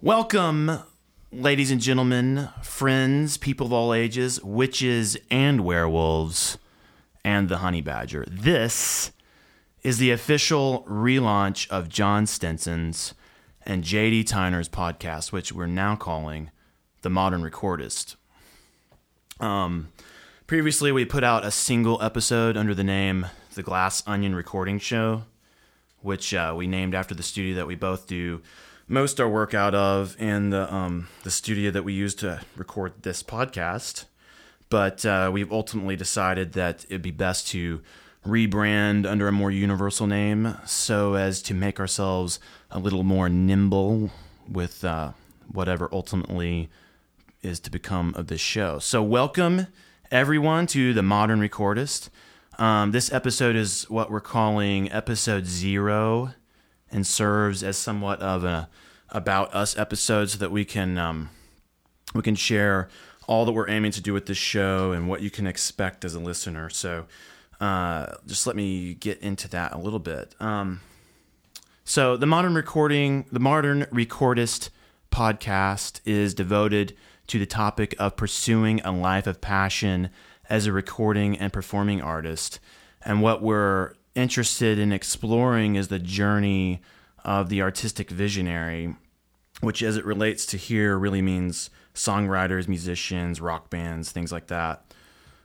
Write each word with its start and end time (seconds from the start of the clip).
Welcome, 0.00 0.70
ladies 1.32 1.72
and 1.72 1.80
gentlemen, 1.80 2.50
friends, 2.62 3.36
people 3.36 3.66
of 3.66 3.72
all 3.72 3.92
ages, 3.92 4.40
witches 4.44 5.16
and 5.28 5.62
werewolves, 5.62 6.56
and 7.24 7.48
the 7.48 7.56
honey 7.56 7.80
badger. 7.80 8.24
This 8.30 9.10
is 9.82 9.98
the 9.98 10.12
official 10.12 10.86
relaunch 10.88 11.68
of 11.68 11.88
Jon 11.88 12.26
Stinson's 12.26 13.12
and 13.66 13.82
JD 13.82 14.24
Tiner's 14.28 14.68
podcast, 14.68 15.32
which 15.32 15.50
we're 15.50 15.66
now 15.66 15.96
calling 15.96 16.52
The 17.02 17.10
Modern 17.10 17.42
Recordist. 17.42 18.14
Um, 19.40 19.88
previously, 20.46 20.92
we 20.92 21.06
put 21.06 21.24
out 21.24 21.44
a 21.44 21.50
single 21.50 22.00
episode 22.00 22.56
under 22.56 22.72
the 22.72 22.84
name 22.84 23.26
The 23.54 23.64
Glass 23.64 24.04
Onion 24.06 24.36
Recording 24.36 24.78
Show, 24.78 25.24
which 26.02 26.32
uh, 26.32 26.54
we 26.56 26.68
named 26.68 26.94
after 26.94 27.16
the 27.16 27.24
studio 27.24 27.56
that 27.56 27.66
we 27.66 27.74
both 27.74 28.06
do 28.06 28.42
most 28.88 29.20
our 29.20 29.28
work 29.28 29.52
out 29.52 29.74
of 29.74 30.16
in 30.20 30.50
the 30.50 30.72
um, 30.74 31.08
the 31.22 31.30
studio 31.30 31.70
that 31.70 31.84
we 31.84 31.92
use 31.92 32.14
to 32.16 32.40
record 32.56 32.94
this 33.02 33.22
podcast. 33.22 34.06
But 34.70 35.04
uh, 35.06 35.30
we've 35.32 35.52
ultimately 35.52 35.96
decided 35.96 36.52
that 36.54 36.84
it'd 36.86 37.02
be 37.02 37.10
best 37.10 37.48
to 37.48 37.80
rebrand 38.26 39.06
under 39.06 39.28
a 39.28 39.32
more 39.32 39.50
universal 39.50 40.06
name 40.06 40.56
so 40.66 41.14
as 41.14 41.40
to 41.42 41.54
make 41.54 41.80
ourselves 41.80 42.40
a 42.70 42.78
little 42.78 43.02
more 43.02 43.28
nimble 43.28 44.10
with 44.50 44.84
uh, 44.84 45.12
whatever 45.50 45.88
ultimately 45.92 46.68
is 47.42 47.60
to 47.60 47.70
become 47.70 48.14
of 48.16 48.26
this 48.26 48.40
show. 48.40 48.78
So, 48.78 49.02
welcome 49.02 49.68
everyone 50.10 50.66
to 50.68 50.92
the 50.92 51.02
Modern 51.02 51.40
Recordist. 51.40 52.08
Um, 52.58 52.90
this 52.90 53.12
episode 53.12 53.54
is 53.54 53.88
what 53.88 54.10
we're 54.10 54.20
calling 54.20 54.90
episode 54.90 55.46
zero 55.46 56.34
and 56.90 57.06
serves 57.06 57.62
as 57.62 57.76
somewhat 57.76 58.20
of 58.20 58.44
a 58.44 58.68
about 59.10 59.54
us 59.54 59.76
episode 59.78 60.30
so 60.30 60.38
that 60.38 60.50
we 60.50 60.64
can 60.64 60.98
um, 60.98 61.30
we 62.14 62.22
can 62.22 62.34
share 62.34 62.88
all 63.26 63.44
that 63.44 63.52
we're 63.52 63.68
aiming 63.68 63.92
to 63.92 64.00
do 64.00 64.12
with 64.12 64.26
this 64.26 64.38
show 64.38 64.92
and 64.92 65.08
what 65.08 65.20
you 65.20 65.30
can 65.30 65.46
expect 65.46 66.04
as 66.04 66.14
a 66.14 66.20
listener. 66.20 66.70
So 66.70 67.06
uh, 67.60 68.14
just 68.26 68.46
let 68.46 68.56
me 68.56 68.94
get 68.94 69.20
into 69.20 69.48
that 69.48 69.72
a 69.72 69.78
little 69.78 69.98
bit. 69.98 70.34
Um, 70.40 70.80
so 71.84 72.16
the 72.16 72.26
modern 72.26 72.54
recording, 72.54 73.26
the 73.30 73.40
modern 73.40 73.82
recordist 73.84 74.70
podcast 75.10 76.00
is 76.04 76.34
devoted 76.34 76.96
to 77.26 77.38
the 77.38 77.46
topic 77.46 77.94
of 77.98 78.16
pursuing 78.16 78.80
a 78.80 78.92
life 78.92 79.26
of 79.26 79.40
passion 79.40 80.10
as 80.48 80.66
a 80.66 80.72
recording 80.72 81.36
and 81.36 81.52
performing 81.52 82.00
artist. 82.00 82.60
And 83.04 83.20
what 83.22 83.42
we're 83.42 83.94
interested 84.14 84.78
in 84.78 84.92
exploring 84.92 85.76
is 85.76 85.88
the 85.88 85.98
journey 85.98 86.80
of 87.28 87.50
the 87.50 87.60
artistic 87.60 88.08
visionary, 88.08 88.96
which, 89.60 89.82
as 89.82 89.98
it 89.98 90.04
relates 90.06 90.46
to 90.46 90.56
here, 90.56 90.96
really 90.96 91.20
means 91.20 91.68
songwriters, 91.94 92.66
musicians, 92.66 93.38
rock 93.38 93.68
bands, 93.68 94.10
things 94.10 94.32
like 94.32 94.46
that. 94.46 94.82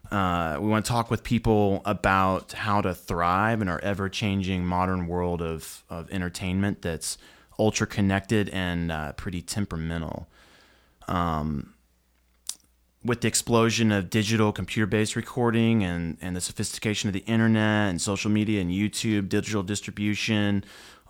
Uh, 0.10 0.58
we 0.62 0.70
want 0.70 0.86
to 0.86 0.90
talk 0.90 1.12
with 1.12 1.26
people 1.26 1.82
about 1.84 2.54
how 2.54 2.80
to 2.80 2.94
thrive 2.94 3.62
in 3.62 3.68
our 3.68 3.82
ever 3.82 4.08
changing 4.08 4.66
modern 4.66 5.08
world 5.08 5.42
of, 5.42 5.84
of 5.90 6.10
entertainment 6.10 6.82
that's 6.82 7.18
ultra 7.60 7.86
connected 7.86 8.48
and 8.50 8.90
uh, 8.90 9.12
pretty 9.14 9.42
temperamental. 9.42 10.30
Um, 11.10 11.74
with 13.04 13.20
the 13.20 13.28
explosion 13.28 13.92
of 13.92 14.10
digital 14.10 14.54
computer 14.54 14.88
based 14.88 15.18
recording 15.18 15.84
and, 15.84 16.18
and 16.22 16.34
the 16.34 16.40
sophistication 16.40 17.10
of 17.10 17.14
the 17.14 17.26
internet 17.26 17.90
and 17.90 18.02
social 18.02 18.32
media 18.32 18.62
and 18.62 18.72
YouTube, 18.72 19.28
digital 19.28 19.64
distribution, 19.64 20.64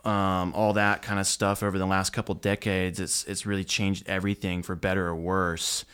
um, 0.04 0.54
all 0.54 0.74
that 0.74 1.02
kind 1.02 1.20
of 1.20 1.28
stuff 1.28 1.64
over 1.64 1.78
the 1.78 1.86
last 1.86 2.12
couple 2.12 2.36
decades, 2.36 3.00
it's 3.00 3.24
it's 3.26 3.46
really 3.46 3.64
changed 3.64 4.08
everything 4.08 4.62
for 4.62 4.76
better 4.76 5.08
or 5.08 5.16
worse, 5.16 5.86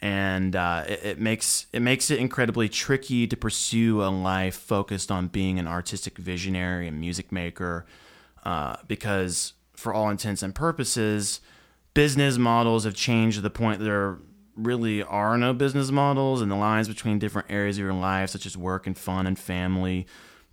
and 0.00 0.56
uh, 0.56 0.84
it, 0.88 1.00
it, 1.04 1.18
makes 1.18 1.66
it 1.72 1.80
makes 1.80 2.10
it 2.10 2.18
incredibly 2.18 2.68
tricky 2.68 3.26
to 3.26 3.36
pursue 3.36 4.02
a 4.02 4.08
life 4.08 4.56
focused 4.56 5.10
on 5.10 5.28
being 5.28 5.58
an 5.58 5.66
artistic 5.66 6.16
visionary 6.16 6.88
and 6.88 6.98
music 6.98 7.30
maker, 7.30 7.84
uh, 8.44 8.76
because 8.86 9.52
for 9.74 9.92
all 9.92 10.08
intents 10.08 10.42
and 10.42 10.54
purposes, 10.54 11.40
business 11.92 12.38
models 12.38 12.84
have 12.84 12.94
changed 12.94 13.36
to 13.36 13.42
the 13.42 13.50
point 13.50 13.80
that 13.80 13.84
there 13.84 14.16
really 14.56 15.02
are 15.02 15.36
no 15.36 15.52
business 15.52 15.90
models, 15.90 16.40
and 16.40 16.50
the 16.50 16.56
lines 16.56 16.88
between 16.88 17.18
different 17.18 17.50
areas 17.50 17.76
of 17.76 17.82
your 17.82 17.92
life, 17.92 18.30
such 18.30 18.46
as 18.46 18.56
work 18.56 18.86
and 18.86 18.96
fun 18.96 19.26
and 19.26 19.38
family 19.38 20.06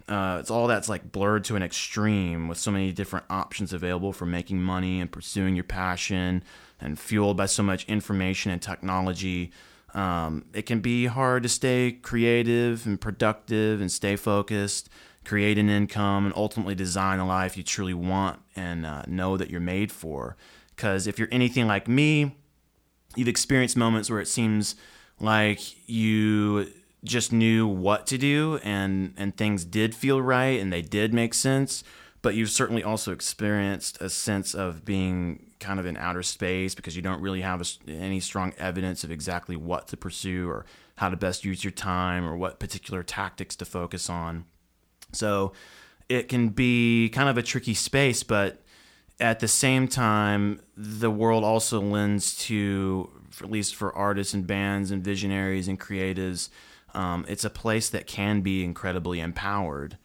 uh, 0.08 0.38
it's 0.40 0.52
all 0.52 0.68
that's 0.68 0.90
like 0.90 1.12
blurred 1.12 1.44
to 1.46 1.56
an 1.56 1.64
extreme 1.64 2.48
with 2.48 2.58
so 2.58 2.72
many 2.72 2.92
different 2.92 3.26
options 3.30 3.74
available 3.74 4.14
for 4.14 4.26
making 4.26 4.62
money 4.62 5.02
and 5.02 5.12
pursuing 5.12 5.56
your 5.56 5.64
passion 5.64 6.44
and 6.80 7.00
fueled 7.00 7.38
by 7.38 7.46
so 7.46 7.64
much 7.64 7.86
information 7.86 8.52
and 8.52 8.62
technology. 8.62 9.52
Um, 9.94 10.46
it 10.54 10.64
can 10.64 10.82
be 10.82 11.06
hard 11.06 11.44
to 11.44 11.50
stay 11.50 11.94
creative 11.94 12.86
and 12.86 13.00
productive 13.00 13.82
and 13.82 13.92
stay 13.92 14.16
focused 14.16 14.90
create 15.24 15.58
an 15.58 15.70
income 15.70 16.24
and 16.24 16.36
ultimately 16.36 16.76
design 16.76 17.18
the 17.18 17.26
life 17.26 17.58
you 17.58 17.64
truly 17.64 17.96
want 17.96 18.40
and 18.56 18.86
uh, 18.86 19.02
know 19.08 19.38
that 19.38 19.50
you're 19.50 19.60
made 19.60 19.92
for. 19.92 20.38
Because 20.76 21.08
if 21.08 21.18
you're 21.18 21.28
anything 21.32 21.66
like 21.66 21.88
me 21.88 22.36
you've 23.16 23.28
experienced 23.28 23.78
moments 23.78 24.10
where 24.10 24.20
it 24.20 24.28
seems 24.28 24.76
like 25.20 25.60
you 25.90 26.72
just 27.06 27.32
knew 27.32 27.68
what 27.68 28.08
to 28.08 28.18
do 28.18 28.60
and 28.64 29.14
and 29.18 29.36
things 29.38 29.64
did 29.64 29.96
feel 29.96 30.22
right 30.22 30.60
and 30.60 30.72
they 30.72 30.82
did 30.82 31.14
make 31.14 31.34
sense. 31.34 31.84
But 32.22 32.34
you've 32.34 32.50
certainly 32.50 32.84
also 32.84 33.12
experienced 33.12 34.02
a 34.02 34.10
sense 34.10 34.56
of 34.56 34.84
being 34.84 35.52
kind 35.60 35.80
of 35.80 35.86
in 35.86 35.96
outer 35.96 36.24
space 36.24 36.74
because 36.74 36.96
you 36.96 37.02
don't 37.02 37.22
really 37.22 37.42
have 37.42 37.62
a, 37.62 37.92
any 37.92 38.20
strong 38.20 38.54
evidence 38.58 39.04
of 39.04 39.12
exactly 39.12 39.56
what 39.56 39.88
to 39.90 39.98
pursue 39.98 40.50
or 40.50 40.66
how 40.96 41.10
to 41.10 41.16
best 41.16 41.46
use 41.46 41.64
your 41.64 41.72
time 41.72 42.26
or 42.26 42.36
what 42.36 42.60
particular 42.60 43.04
tactics 43.04 43.56
to 43.58 43.66
focus 43.66 44.10
on. 44.10 44.46
So 45.12 45.54
it 46.10 46.28
can 46.28 46.50
be 46.50 47.10
kind 47.10 47.30
of 47.30 47.38
a 47.38 47.44
tricky 47.44 47.74
space 47.74 48.24
but 48.24 48.62
at 49.20 49.40
the 49.40 49.48
same 49.48 49.88
time 49.88 50.60
the 50.76 51.10
world 51.10 51.44
also 51.44 51.80
lends 51.80 52.36
to 52.36 53.10
at 53.42 53.52
least 53.52 53.76
for 53.76 53.94
artists 53.96 54.34
and 54.34 54.46
bands 54.46 54.92
and 54.92 55.04
visionaries 55.04 55.68
and 55.68 55.80
creatives 55.80 56.50
um, 56.96 57.26
it's 57.28 57.44
a 57.44 57.50
place 57.50 57.90
that 57.90 58.08
can 58.08 58.42
be 58.42 58.64
incredibly 58.64 59.20
empowered. 59.20 59.98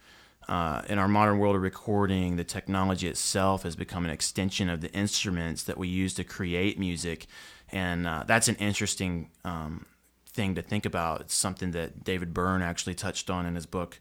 Uh, 0.47 0.81
in 0.89 0.99
our 0.99 1.07
modern 1.07 1.39
world 1.39 1.55
of 1.55 1.61
recording, 1.61 2.35
the 2.35 2.43
technology 2.43 3.07
itself 3.07 3.63
has 3.63 3.75
become 3.75 4.03
an 4.03 4.11
extension 4.11 4.69
of 4.69 4.81
the 4.81 4.91
instruments 4.91 5.63
that 5.63 5.77
we 5.77 5.87
use 5.87 6.13
to 6.15 6.23
create 6.23 6.77
music, 6.77 7.27
and 7.71 8.05
uh, 8.05 8.23
that's 8.27 8.49
an 8.49 8.55
interesting 8.55 9.29
um, 9.45 9.85
thing 10.27 10.55
to 10.55 10.61
think 10.61 10.85
about. 10.85 11.21
It's 11.21 11.35
something 11.35 11.71
that 11.71 12.03
David 12.03 12.33
Byrne 12.33 12.61
actually 12.61 12.95
touched 12.95 13.29
on 13.29 13.45
in 13.45 13.55
his 13.55 13.65
book, 13.65 13.99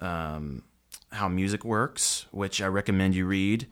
um, 0.00 0.62
"How 1.10 1.28
Music 1.28 1.64
Works," 1.64 2.26
which 2.30 2.62
I 2.62 2.66
recommend 2.66 3.16
you 3.16 3.26
read 3.26 3.66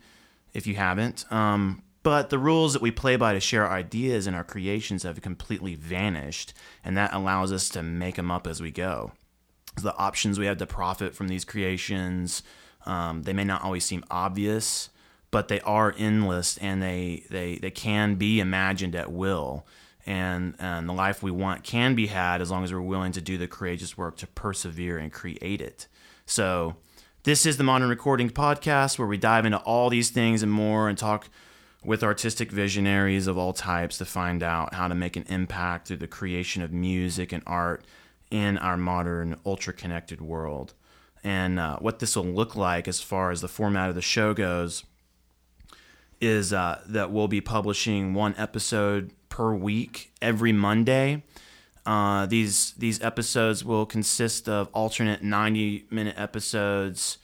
if 0.53 0.67
you 0.67 0.75
haven't. 0.75 1.31
Um, 1.31 1.83
but 2.09 2.31
the 2.31 2.39
rules 2.39 2.73
that 2.73 2.81
we 2.81 2.89
play 2.89 3.17
by 3.17 3.33
to 3.33 3.39
share 3.39 3.67
our 3.67 3.77
ideas 3.77 4.25
and 4.25 4.35
our 4.35 4.43
creations 4.43 5.03
have 5.03 5.21
completely 5.21 5.75
vanished, 5.75 6.55
and 6.83 6.97
that 6.97 7.13
allows 7.13 7.51
us 7.51 7.69
to 7.69 7.83
make 7.83 8.15
them 8.15 8.31
up 8.31 8.47
as 8.47 8.59
we 8.59 8.71
go. 8.71 9.11
The 9.79 9.95
options 9.95 10.39
we 10.39 10.47
have 10.47 10.57
to 10.57 10.65
profit 10.65 11.13
from 11.13 11.27
these 11.27 11.45
creations, 11.45 12.41
um, 12.87 13.21
they 13.21 13.31
may 13.31 13.43
not 13.43 13.63
always 13.63 13.85
seem 13.85 14.03
obvious, 14.09 14.89
but 15.29 15.49
they 15.49 15.61
are 15.61 15.93
endless 15.99 16.57
and 16.57 16.81
they, 16.81 17.25
they, 17.29 17.57
they 17.57 17.69
can 17.69 18.15
be 18.15 18.39
imagined 18.39 18.95
at 18.95 19.11
will. 19.11 19.67
And, 20.07 20.55
and 20.57 20.89
the 20.89 20.93
life 20.93 21.21
we 21.21 21.29
want 21.29 21.63
can 21.63 21.93
be 21.93 22.07
had 22.07 22.41
as 22.41 22.49
long 22.49 22.63
as 22.63 22.73
we're 22.73 22.81
willing 22.81 23.11
to 23.11 23.21
do 23.21 23.37
the 23.37 23.47
courageous 23.47 23.99
work 23.99 24.17
to 24.17 24.25
persevere 24.25 24.97
and 24.97 25.13
create 25.13 25.61
it. 25.61 25.85
So, 26.25 26.75
this 27.21 27.45
is 27.45 27.57
the 27.57 27.63
Modern 27.63 27.89
Recording 27.89 28.31
Podcast 28.31 28.97
where 28.97 29.07
we 29.07 29.17
dive 29.17 29.45
into 29.45 29.59
all 29.59 29.91
these 29.91 30.09
things 30.09 30.41
and 30.41 30.51
more 30.51 30.89
and 30.89 30.97
talk 30.97 31.29
with 31.89 32.03
artistic 32.03 32.51
visionaries 32.51 33.25
of 33.25 33.35
all 33.35 33.51
types 33.51 33.97
to 33.97 34.05
find 34.05 34.43
out 34.43 34.75
how 34.75 34.87
to 34.87 34.93
make 34.93 35.15
an 35.15 35.25
impact 35.27 35.87
through 35.87 35.97
the 35.97 36.05
creation 36.05 36.61
of 36.61 36.71
music 36.71 37.31
and 37.31 37.41
art 37.47 37.83
in 38.29 38.59
our 38.59 38.77
modern, 38.77 39.35
ultra 39.43 39.73
connected 39.73 40.21
world. 40.21 40.75
And 41.23 41.59
uh, 41.59 41.79
what 41.79 41.97
this 41.97 42.15
will 42.15 42.25
look 42.25 42.55
like 42.55 42.87
as 42.87 43.01
far 43.01 43.31
as 43.31 43.41
the 43.41 43.47
format 43.47 43.89
of 43.89 43.95
the 43.95 44.03
show 44.03 44.35
goes 44.35 44.83
is 46.21 46.53
uh, 46.53 46.79
that 46.85 47.09
we'll 47.09 47.27
be 47.27 47.41
publishing 47.41 48.13
one 48.13 48.35
episode 48.37 49.11
per 49.29 49.51
week 49.55 50.11
every 50.21 50.51
Monday. 50.51 51.23
Uh, 51.87 52.27
these 52.27 52.73
these 52.73 53.01
episodes 53.01 53.65
will 53.65 53.87
consist 53.87 54.47
of 54.47 54.69
alternate 54.73 55.23
90 55.23 55.87
minute 55.89 56.13
episodes 56.19 57.17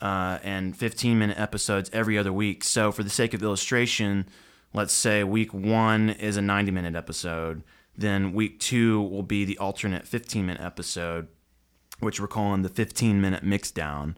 uh, 0.00 0.38
and 0.42 0.76
15 0.76 1.18
minute 1.18 1.38
episodes 1.38 1.90
every 1.92 2.16
other 2.18 2.32
week. 2.32 2.64
So, 2.64 2.92
for 2.92 3.02
the 3.02 3.10
sake 3.10 3.34
of 3.34 3.42
illustration, 3.42 4.26
let's 4.72 4.92
say 4.92 5.24
week 5.24 5.52
one 5.52 6.10
is 6.10 6.36
a 6.36 6.42
90 6.42 6.70
minute 6.70 6.94
episode, 6.94 7.62
then 7.96 8.32
week 8.32 8.60
two 8.60 9.02
will 9.02 9.22
be 9.22 9.44
the 9.44 9.58
alternate 9.58 10.06
15 10.06 10.46
minute 10.46 10.62
episode, 10.62 11.28
which 11.98 12.20
we're 12.20 12.28
calling 12.28 12.62
the 12.62 12.68
15 12.68 13.20
minute 13.20 13.44
mixdown. 13.44 14.14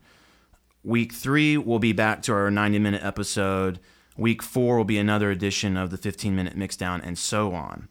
Week 0.85 1.13
three 1.13 1.57
will 1.57 1.79
be 1.79 1.93
back 1.93 2.23
to 2.23 2.33
our 2.33 2.51
90 2.51 2.79
minute 2.79 3.05
episode. 3.05 3.79
Week 4.17 4.43
four 4.43 4.77
will 4.77 4.85
be 4.85 4.99
another 4.99 5.31
edition 5.31 5.77
of 5.77 5.91
the 5.91 5.97
15 5.97 6.35
minute 6.35 6.57
mixdown, 6.57 7.01
and 7.05 7.19
so 7.19 7.55
on. 7.55 7.89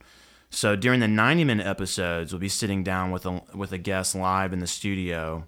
So 0.49 0.75
during 0.75 0.99
the 0.99 1.07
90 1.07 1.45
minute 1.45 1.65
episodes, 1.65 2.33
we'll 2.33 2.41
be 2.41 2.49
sitting 2.49 2.83
down 2.83 3.11
with 3.11 3.25
a 3.25 3.41
with 3.55 3.71
a 3.71 3.77
guest 3.77 4.13
live 4.15 4.53
in 4.53 4.59
the 4.59 4.67
studio. 4.67 5.45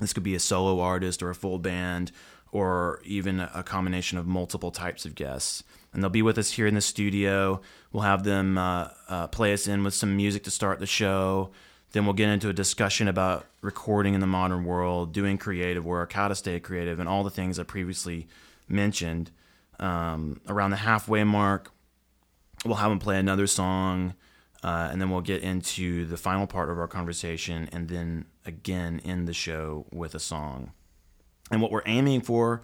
This 0.00 0.12
could 0.12 0.22
be 0.22 0.34
a 0.34 0.40
solo 0.40 0.80
artist 0.80 1.22
or 1.22 1.30
a 1.30 1.34
full 1.34 1.58
band 1.58 2.12
or 2.52 3.00
even 3.04 3.40
a 3.40 3.62
combination 3.62 4.18
of 4.18 4.26
multiple 4.26 4.70
types 4.70 5.04
of 5.04 5.14
guests. 5.14 5.62
And 5.92 6.02
they'll 6.02 6.10
be 6.10 6.22
with 6.22 6.38
us 6.38 6.52
here 6.52 6.66
in 6.66 6.74
the 6.74 6.80
studio. 6.80 7.60
We'll 7.92 8.02
have 8.02 8.24
them 8.24 8.58
uh, 8.58 8.88
uh, 9.08 9.26
play 9.28 9.52
us 9.52 9.66
in 9.66 9.84
with 9.84 9.94
some 9.94 10.16
music 10.16 10.44
to 10.44 10.50
start 10.50 10.78
the 10.78 10.86
show. 10.86 11.50
Then 11.92 12.04
we'll 12.04 12.14
get 12.14 12.28
into 12.28 12.48
a 12.48 12.52
discussion 12.52 13.08
about 13.08 13.46
recording 13.62 14.14
in 14.14 14.20
the 14.20 14.26
modern 14.26 14.64
world, 14.64 15.12
doing 15.12 15.38
creative 15.38 15.84
work, 15.84 16.12
how 16.12 16.28
to 16.28 16.34
stay 16.34 16.60
creative, 16.60 17.00
and 17.00 17.08
all 17.08 17.24
the 17.24 17.30
things 17.30 17.58
I 17.58 17.62
previously 17.62 18.26
mentioned. 18.68 19.30
Um, 19.78 20.40
around 20.48 20.70
the 20.70 20.76
halfway 20.76 21.24
mark, 21.24 21.70
we'll 22.64 22.76
have 22.76 22.90
them 22.90 22.98
play 22.98 23.18
another 23.18 23.46
song, 23.46 24.14
uh, 24.66 24.88
and 24.90 25.00
then 25.00 25.10
we'll 25.10 25.20
get 25.20 25.42
into 25.42 26.04
the 26.06 26.16
final 26.16 26.44
part 26.48 26.70
of 26.70 26.78
our 26.78 26.88
conversation, 26.88 27.68
and 27.70 27.88
then 27.88 28.24
again 28.44 29.00
end 29.04 29.28
the 29.28 29.32
show 29.32 29.86
with 29.92 30.12
a 30.16 30.18
song. 30.18 30.72
And 31.52 31.62
what 31.62 31.70
we're 31.70 31.86
aiming 31.86 32.22
for 32.22 32.62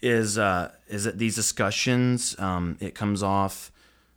is 0.00 0.38
uh, 0.38 0.70
is 0.86 1.02
that 1.02 1.18
these 1.18 1.34
discussions 1.34 2.38
um, 2.38 2.76
it 2.78 2.94
comes 2.94 3.20
off 3.20 3.72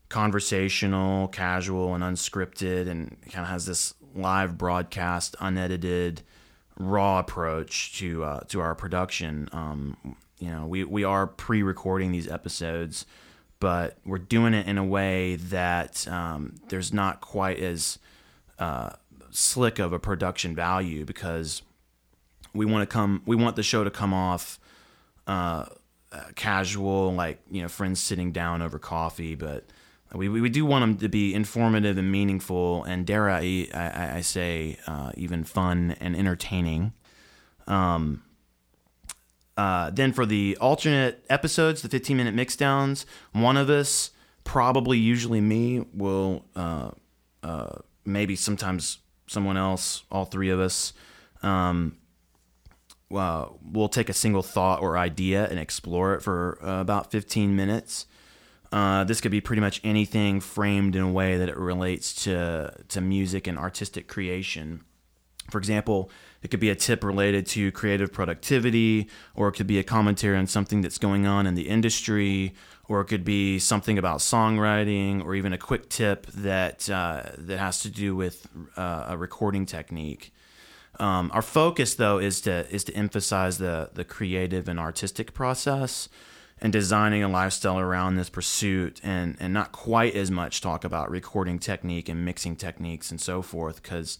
conversational, 0.09 1.27
casual, 1.30 1.95
and 1.95 2.03
unscripted, 2.03 2.88
and 2.88 3.18
kind 3.31 3.44
of 3.44 3.50
has 3.50 3.65
this 3.65 3.95
live 4.13 4.56
broadcast, 4.56 5.35
unedited, 5.39 6.21
raw 6.77 7.18
approach 7.18 7.97
to 7.97 8.24
uh, 8.24 8.39
to 8.41 8.62
our 8.62 8.75
production. 8.75 9.50
Um, 9.51 10.15
you 10.38 10.51
know, 10.51 10.68
we 10.68 10.83
we 10.83 11.03
are 11.03 11.25
pre-recording 11.25 12.12
these 12.12 12.27
episodes, 12.27 13.07
but 13.63 13.98
we're 14.04 14.18
doing 14.18 14.54
it 14.54 14.68
in 14.68 14.77
a 14.77 14.83
way 14.83 15.38
that 15.38 16.06
um, 16.10 16.54
there's 16.68 16.92
not 16.92 17.21
quite 17.21 17.60
as 17.60 17.98
uh, 18.60 18.89
slick 19.31 19.80
of 19.80 19.94
a 19.94 20.00
production 20.00 20.54
value 20.54 21.06
because 21.06 21.62
we 22.54 22.65
want 22.65 22.81
to 22.81 22.94
come 22.94 23.21
we 23.25 23.38
want 23.38 23.56
the 23.56 23.63
show 23.63 23.86
to 23.86 23.89
come 23.89 24.13
off 24.13 24.60
uh, 25.27 25.63
casual 26.36 27.13
like 27.13 27.39
you 27.50 27.62
know 27.62 27.69
friends 27.69 28.01
sitting 28.01 28.33
down 28.33 28.62
over 28.62 28.77
coffee 28.77 29.33
but 29.33 29.63
we, 30.13 30.27
we 30.27 30.50
do 30.50 30.66
want 30.66 30.81
them 30.81 30.98
to 30.98 31.07
be 31.07 31.33
informative 31.33 31.98
and 31.98 32.12
meaningful 32.12 32.83
and 32.83 33.07
dare 33.07 33.30
i, 33.30 33.66
I, 33.74 34.18
I 34.18 34.21
say 34.21 34.77
uh, 34.88 35.13
even 35.16 35.45
fun 35.45 35.95
and 36.01 36.18
entertaining. 36.18 36.92
Um, 37.66 38.24
uh, 39.58 39.90
then 39.92 40.12
for 40.12 40.26
the 40.26 40.58
alternate 40.60 41.24
episodes 41.30 41.82
the 41.82 41.90
15 41.90 42.18
minute 42.18 42.36
mixdowns 42.36 43.06
one 43.34 43.58
of 43.58 43.70
us 43.70 44.12
probably 44.44 44.98
usually 44.98 45.42
me 45.42 45.86
will 45.94 46.46
uh, 46.56 46.92
uh, 47.44 47.76
maybe 48.06 48.36
sometimes 48.36 49.00
someone 49.28 49.58
else 49.58 50.04
all 50.12 50.26
three 50.26 50.50
of 50.50 50.60
us 50.60 50.94
um, 51.44 51.98
uh, 53.14 53.46
we'll 53.72 53.90
take 53.90 54.10
a 54.10 54.14
single 54.14 54.42
thought 54.42 54.82
or 54.82 54.98
idea 54.98 55.48
and 55.48 55.60
explore 55.60 56.16
it 56.16 56.22
for 56.22 56.58
uh, 56.64 56.82
about 56.82 57.12
15 57.12 57.56
minutes. 57.56 58.08
This 58.72 59.22
could 59.22 59.30
be 59.30 59.42
pretty 59.42 59.60
much 59.62 59.80
anything 59.84 60.40
framed 60.40 60.96
in 60.96 61.04
a 61.04 61.12
way 61.12 61.38
that 61.38 61.48
it 61.48 61.58
relates 61.58 62.24
to 62.24 62.74
to 62.88 63.02
music 63.02 63.46
and 63.46 63.60
artistic 63.60 64.08
creation. 64.08 64.84
For 65.52 65.60
example, 65.60 66.10
it 66.44 66.51
could 66.51 66.60
be 66.60 66.69
a 66.69 66.75
tip 66.75 67.04
related 67.04 67.45
to 67.48 67.72
creative 67.72 68.12
productivity, 68.12 69.07
or 69.34 69.48
it 69.48 69.54
could 69.54 69.68
be 69.68 69.80
a 69.80 69.84
commentary 69.84 70.38
on 70.38 70.45
something 70.45 70.81
that's 70.81 70.98
going 70.98 71.25
on 71.25 71.48
in 71.48 71.56
the 71.56 71.69
industry, 71.69 72.54
or 72.90 73.01
it 73.01 73.06
could 73.06 73.24
be 73.24 73.60
something 73.60 73.98
about 73.98 74.19
songwriting, 74.19 75.24
or 75.24 75.36
even 75.36 75.54
a 75.54 75.57
quick 75.57 75.90
tip 75.90 76.28
that 76.28 76.90
uh, 76.90 77.24
that 77.38 77.57
has 77.57 77.80
to 77.80 77.90
do 77.90 78.16
with 78.16 78.48
uh, 78.75 79.06
a 79.07 79.18
recording 79.18 79.66
technique. 79.66 80.34
Um, 81.00 81.31
our 81.34 81.42
focus, 81.42 81.95
though, 81.95 82.19
is 82.19 82.42
to 82.42 82.69
is 82.69 82.84
to 82.84 82.94
emphasize 82.94 83.57
the 83.57 83.90
the 83.94 84.04
creative 84.04 84.68
and 84.68 84.80
artistic 84.80 85.34
process 85.34 86.10
and 86.62 86.72
designing 86.72 87.24
a 87.24 87.28
lifestyle 87.28 87.80
around 87.80 88.16
this 88.16 88.30
pursuit, 88.30 89.00
and 89.01 89.38
and 89.40 89.54
not 89.54 89.72
quite 89.72 90.13
as 90.13 90.30
much 90.30 90.62
talk 90.62 90.84
about 90.84 91.10
recording 91.10 91.60
technique 91.60 92.10
and 92.10 92.25
mixing 92.25 92.56
techniques 92.56 93.12
and 93.12 93.22
so 93.22 93.42
forth, 93.42 93.81
because 93.81 94.19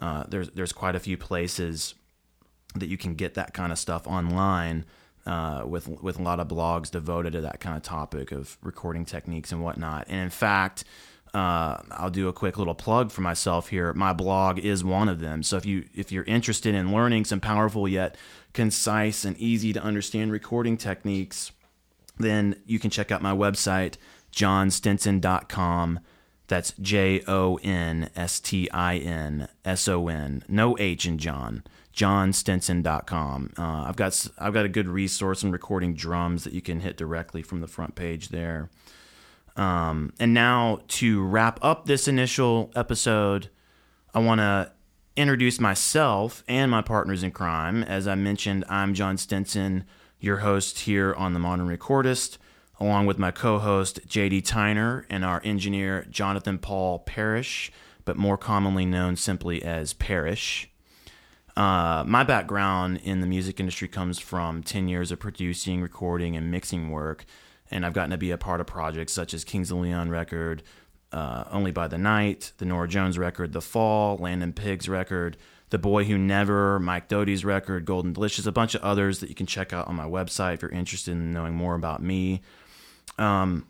uh, 0.00 0.24
there's 0.28 0.50
there's 0.50 0.72
quite 0.72 0.94
a 0.94 1.00
few 1.00 1.16
places 1.16 1.94
that 2.74 2.88
you 2.88 2.96
can 2.96 3.14
get 3.14 3.34
that 3.34 3.52
kind 3.54 3.72
of 3.72 3.78
stuff 3.78 4.06
online. 4.06 4.84
Uh, 5.26 5.64
with 5.66 5.86
with 5.86 6.18
a 6.18 6.22
lot 6.22 6.40
of 6.40 6.48
blogs 6.48 6.90
devoted 6.90 7.34
to 7.34 7.42
that 7.42 7.60
kind 7.60 7.76
of 7.76 7.82
topic 7.82 8.32
of 8.32 8.56
recording 8.62 9.04
techniques 9.04 9.52
and 9.52 9.62
whatnot. 9.62 10.06
And 10.08 10.20
in 10.20 10.30
fact, 10.30 10.84
uh, 11.34 11.76
I'll 11.90 12.10
do 12.10 12.28
a 12.28 12.32
quick 12.32 12.56
little 12.56 12.74
plug 12.74 13.12
for 13.12 13.20
myself 13.20 13.68
here. 13.68 13.92
My 13.92 14.12
blog 14.14 14.58
is 14.58 14.82
one 14.82 15.08
of 15.08 15.20
them. 15.20 15.42
So 15.42 15.56
if 15.56 15.66
you 15.66 15.84
if 15.94 16.10
you're 16.10 16.24
interested 16.24 16.74
in 16.74 16.92
learning 16.92 17.26
some 17.26 17.38
powerful 17.38 17.86
yet 17.86 18.16
concise 18.54 19.24
and 19.24 19.36
easy 19.36 19.72
to 19.74 19.82
understand 19.82 20.32
recording 20.32 20.76
techniques, 20.76 21.52
then 22.18 22.56
you 22.64 22.78
can 22.78 22.90
check 22.90 23.12
out 23.12 23.22
my 23.22 23.34
website 23.34 23.96
jonstinson.com. 24.32 26.00
That's 26.50 26.74
J 26.80 27.22
O 27.28 27.60
N 27.62 28.10
S 28.16 28.40
T 28.40 28.68
I 28.72 28.96
N 28.96 29.48
S 29.64 29.86
O 29.86 30.08
N. 30.08 30.42
No 30.48 30.76
H 30.78 31.06
in 31.06 31.16
John. 31.16 31.62
JonStinson.com. 31.94 33.52
Uh, 33.56 33.62
I've 33.62 33.94
got 33.94 34.26
I've 34.36 34.52
got 34.52 34.64
a 34.64 34.68
good 34.68 34.88
resource 34.88 35.44
on 35.44 35.52
recording 35.52 35.94
drums 35.94 36.42
that 36.42 36.52
you 36.52 36.60
can 36.60 36.80
hit 36.80 36.96
directly 36.96 37.42
from 37.42 37.60
the 37.60 37.68
front 37.68 37.94
page 37.94 38.30
there. 38.30 38.68
Um, 39.54 40.12
and 40.18 40.34
now 40.34 40.80
to 40.88 41.22
wrap 41.22 41.60
up 41.62 41.86
this 41.86 42.08
initial 42.08 42.72
episode, 42.74 43.48
I 44.12 44.18
want 44.18 44.40
to 44.40 44.72
introduce 45.16 45.60
myself 45.60 46.42
and 46.48 46.68
my 46.68 46.82
partners 46.82 47.22
in 47.22 47.30
crime. 47.30 47.84
As 47.84 48.08
I 48.08 48.16
mentioned, 48.16 48.64
I'm 48.68 48.94
Jon 48.94 49.18
Stinson, 49.18 49.84
your 50.18 50.38
host 50.38 50.80
here 50.80 51.14
on 51.14 51.32
The 51.32 51.38
Modern 51.38 51.68
Recordist, 51.68 52.38
along 52.80 53.06
with 53.06 53.18
my 53.18 53.30
co 53.30 53.58
host 53.58 54.06
JD 54.08 54.44
Tiner 54.44 55.06
and 55.10 55.24
our 55.24 55.40
engineer 55.44 56.06
Jonathan 56.10 56.58
Paul 56.58 57.00
Parrish, 57.00 57.70
but 58.04 58.16
more 58.16 58.38
commonly 58.38 58.86
known 58.86 59.16
simply 59.16 59.62
as 59.62 59.92
Parrish. 59.92 60.70
Uh, 61.56 62.04
my 62.06 62.24
background 62.24 63.00
in 63.04 63.20
the 63.20 63.26
music 63.26 63.60
industry 63.60 63.88
comes 63.88 64.18
from 64.18 64.62
10 64.62 64.88
years 64.88 65.12
of 65.12 65.18
producing, 65.18 65.82
recording, 65.82 66.36
and 66.36 66.50
mixing 66.50 66.90
work 66.90 67.26
and 67.70 67.86
I've 67.86 67.92
gotten 67.92 68.10
to 68.10 68.18
be 68.18 68.30
a 68.30 68.38
part 68.38 68.60
of 68.60 68.66
projects 68.66 69.12
such 69.12 69.32
as 69.32 69.44
Kings 69.44 69.70
of 69.70 69.78
Leon 69.78 70.10
record, 70.10 70.62
uh, 71.12 71.44
Only 71.50 71.70
by 71.70 71.88
the 71.88 71.98
Night, 71.98 72.52
the 72.58 72.64
Norah 72.64 72.88
Jones 72.88 73.18
record, 73.18 73.52
The 73.52 73.60
Fall, 73.60 74.16
Landon 74.18 74.52
Pigg's 74.52 74.88
record, 74.88 75.36
The 75.70 75.78
Boy 75.78 76.04
Who 76.04 76.18
Never, 76.18 76.80
Mike 76.80 77.08
Doughty's 77.08 77.44
record, 77.44 77.84
Golden 77.84 78.12
Delicious, 78.12 78.46
a 78.46 78.52
bunch 78.52 78.74
of 78.74 78.82
others 78.82 79.20
that 79.20 79.28
you 79.28 79.34
can 79.34 79.46
check 79.46 79.72
out 79.72 79.86
on 79.86 79.94
my 79.94 80.04
website 80.04 80.54
if 80.54 80.62
you're 80.62 80.70
interested 80.70 81.12
in 81.12 81.32
knowing 81.32 81.54
more 81.54 81.74
about 81.74 82.02
me. 82.02 82.42
Um, 83.20 83.66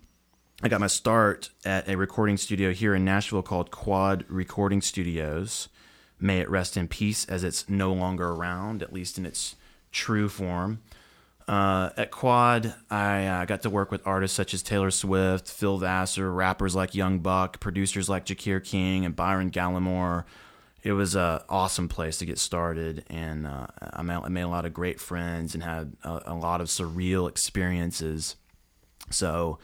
I 0.63 0.69
got 0.69 0.81
my 0.81 0.87
start 0.87 1.51
at 1.65 1.89
a 1.89 1.97
recording 1.97 2.37
studio 2.37 2.73
here 2.73 2.95
in 2.95 3.05
Nashville 3.05 3.43
called 3.43 3.73
Quad 3.73 4.25
Recording 4.29 4.81
Studios. 4.81 5.69
May 6.21 6.39
it 6.39 6.49
rest 6.49 6.77
in 6.77 6.87
peace 6.87 7.25
as 7.25 7.43
it's 7.43 7.69
no 7.69 7.93
longer 7.93 8.29
around, 8.29 8.81
at 8.81 8.93
least 8.93 9.19
in 9.19 9.27
its 9.27 9.57
true 9.91 10.29
form. 10.29 10.83
Uh, 11.49 11.91
at 11.97 12.13
Quad, 12.13 12.75
I 12.91 13.27
uh, 13.27 13.45
got 13.45 13.63
to 13.63 13.71
work 13.71 13.91
with 13.91 14.07
artists 14.07 14.37
such 14.37 14.55
as 14.55 14.63
Taylor 14.63 14.93
Swift, 14.93 15.49
Phil 15.49 15.79
Vassar, 15.79 16.33
rappers 16.33 16.77
like 16.77 16.95
Young 16.95 17.19
Buck, 17.19 17.59
producers 17.59 18.09
like 18.09 18.27
Jacquire 18.27 18.61
King 18.61 19.05
and 19.05 19.17
Byron 19.17 19.51
Gallimore. 19.51 20.27
It 20.85 20.93
was 20.93 21.17
an 21.17 21.41
awesome 21.49 21.89
place 21.89 22.19
to 22.19 22.25
get 22.27 22.39
started, 22.39 23.05
and 23.11 23.49
uh, 23.49 23.67
I, 23.81 24.03
made, 24.03 24.15
I, 24.15 24.29
made, 24.29 24.43
a 24.43 24.49
lot 24.49 24.65
of 24.65 24.73
great 24.73 25.01
friends 25.01 25.55
and 25.55 25.65
had 25.65 25.97
a, 26.05 26.23
a 26.27 26.35
lot 26.35 26.61
of 26.61 26.69
surreal 26.69 27.29
experiences. 27.29 28.37
So 29.11 29.59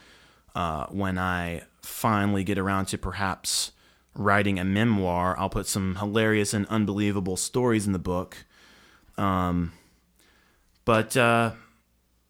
uh, 0.54 0.86
when 0.86 1.18
I 1.18 1.62
finally 1.82 2.44
get 2.44 2.58
around 2.58 2.86
to 2.86 2.98
perhaps 2.98 3.72
writing 4.14 4.58
a 4.58 4.64
memoir, 4.64 5.38
I'll 5.38 5.50
put 5.50 5.66
some 5.66 5.96
hilarious 5.96 6.54
and 6.54 6.66
unbelievable 6.66 7.36
stories 7.36 7.86
in 7.86 7.92
the 7.92 7.98
book. 7.98 8.36
Um, 9.16 9.72
but 10.84 11.16
uh, 11.16 11.52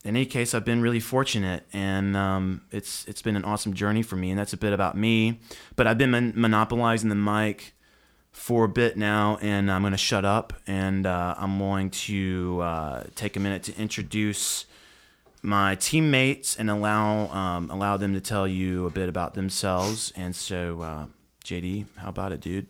in 0.04 0.16
any 0.16 0.26
case, 0.26 0.54
I've 0.54 0.64
been 0.64 0.80
really 0.80 1.00
fortunate, 1.00 1.66
and 1.72 2.16
um, 2.16 2.62
it's 2.70 3.04
it's 3.06 3.22
been 3.22 3.36
an 3.36 3.44
awesome 3.44 3.74
journey 3.74 4.02
for 4.02 4.16
me, 4.16 4.30
and 4.30 4.38
that's 4.38 4.52
a 4.52 4.56
bit 4.56 4.72
about 4.72 4.96
me. 4.96 5.40
But 5.74 5.86
I've 5.86 5.98
been 5.98 6.10
mon- 6.10 6.32
monopolizing 6.36 7.08
the 7.08 7.16
mic 7.16 7.74
for 8.32 8.64
a 8.64 8.68
bit 8.68 8.96
now, 8.96 9.38
and 9.40 9.70
I'm 9.70 9.82
going 9.82 9.92
to 9.92 9.98
shut 9.98 10.24
up, 10.24 10.52
and 10.66 11.06
uh, 11.06 11.34
I'm 11.38 11.58
going 11.58 11.90
to 11.90 12.60
uh, 12.62 13.04
take 13.14 13.36
a 13.36 13.40
minute 13.40 13.62
to 13.64 13.76
introduce 13.80 14.66
my 15.42 15.74
teammates 15.76 16.56
and 16.56 16.70
allow 16.70 17.28
um, 17.28 17.70
allow 17.70 17.96
them 17.96 18.14
to 18.14 18.20
tell 18.20 18.46
you 18.46 18.86
a 18.86 18.90
bit 18.90 19.08
about 19.08 19.34
themselves. 19.34 20.12
And 20.16 20.34
so, 20.34 20.80
uh, 20.82 21.06
JD, 21.44 21.86
how 21.96 22.08
about 22.08 22.32
it, 22.32 22.40
dude? 22.40 22.66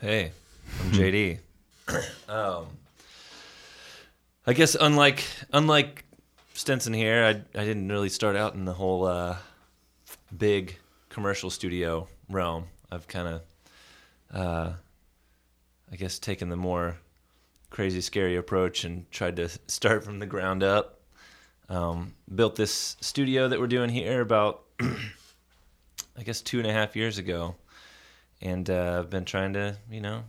Hey, 0.00 0.32
I'm 0.80 0.92
JD. 0.92 1.38
um, 2.28 2.66
I 4.46 4.52
guess 4.52 4.74
unlike 4.74 5.24
unlike 5.52 6.04
Stinson 6.54 6.92
here. 6.92 7.24
I 7.24 7.60
I 7.60 7.64
didn't 7.64 7.88
really 7.88 8.08
start 8.08 8.36
out 8.36 8.54
in 8.54 8.64
the 8.64 8.74
whole 8.74 9.04
uh, 9.06 9.36
big 10.36 10.76
commercial 11.08 11.50
studio 11.50 12.08
realm. 12.28 12.66
I've 12.90 13.08
kind 13.08 13.28
of, 13.28 13.42
uh, 14.32 14.72
I 15.90 15.96
guess, 15.96 16.18
taken 16.18 16.48
the 16.48 16.56
more 16.56 16.96
crazy, 17.70 18.00
scary 18.00 18.36
approach 18.36 18.84
and 18.84 19.10
tried 19.10 19.36
to 19.36 19.48
start 19.66 20.04
from 20.04 20.18
the 20.18 20.26
ground 20.26 20.62
up. 20.62 21.00
Um, 21.72 22.12
built 22.34 22.56
this 22.56 22.98
studio 23.00 23.48
that 23.48 23.58
we're 23.58 23.66
doing 23.66 23.88
here 23.88 24.20
about, 24.20 24.64
I 24.80 26.22
guess, 26.22 26.42
two 26.42 26.58
and 26.58 26.68
a 26.68 26.72
half 26.72 26.94
years 26.94 27.16
ago, 27.16 27.56
and 28.42 28.68
uh, 28.68 28.98
I've 28.98 29.08
been 29.08 29.24
trying 29.24 29.54
to, 29.54 29.78
you 29.90 30.02
know, 30.02 30.24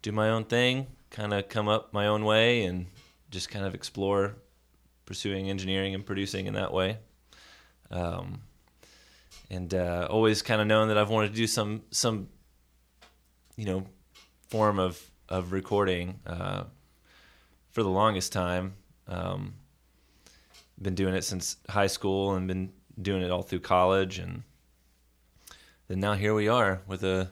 do 0.00 0.12
my 0.12 0.30
own 0.30 0.44
thing, 0.44 0.86
kind 1.10 1.34
of 1.34 1.48
come 1.48 1.66
up 1.66 1.92
my 1.92 2.06
own 2.06 2.24
way, 2.24 2.62
and 2.62 2.86
just 3.32 3.50
kind 3.50 3.66
of 3.66 3.74
explore 3.74 4.36
pursuing 5.06 5.50
engineering 5.50 5.92
and 5.92 6.06
producing 6.06 6.46
in 6.46 6.54
that 6.54 6.72
way. 6.72 6.98
Um, 7.90 8.42
and 9.50 9.74
uh, 9.74 10.06
always 10.08 10.40
kind 10.40 10.60
of 10.60 10.68
known 10.68 10.86
that 10.86 10.98
I've 10.98 11.10
wanted 11.10 11.30
to 11.30 11.36
do 11.36 11.48
some 11.48 11.82
some, 11.90 12.28
you 13.56 13.64
know, 13.64 13.86
form 14.50 14.78
of 14.78 15.02
of 15.28 15.50
recording 15.50 16.20
uh, 16.28 16.62
for 17.72 17.82
the 17.82 17.90
longest 17.90 18.32
time. 18.32 18.74
Um, 19.08 19.54
been 20.82 20.94
doing 20.94 21.14
it 21.14 21.22
since 21.24 21.56
high 21.68 21.86
school 21.86 22.34
and 22.34 22.46
been 22.48 22.72
doing 23.00 23.22
it 23.22 23.30
all 23.30 23.42
through 23.42 23.60
college, 23.60 24.18
and 24.18 24.42
then 25.88 26.00
now 26.00 26.14
here 26.14 26.34
we 26.34 26.48
are 26.48 26.82
with 26.86 27.02
a 27.04 27.30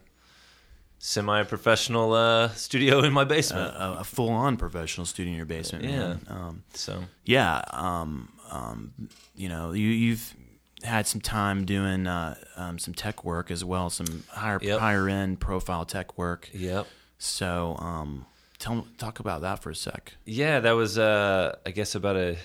semi-professional 0.99 2.12
uh, 2.12 2.49
studio 2.50 3.00
in 3.00 3.12
my 3.12 3.25
basement. 3.25 3.75
a, 3.75 4.00
a 4.00 4.04
full-on 4.04 4.57
professional 4.57 5.07
studio 5.07 5.30
in 5.33 5.37
your 5.37 5.47
basement. 5.47 5.85
Yeah. 5.85 6.16
Um, 6.28 6.62
so 6.75 7.04
yeah. 7.25 7.62
Um, 7.73 8.30
um, 8.50 8.92
you 9.35 9.49
know, 9.49 9.73
you 9.73 9.88
you've 9.88 10.35
had 10.83 11.07
some 11.07 11.21
time 11.21 11.64
doing 11.64 12.07
uh, 12.07 12.35
um, 12.57 12.78
some 12.78 12.95
tech 12.95 13.25
work 13.25 13.50
as 13.50 13.64
well, 13.64 13.90
some 13.90 14.25
higher 14.30 14.59
Yep. 14.61 14.78
higher 14.80 15.09
end 15.09 15.40
profile 15.40 15.85
tech 15.85 16.16
work. 16.19 16.49
yep. 16.52 16.87
So, 17.23 17.76
um, 17.78 18.25
tell 18.59 18.87
talk 18.97 19.21
about 19.21 19.42
that 19.42 19.62
for 19.62 19.71
a 19.71 19.75
sec. 19.75 20.14
Yeah, 20.25 20.61
that 20.61 20.73
was 20.73 20.99
uh, 20.99 21.57
I 21.66 21.71
guess 21.71 21.95
about 21.95 22.16
a 22.16 22.37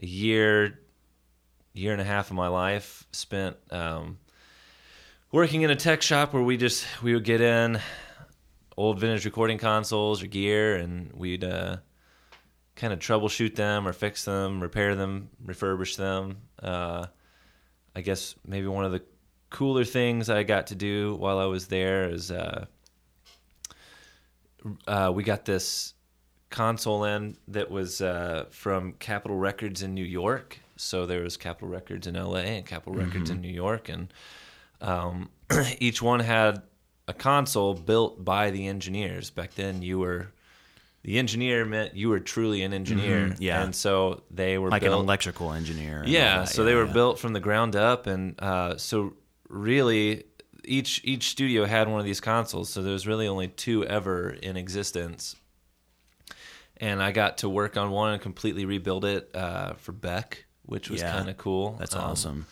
a 0.00 0.06
year 0.06 0.78
year 1.74 1.92
and 1.92 2.00
a 2.00 2.04
half 2.04 2.30
of 2.30 2.36
my 2.36 2.48
life 2.48 3.04
spent 3.12 3.56
um, 3.70 4.18
working 5.30 5.62
in 5.62 5.70
a 5.70 5.76
tech 5.76 6.00
shop 6.00 6.32
where 6.32 6.42
we 6.42 6.56
just 6.56 6.86
we 7.02 7.12
would 7.12 7.24
get 7.24 7.40
in 7.40 7.78
old 8.76 8.98
vintage 8.98 9.24
recording 9.24 9.58
consoles 9.58 10.22
or 10.22 10.26
gear 10.26 10.76
and 10.76 11.12
we'd 11.12 11.44
uh, 11.44 11.76
kind 12.74 12.92
of 12.92 12.98
troubleshoot 12.98 13.54
them 13.54 13.88
or 13.88 13.92
fix 13.92 14.24
them, 14.24 14.60
repair 14.60 14.94
them, 14.94 15.30
refurbish 15.44 15.96
them. 15.96 16.38
Uh, 16.62 17.06
I 17.94 18.02
guess 18.02 18.34
maybe 18.46 18.66
one 18.66 18.84
of 18.84 18.92
the 18.92 19.02
cooler 19.50 19.84
things 19.84 20.28
I 20.28 20.42
got 20.42 20.68
to 20.68 20.74
do 20.74 21.14
while 21.16 21.38
I 21.38 21.46
was 21.46 21.66
there 21.68 22.10
is 22.10 22.30
uh, 22.30 22.66
uh, 24.86 25.10
we 25.14 25.22
got 25.22 25.44
this 25.44 25.94
console 26.50 27.04
in 27.04 27.36
that 27.48 27.70
was 27.70 28.00
uh, 28.00 28.46
from 28.50 28.92
Capitol 28.94 29.36
Records 29.36 29.82
in 29.82 29.94
New 29.94 30.04
York. 30.04 30.58
So 30.76 31.06
there 31.06 31.22
was 31.22 31.36
Capitol 31.36 31.68
Records 31.68 32.06
in 32.06 32.14
LA 32.14 32.36
and 32.40 32.66
Capitol 32.66 32.94
Records 32.94 33.30
in 33.30 33.40
New 33.40 33.52
York, 33.52 33.88
and 33.88 34.12
um, 34.80 35.30
each 35.78 36.02
one 36.02 36.20
had 36.20 36.62
a 37.08 37.14
console 37.14 37.72
built 37.74 38.24
by 38.24 38.50
the 38.50 38.66
engineers. 38.66 39.30
Back 39.30 39.54
then, 39.54 39.80
you 39.82 39.98
were 39.98 40.28
the 41.02 41.18
engineer 41.18 41.64
meant 41.64 41.94
you 41.96 42.08
were 42.08 42.18
truly 42.20 42.62
an 42.62 42.72
engineer. 42.74 43.28
Mhm, 43.28 43.36
yeah. 43.38 43.62
and 43.62 43.74
so 43.74 44.22
they 44.30 44.58
were 44.58 44.68
Like 44.70 44.82
built, 44.82 44.98
an 44.98 45.04
electrical 45.04 45.52
engineer. 45.52 46.02
yeah, 46.04 46.44
so 46.44 46.64
they 46.64 46.74
were 46.74 46.84
yeah. 46.86 46.92
built 46.92 47.18
from 47.18 47.32
the 47.32 47.40
ground 47.40 47.74
up, 47.76 48.06
and 48.06 48.34
uh, 48.40 48.76
so 48.76 49.14
really, 49.48 50.24
each 50.64 51.00
each 51.04 51.28
studio 51.30 51.64
had 51.64 51.88
one 51.88 52.00
of 52.00 52.04
these 52.06 52.20
consoles. 52.20 52.68
So 52.70 52.82
there 52.82 52.92
was 52.92 53.06
really 53.06 53.28
only 53.28 53.48
two 53.48 53.84
ever 53.86 54.30
in 54.30 54.56
existence, 54.56 55.36
and 56.78 57.02
I 57.02 57.12
got 57.12 57.38
to 57.38 57.48
work 57.48 57.76
on 57.76 57.90
one 57.90 58.12
and 58.12 58.22
completely 58.22 58.64
rebuild 58.64 59.04
it 59.04 59.30
uh, 59.34 59.74
for 59.74 59.92
Beck, 59.92 60.44
which 60.64 60.90
was 60.90 61.00
Yeah, 61.00 61.12
kind 61.12 61.28
of 61.30 61.36
cool. 61.36 61.76
That's 61.78 61.94
Um, 61.96 62.02
awesome. 62.04 62.46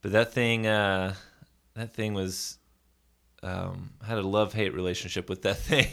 But 0.00 0.12
that 0.12 0.32
thing, 0.32 0.66
uh, 0.66 1.14
that 1.74 1.92
thing 1.94 2.14
was. 2.14 2.58
Um, 3.44 3.90
I 4.00 4.06
had 4.06 4.18
a 4.18 4.22
love 4.22 4.52
hate 4.52 4.72
relationship 4.72 5.28
with 5.28 5.42
that 5.42 5.56
thing, 5.68 5.88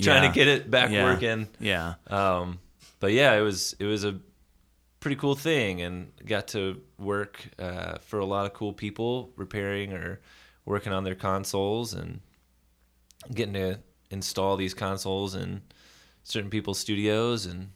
trying 0.00 0.22
Yeah. 0.22 0.28
to 0.28 0.34
get 0.34 0.48
it 0.48 0.70
back 0.70 0.90
Yeah. 0.90 1.04
working. 1.04 1.48
Yeah. 1.60 1.94
Um, 2.06 2.60
but 2.98 3.12
yeah, 3.12 3.34
it 3.34 3.42
was 3.42 3.76
it 3.78 3.84
was 3.84 4.04
a 4.04 4.18
pretty 5.00 5.16
cool 5.16 5.34
thing, 5.34 5.82
and 5.82 6.12
got 6.24 6.48
to 6.48 6.80
work 6.98 7.46
uh, 7.58 7.98
for 7.98 8.20
a 8.20 8.24
lot 8.24 8.46
of 8.46 8.54
cool 8.54 8.72
people 8.72 9.32
repairing 9.36 9.92
or 9.92 10.20
working 10.64 10.94
on 10.94 11.04
their 11.04 11.14
consoles 11.14 11.92
and 11.92 12.20
getting 13.34 13.52
to 13.54 13.78
install 14.10 14.56
these 14.56 14.72
consoles 14.72 15.34
in 15.34 15.60
certain 16.24 16.50
people's 16.50 16.78
studios 16.78 17.46
and 17.46 17.70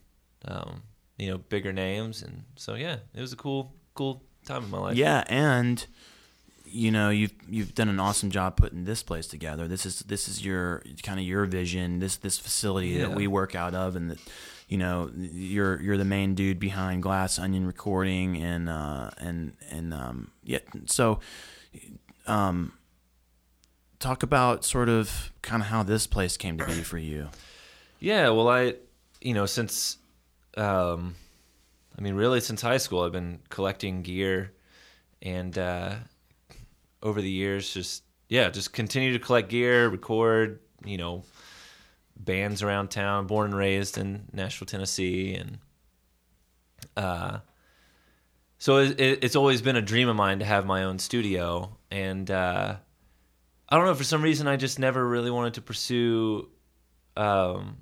um, 0.46 0.82
you 1.16 1.30
know 1.30 1.38
bigger 1.38 1.72
names, 1.72 2.22
and 2.22 2.44
so 2.56 2.74
yeah, 2.74 2.96
it 3.14 3.20
was 3.20 3.32
a 3.32 3.36
cool 3.36 3.74
cool 3.94 4.22
time 4.44 4.64
in 4.64 4.70
my 4.70 4.78
life. 4.78 4.96
Yeah, 4.96 5.24
and 5.28 5.86
you 6.64 6.90
know 6.90 7.10
you've 7.10 7.34
you've 7.48 7.74
done 7.74 7.88
an 7.88 8.00
awesome 8.00 8.30
job 8.30 8.56
putting 8.56 8.84
this 8.84 9.02
place 9.02 9.26
together. 9.26 9.68
This 9.68 9.86
is 9.86 10.00
this 10.00 10.28
is 10.28 10.44
your 10.44 10.82
kind 11.02 11.20
of 11.20 11.26
your 11.26 11.44
vision. 11.44 12.00
This 12.00 12.16
this 12.16 12.38
facility 12.38 12.98
that 12.98 13.14
we 13.14 13.26
work 13.26 13.54
out 13.54 13.74
of, 13.74 13.96
and 13.96 14.10
that 14.10 14.18
you 14.68 14.78
know 14.78 15.10
you're 15.14 15.80
you're 15.80 15.96
the 15.96 16.04
main 16.04 16.34
dude 16.34 16.58
behind 16.58 17.02
Glass 17.02 17.38
Onion 17.38 17.66
Recording, 17.66 18.36
and 18.36 18.68
uh, 18.68 19.10
and 19.18 19.52
and 19.70 19.92
um, 19.92 20.30
yeah. 20.42 20.60
So, 20.86 21.20
um, 22.26 22.72
talk 23.98 24.22
about 24.22 24.64
sort 24.64 24.88
of 24.88 25.32
kind 25.42 25.62
of 25.62 25.68
how 25.68 25.82
this 25.82 26.06
place 26.06 26.36
came 26.36 26.58
to 26.58 26.66
be 26.66 26.82
for 26.82 26.98
you. 26.98 27.28
Yeah, 27.98 28.30
well, 28.30 28.48
I, 28.48 28.74
you 29.20 29.34
know, 29.34 29.46
since, 29.46 29.98
um, 30.56 31.14
I 31.96 32.00
mean, 32.00 32.14
really 32.14 32.40
since 32.40 32.62
high 32.62 32.76
school, 32.76 33.02
I've 33.02 33.12
been 33.12 33.40
collecting 33.48 34.02
gear, 34.02 34.52
and 35.20 35.56
uh, 35.58 35.96
over 37.02 37.20
the 37.20 37.30
years, 37.30 37.72
just 37.74 38.04
yeah, 38.28 38.50
just 38.50 38.72
continue 38.72 39.12
to 39.12 39.18
collect 39.18 39.48
gear, 39.48 39.88
record, 39.88 40.60
you 40.84 40.96
know, 40.96 41.24
bands 42.16 42.62
around 42.62 42.90
town. 42.90 43.26
Born 43.26 43.46
and 43.50 43.58
raised 43.58 43.98
in 43.98 44.26
Nashville, 44.32 44.66
Tennessee, 44.66 45.34
and 45.34 45.58
uh, 46.96 47.38
so 48.58 48.78
it, 48.78 49.00
it, 49.00 49.24
it's 49.24 49.34
always 49.34 49.60
been 49.60 49.76
a 49.76 49.82
dream 49.82 50.08
of 50.08 50.14
mine 50.14 50.38
to 50.38 50.44
have 50.44 50.66
my 50.66 50.84
own 50.84 51.00
studio, 51.00 51.76
and 51.90 52.30
uh, 52.30 52.76
I 53.68 53.76
don't 53.76 53.86
know 53.86 53.94
for 53.94 54.04
some 54.04 54.22
reason 54.22 54.46
I 54.46 54.56
just 54.56 54.78
never 54.78 55.04
really 55.06 55.32
wanted 55.32 55.54
to 55.54 55.62
pursue 55.62 56.48
um, 57.16 57.78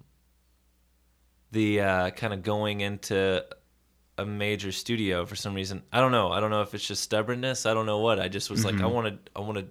the 1.56 1.80
uh, 1.80 2.10
kind 2.10 2.34
of 2.34 2.42
going 2.42 2.82
into 2.82 3.42
a 4.18 4.26
major 4.26 4.72
studio 4.72 5.24
for 5.26 5.36
some 5.36 5.54
reason. 5.54 5.82
I 5.90 6.00
don't 6.00 6.12
know. 6.12 6.30
I 6.30 6.40
don't 6.40 6.50
know 6.50 6.60
if 6.62 6.74
it's 6.74 6.86
just 6.86 7.02
stubbornness. 7.02 7.64
I 7.66 7.72
don't 7.74 7.86
know 7.86 8.00
what. 8.00 8.20
I 8.20 8.28
just 8.28 8.50
was 8.50 8.64
like, 8.64 8.80
I 8.80 8.86
want 8.86 9.06
to. 9.24 9.30
I 9.34 9.40
want 9.40 9.58
to. 9.58 9.66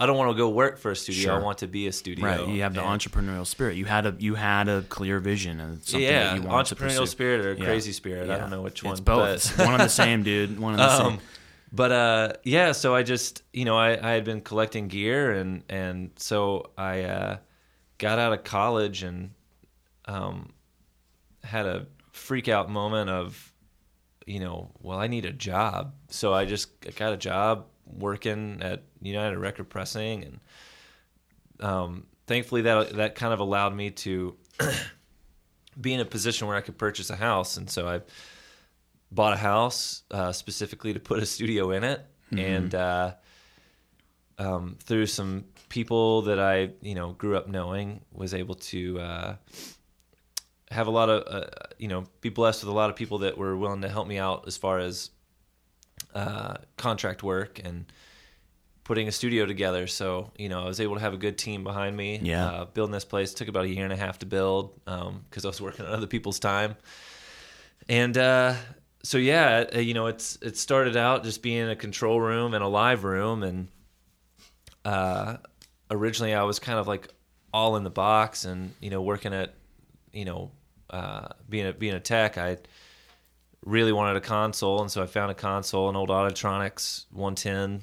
I 0.00 0.06
don't 0.06 0.16
want 0.16 0.30
to 0.30 0.36
go 0.36 0.48
work 0.48 0.78
for 0.78 0.92
a 0.92 0.96
studio. 0.96 1.34
I 1.34 1.40
want 1.40 1.58
to 1.58 1.66
be 1.66 1.88
a 1.88 1.92
studio. 1.92 2.24
Right, 2.24 2.48
you 2.48 2.62
have 2.62 2.72
the 2.72 2.84
And- 2.84 3.00
entrepreneurial 3.00 3.44
spirit. 3.44 3.76
You 3.76 3.84
had 3.84 4.06
a 4.06 4.14
you 4.18 4.36
had 4.36 4.68
a 4.68 4.82
clear 4.82 5.18
vision 5.18 5.58
and 5.60 5.82
something 5.84 6.02
yeah, 6.08 6.34
that 6.34 6.36
you 6.36 6.42
wanted 6.48 6.66
to 6.68 6.74
entrepreneurial 6.76 7.08
spirit 7.08 7.44
or 7.44 7.52
Yeah. 7.54 7.64
crazy 7.64 7.92
spirit. 7.92 8.30
I 8.30 8.38
don't 8.38 8.50
know 8.50 8.62
which 8.62 8.78
It's 8.78 8.84
one. 8.84 9.02
both. 9.02 9.56
but- 9.56 9.64
one 9.66 9.74
and 9.74 9.82
the 9.82 9.88
same, 9.88 10.22
dude. 10.22 10.58
One 10.60 10.74
and 10.74 10.80
the 10.82 10.90
um, 11.04 11.10
same. 11.14 11.20
but 11.72 11.90
uh, 11.92 12.32
yeah, 12.44 12.72
so 12.72 12.94
I 12.94 13.02
just 13.02 13.42
you 13.52 13.64
know 13.64 13.76
I, 13.76 13.90
I 14.10 14.12
had 14.12 14.24
been 14.24 14.40
collecting 14.40 14.86
gear 14.88 15.32
and 15.32 15.64
and 15.68 16.10
so 16.16 16.70
I 16.78 17.02
uh, 17.02 17.36
got 17.98 18.20
out 18.20 18.32
of 18.32 18.44
college 18.44 19.02
and 19.02 19.30
um, 20.08 20.52
had 21.44 21.66
a 21.66 21.86
freak 22.12 22.48
out 22.48 22.68
moment 22.68 23.08
of 23.08 23.52
you 24.26 24.40
know 24.40 24.72
well 24.80 24.98
I 24.98 25.06
need 25.06 25.24
a 25.24 25.32
job. 25.32 25.94
So 26.08 26.34
I 26.34 26.44
just 26.44 26.68
got 26.96 27.12
a 27.12 27.16
job 27.16 27.66
working 27.86 28.58
at 28.60 28.82
United 29.00 29.38
Record 29.38 29.70
Pressing 29.70 30.24
and 30.24 30.40
um, 31.60 32.06
thankfully 32.26 32.62
that 32.62 32.90
that 32.94 33.14
kind 33.14 33.32
of 33.32 33.40
allowed 33.40 33.74
me 33.74 33.90
to 33.90 34.36
be 35.80 35.94
in 35.94 36.00
a 36.00 36.04
position 36.04 36.48
where 36.48 36.56
I 36.56 36.60
could 36.60 36.78
purchase 36.78 37.10
a 37.10 37.16
house. 37.16 37.56
And 37.56 37.70
so 37.70 37.88
I 37.88 38.00
bought 39.10 39.32
a 39.32 39.36
house 39.36 40.02
uh, 40.10 40.32
specifically 40.32 40.92
to 40.92 41.00
put 41.00 41.18
a 41.20 41.26
studio 41.26 41.70
in 41.70 41.84
it, 41.84 42.04
and 42.32 42.74
uh, 42.74 43.14
um, 44.38 44.76
through 44.82 45.06
some 45.06 45.44
people 45.68 46.22
that 46.22 46.38
I 46.38 46.70
you 46.82 46.94
know 46.94 47.12
grew 47.12 47.36
up 47.36 47.48
knowing, 47.48 48.02
was 48.12 48.34
able 48.34 48.56
to 48.56 49.00
uh, 49.00 49.36
have 50.70 50.86
a 50.86 50.90
lot 50.90 51.08
of 51.08 51.24
uh, 51.26 51.46
you 51.78 51.88
know 51.88 52.04
be 52.20 52.28
blessed 52.28 52.62
with 52.62 52.70
a 52.70 52.74
lot 52.74 52.90
of 52.90 52.96
people 52.96 53.18
that 53.18 53.38
were 53.38 53.56
willing 53.56 53.82
to 53.82 53.88
help 53.88 54.06
me 54.06 54.18
out 54.18 54.44
as 54.46 54.56
far 54.56 54.78
as 54.78 55.10
uh, 56.14 56.54
contract 56.76 57.22
work 57.22 57.60
and 57.64 57.86
putting 58.84 59.08
a 59.08 59.12
studio 59.12 59.44
together. 59.46 59.86
So 59.86 60.30
you 60.38 60.48
know 60.48 60.62
I 60.62 60.66
was 60.66 60.80
able 60.80 60.94
to 60.94 61.00
have 61.00 61.14
a 61.14 61.18
good 61.18 61.38
team 61.38 61.64
behind 61.64 61.96
me. 61.96 62.20
Yeah. 62.22 62.46
uh, 62.46 62.64
building 62.66 62.92
this 62.92 63.04
place 63.04 63.34
took 63.34 63.48
about 63.48 63.64
a 63.64 63.68
year 63.68 63.84
and 63.84 63.92
a 63.92 63.96
half 63.96 64.18
to 64.20 64.26
build 64.26 64.74
because 64.84 65.44
I 65.44 65.48
was 65.48 65.60
working 65.60 65.86
on 65.86 65.92
other 65.92 66.06
people's 66.06 66.38
time 66.38 66.76
and 67.88 68.16
uh, 68.16 68.54
so 69.02 69.18
yeah, 69.18 69.64
uh, 69.74 69.78
you 69.78 69.94
know, 69.94 70.06
it's 70.06 70.36
it 70.42 70.56
started 70.56 70.96
out 70.96 71.24
just 71.24 71.42
being 71.42 71.68
a 71.68 71.76
control 71.76 72.20
room 72.20 72.54
and 72.54 72.62
a 72.62 72.68
live 72.68 73.04
room, 73.04 73.42
and 73.42 73.68
uh, 74.84 75.36
originally 75.90 76.34
I 76.34 76.42
was 76.42 76.58
kind 76.58 76.78
of 76.78 76.86
like 76.86 77.08
all 77.52 77.76
in 77.76 77.84
the 77.84 77.90
box, 77.90 78.44
and 78.44 78.74
you 78.80 78.90
know, 78.90 79.00
working 79.00 79.32
at 79.32 79.54
you 80.12 80.24
know, 80.24 80.50
uh, 80.90 81.28
being 81.48 81.66
a 81.66 81.72
being 81.72 81.94
a 81.94 82.00
tech, 82.00 82.38
I 82.38 82.58
really 83.64 83.92
wanted 83.92 84.16
a 84.16 84.20
console, 84.20 84.80
and 84.80 84.90
so 84.90 85.02
I 85.02 85.06
found 85.06 85.30
a 85.30 85.34
console, 85.34 85.88
an 85.88 85.96
old 85.96 86.08
Auditronics 86.10 87.06
110 87.12 87.82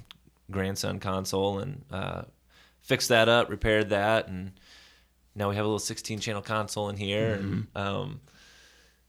Grandson 0.52 1.00
console, 1.00 1.60
and 1.60 1.84
uh, 1.92 2.24
fixed 2.82 3.10
that 3.10 3.30
up, 3.30 3.50
repaired 3.50 3.90
that, 3.90 4.28
and 4.28 4.52
now 5.36 5.50
we 5.50 5.56
have 5.56 5.66
a 5.66 5.68
little 5.68 5.80
16 5.80 6.20
channel 6.20 6.42
console 6.42 6.90
in 6.90 6.98
here, 6.98 7.34
and 7.34 7.68
um, 7.76 8.22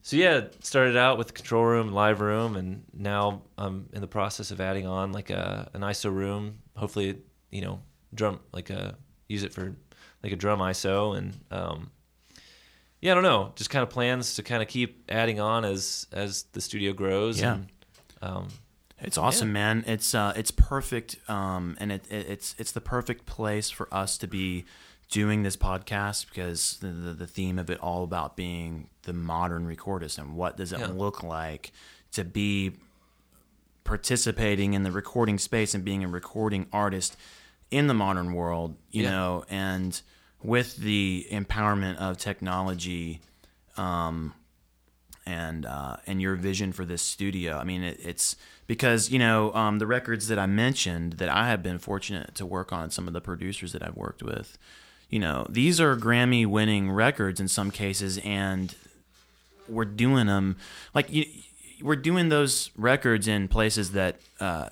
so 0.03 0.17
yeah, 0.17 0.43
started 0.61 0.97
out 0.97 1.19
with 1.19 1.27
the 1.27 1.33
control 1.33 1.65
room, 1.65 1.93
live 1.93 2.21
room, 2.21 2.55
and 2.55 2.85
now 2.93 3.43
I'm 3.59 3.89
in 3.93 4.01
the 4.01 4.07
process 4.07 4.53
of 4.53 4.61
adding 4.61 4.87
on 4.87 5.11
like 5.11 5.31
a 5.31 5.69
an 5.75 5.81
ISO 5.81 6.15
room. 6.15 6.59
Hopefully, 6.77 7.19
you 7.51 7.63
know, 7.63 7.81
drum 8.15 8.39
like 8.53 8.71
a 8.71 8.97
use 9.29 9.43
it 9.43 9.53
for 9.53 9.75
like 10.23 10.33
a 10.33 10.37
drum 10.37 10.61
ISO, 10.61 11.19
and 11.19 11.37
um, 11.51 11.91
yeah, 13.01 13.13
I 13.13 13.15
don't 13.15 13.23
know, 13.23 13.53
just 13.57 13.71
kind 13.71 13.83
of 13.83 13.91
plans 13.91 14.35
to 14.37 14.43
kind 14.43 14.63
of 14.63 14.69
keep 14.69 15.05
adding 15.11 15.41
on 15.41 15.65
as 15.65 16.07
as 16.13 16.45
the 16.53 16.61
studio 16.61 16.93
grows. 16.93 17.41
Yeah. 17.41 17.55
and, 17.55 17.67
um, 18.23 18.49
It's 19.01 19.19
awesome, 19.19 19.53
man. 19.53 19.85
It's 19.87 20.15
uh, 20.15 20.33
it's 20.37 20.51
perfect, 20.51 21.17
um, 21.29 21.77
and 21.79 21.93
it, 21.93 22.05
it, 22.11 22.27
it's 22.29 22.55
it's 22.59 22.73
the 22.73 22.81
perfect 22.81 23.27
place 23.27 23.71
for 23.71 23.93
us 23.93 24.17
to 24.19 24.27
be 24.27 24.65
doing 25.11 25.43
this 25.45 25.57
podcast 25.57 26.29
because 26.29 26.79
the, 26.81 26.89
the 26.89 27.13
the 27.13 27.27
theme 27.27 27.59
of 27.59 27.71
it 27.71 27.79
all 27.81 28.03
about 28.05 28.37
being 28.37 28.89
the 29.03 29.13
modern 29.13 29.67
recordist 29.67 30.19
and 30.19 30.35
what 30.35 30.57
does 30.57 30.73
it 30.73 30.81
Yeah. 30.81 30.87
look 30.89 31.23
like 31.23 31.71
to 32.13 32.25
be 32.25 32.73
participating 33.85 34.75
in 34.75 34.83
the 34.83 34.91
recording 34.91 35.39
space 35.39 35.75
and 35.75 35.85
being 35.85 36.03
a 36.03 36.09
recording 36.09 36.67
artist 36.73 37.17
in 37.71 37.87
the 37.87 37.95
modern 37.95 38.33
world, 38.33 38.77
you 38.91 39.05
Yeah. 39.05 39.11
know, 39.11 39.45
and 39.49 40.01
with 40.43 40.77
the 40.77 41.27
empowerment 41.31 41.97
of 41.97 42.19
technology 42.19 43.21
and 45.27 45.67
uh, 45.67 45.97
and 46.07 46.23
your 46.23 46.37
vision 46.37 46.73
for 46.73 46.85
this 46.85 47.03
studio. 47.03 47.59
I 47.59 47.65
mean, 47.65 47.83
it, 47.83 47.99
it's 48.03 48.37
because 48.67 49.11
you 49.11 49.19
know 49.19 49.53
um, 49.55 49.79
the 49.79 49.87
records 49.87 50.29
that 50.29 50.39
I 50.39 50.47
mentioned 50.47 51.15
that 51.15 51.29
I 51.29 51.49
have 51.49 51.63
been 51.63 51.79
fortunate 51.79 52.35
to 52.37 52.47
work 52.47 52.73
on. 52.73 52.91
Some 52.91 53.09
of 53.09 53.13
the 53.13 53.21
producers 53.21 53.73
that 53.73 53.83
I've 53.83 53.97
worked 53.97 54.23
with, 54.23 54.57
you 55.11 55.19
know, 55.19 55.47
these 55.49 55.81
are 55.81 55.97
Grammy-winning 55.97 56.91
records 56.91 57.41
in 57.41 57.49
some 57.49 57.71
cases, 57.71 58.19
and 58.19 58.75
we're 59.69 59.85
doing 59.85 60.29
them 60.29 60.57
like 60.95 61.13
you, 61.13 61.27
we're 61.83 61.97
doing 61.97 62.29
those 62.29 62.71
records 62.77 63.27
in 63.27 63.49
places 63.49 63.91
that 63.93 64.21
uh, 64.41 64.69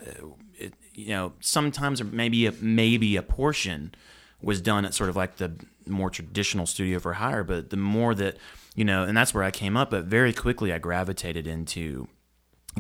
it, 0.57 0.73
you 0.95 1.09
know 1.09 1.33
sometimes 1.41 2.03
maybe 2.03 2.47
a, 2.47 2.53
maybe 2.53 3.17
a 3.17 3.23
portion 3.23 3.93
was 4.45 4.61
done 4.61 4.85
at 4.85 4.95
sort 4.95 5.11
of 5.11 5.17
like 5.17 5.37
the 5.37 5.53
more 5.87 6.11
traditional 6.11 6.67
studio 6.67 6.99
for 6.99 7.15
hire 7.15 7.45
but 7.45 7.71
the 7.71 7.77
more 7.77 8.15
that 8.15 8.37
you 8.75 8.85
know 8.85 9.03
and 9.05 9.17
that's 9.17 9.35
where 9.35 9.45
I 9.45 9.51
came 9.51 9.77
up 9.77 9.91
but 9.91 10.05
very 10.05 10.33
quickly 10.33 10.73
I 10.73 10.79
gravitated 10.79 11.47
into 11.47 12.09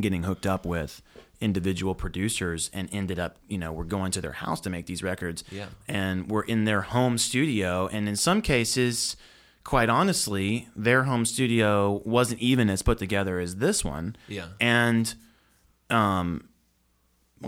getting 0.00 0.22
hooked 0.24 0.46
up 0.46 0.64
with 0.66 1.02
individual 1.40 1.94
producers 1.94 2.70
and 2.72 2.88
ended 2.92 3.18
up 3.18 3.36
you 3.48 3.58
know 3.58 3.72
we're 3.72 3.84
going 3.84 4.10
to 4.12 4.20
their 4.20 4.32
house 4.32 4.60
to 4.62 4.70
make 4.70 4.86
these 4.86 5.02
records 5.02 5.44
Yeah. 5.50 5.66
and 5.88 6.30
we're 6.30 6.44
in 6.44 6.64
their 6.64 6.80
home 6.82 7.18
studio 7.18 7.88
and 7.92 8.08
in 8.08 8.16
some 8.16 8.40
cases 8.40 9.16
quite 9.64 9.88
honestly 9.88 10.68
their 10.76 11.04
home 11.04 11.24
studio 11.26 12.00
wasn't 12.04 12.40
even 12.40 12.70
as 12.70 12.82
put 12.82 12.98
together 12.98 13.38
as 13.40 13.56
this 13.56 13.84
one 13.84 14.16
Yeah. 14.28 14.46
and 14.60 15.14
um 15.90 16.48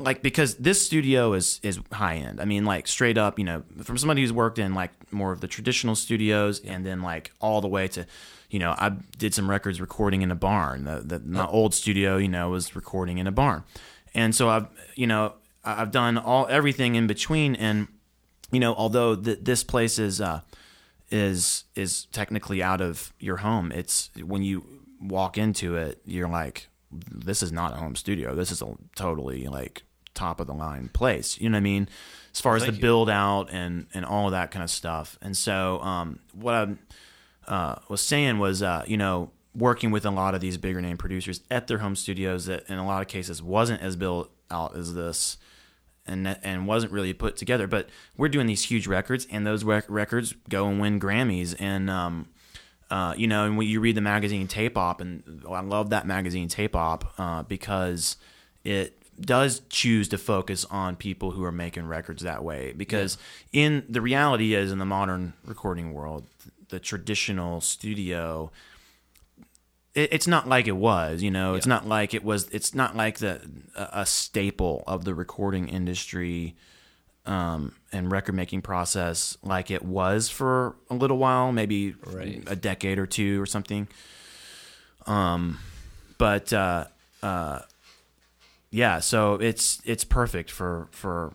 like 0.03 0.23
because 0.23 0.55
this 0.57 0.85
studio 0.85 1.33
is 1.33 1.61
is 1.63 1.81
high 1.93 2.17
end 2.17 2.41
i 2.41 2.45
mean 2.45 2.65
like 2.65 2.87
straight 2.87 3.19
up 3.19 3.39
you 3.39 3.45
know 3.45 3.63
from 3.83 3.99
somebody 3.99 4.23
who's 4.23 4.33
worked 4.33 4.59
in 4.59 4.75
like 4.75 4.91
more 5.13 5.33
of 5.33 5.41
the 5.41 5.49
traditional 5.49 5.95
studios 5.95 6.61
and 6.61 6.85
then 6.85 7.03
like 7.03 7.33
all 7.41 7.61
the 7.61 7.69
way 7.69 7.89
to 7.89 8.07
you 8.51 8.59
know 8.59 8.73
i 8.79 8.91
did 9.19 9.35
some 9.35 9.49
records 9.49 9.81
recording 9.81 10.23
in 10.23 10.31
a 10.31 10.35
barn. 10.35 10.85
The, 10.85 11.01
the 11.01 11.19
my 11.21 11.47
old 11.47 11.75
studio 11.75 12.17
you 12.17 12.29
know 12.29 12.51
was 12.51 12.77
recording 12.77 13.19
in 13.19 13.27
a 13.27 13.33
barn. 13.33 13.65
And 14.15 14.35
so 14.35 14.49
i've 14.49 14.69
you 14.95 15.07
know 15.07 15.35
i've 15.65 15.91
done 15.91 16.19
all 16.19 16.47
everything 16.49 16.95
in 16.95 17.07
between. 17.07 17.55
And 17.57 17.89
you 18.51 18.61
know 18.61 18.75
although 18.75 19.17
th- 19.17 19.41
this 19.43 19.65
place 19.65 19.99
is 19.99 20.21
uh 20.21 20.41
is 21.11 21.65
is 21.75 22.07
technically 22.07 22.63
out 22.63 22.81
of 22.81 23.13
your 23.21 23.37
home 23.37 23.71
it's 23.71 24.11
when 24.25 24.43
you 24.43 24.65
walk 25.01 25.39
into 25.39 25.77
it 25.77 26.01
you're 26.05 26.29
like 26.29 26.69
this 26.91 27.43
is 27.43 27.53
not 27.53 27.73
a 27.73 27.77
home 27.77 27.97
studio. 27.97 28.35
This 28.35 28.51
is 28.51 28.63
a 28.63 28.75
totally 28.95 29.47
like 29.47 29.83
top 30.17 30.41
of 30.41 30.47
the 30.47 30.55
line 30.55 30.89
place 30.89 31.41
you 31.41 31.49
know 31.49 31.55
what 31.55 31.59
i 31.59 31.61
mean 31.61 31.89
as 32.33 32.41
far 32.41 32.57
as 32.57 32.67
the 32.67 32.73
you. 32.73 32.81
build 32.81 33.09
out 33.09 33.49
and 33.53 33.87
and 33.95 34.05
all 34.05 34.27
of 34.27 34.33
that 34.33 34.51
kind 34.51 34.63
of 34.63 34.71
stuff 34.71 35.19
and 35.23 35.37
so 35.37 35.81
um 35.81 36.19
what 36.33 36.55
i 36.55 36.75
uh, 37.47 37.77
was 37.89 38.01
saying 38.01 38.39
was 38.39 38.63
uh 38.63 38.83
you 38.87 38.97
know 38.97 39.31
working 39.55 39.91
with 39.91 40.05
a 40.05 40.11
lot 40.11 40.35
of 40.35 40.41
these 40.41 40.59
bigger 40.59 40.81
name 40.81 40.97
producers 40.97 41.41
at 41.51 41.67
their 41.67 41.79
home 41.79 41.97
studios 41.97 42.47
that 42.47 42.69
in 42.69 42.79
a 42.79 42.87
lot 42.87 43.01
of 43.01 43.09
cases 43.09 43.43
wasn't 43.43 43.81
as 43.81 43.97
built 43.97 44.31
out 44.51 44.77
as 44.77 44.95
this 44.95 45.39
and 46.07 46.39
and 46.43 46.67
wasn't 46.67 46.93
really 46.93 47.13
put 47.13 47.37
together. 47.37 47.67
But 47.67 47.89
we're 48.17 48.29
doing 48.29 48.47
these 48.47 48.65
huge 48.65 48.87
records, 48.87 49.27
and 49.31 49.47
those 49.47 49.65
rec- 49.65 49.89
records 49.89 50.35
go 50.49 50.69
and 50.69 50.81
win 50.81 51.01
Grammys. 51.01 51.55
And 51.59 51.91
um, 51.91 52.29
uh, 52.91 53.15
you 53.17 53.27
know, 53.27 53.45
and 53.45 53.57
when 53.57 53.67
you 53.67 53.81
read 53.81 53.97
the 53.97 54.01
magazine 54.01 54.47
Tape 54.47 54.79
Op, 54.79 55.01
and 55.01 55.43
I 55.49 55.61
love 55.61 55.91
that 55.91 56.07
magazine 56.07 56.49
Tape 56.49 56.77
Op 56.77 57.13
uh, 57.19 57.43
because 57.43 58.17
it 58.65 59.03
does 59.21 59.61
choose 59.71 60.09
to 60.09 60.19
focus 60.19 60.65
on 60.71 60.97
people 60.97 61.31
who 61.33 61.45
are 61.45 61.53
making 61.53 61.87
records 61.87 62.23
that 62.23 62.45
way. 62.45 62.73
Because 62.77 63.19
in 63.53 63.85
the 63.89 64.01
reality 64.01 64.55
is 64.55 64.71
in 64.73 64.79
the 64.79 64.85
modern 64.85 65.33
recording 65.45 65.93
world, 65.93 66.27
the 66.69 66.79
traditional 66.81 67.61
studio 67.61 68.51
it, 69.95 70.13
it's 70.13 70.27
not 70.27 70.47
like 70.47 70.69
it 70.69 70.77
was, 70.77 71.23
you 71.23 71.31
know. 71.31 71.55
It's 71.55 71.67
not 71.67 71.89
like 71.89 72.13
it 72.15 72.23
was. 72.23 72.49
It's 72.51 72.75
not 72.75 72.95
like 72.95 73.19
the 73.19 73.41
a, 73.75 74.01
a 74.01 74.07
staple 74.07 74.85
of 74.87 75.05
the 75.05 75.15
recording 75.15 75.69
industry 75.69 76.55
um, 77.25 77.73
and 77.93 78.13
record 78.13 78.35
making 78.35 78.63
process 78.63 79.37
like 79.43 79.71
it 79.71 79.83
was 79.85 80.29
for 80.29 80.77
a 80.91 80.95
little 80.95 81.17
while, 81.19 81.51
maybe 81.51 81.95
Right. 82.05 82.43
a 82.47 82.55
decade 82.55 82.99
or 82.99 83.07
two 83.07 83.41
or 83.41 83.47
something. 83.47 83.89
Um, 85.07 85.59
but 86.19 86.53
uh, 86.53 86.87
uh, 87.23 87.61
yeah, 88.77 89.01
so 89.01 89.35
it's 89.35 89.81
it's 89.85 90.05
perfect 90.05 90.51
for 90.51 90.89
for 90.91 91.33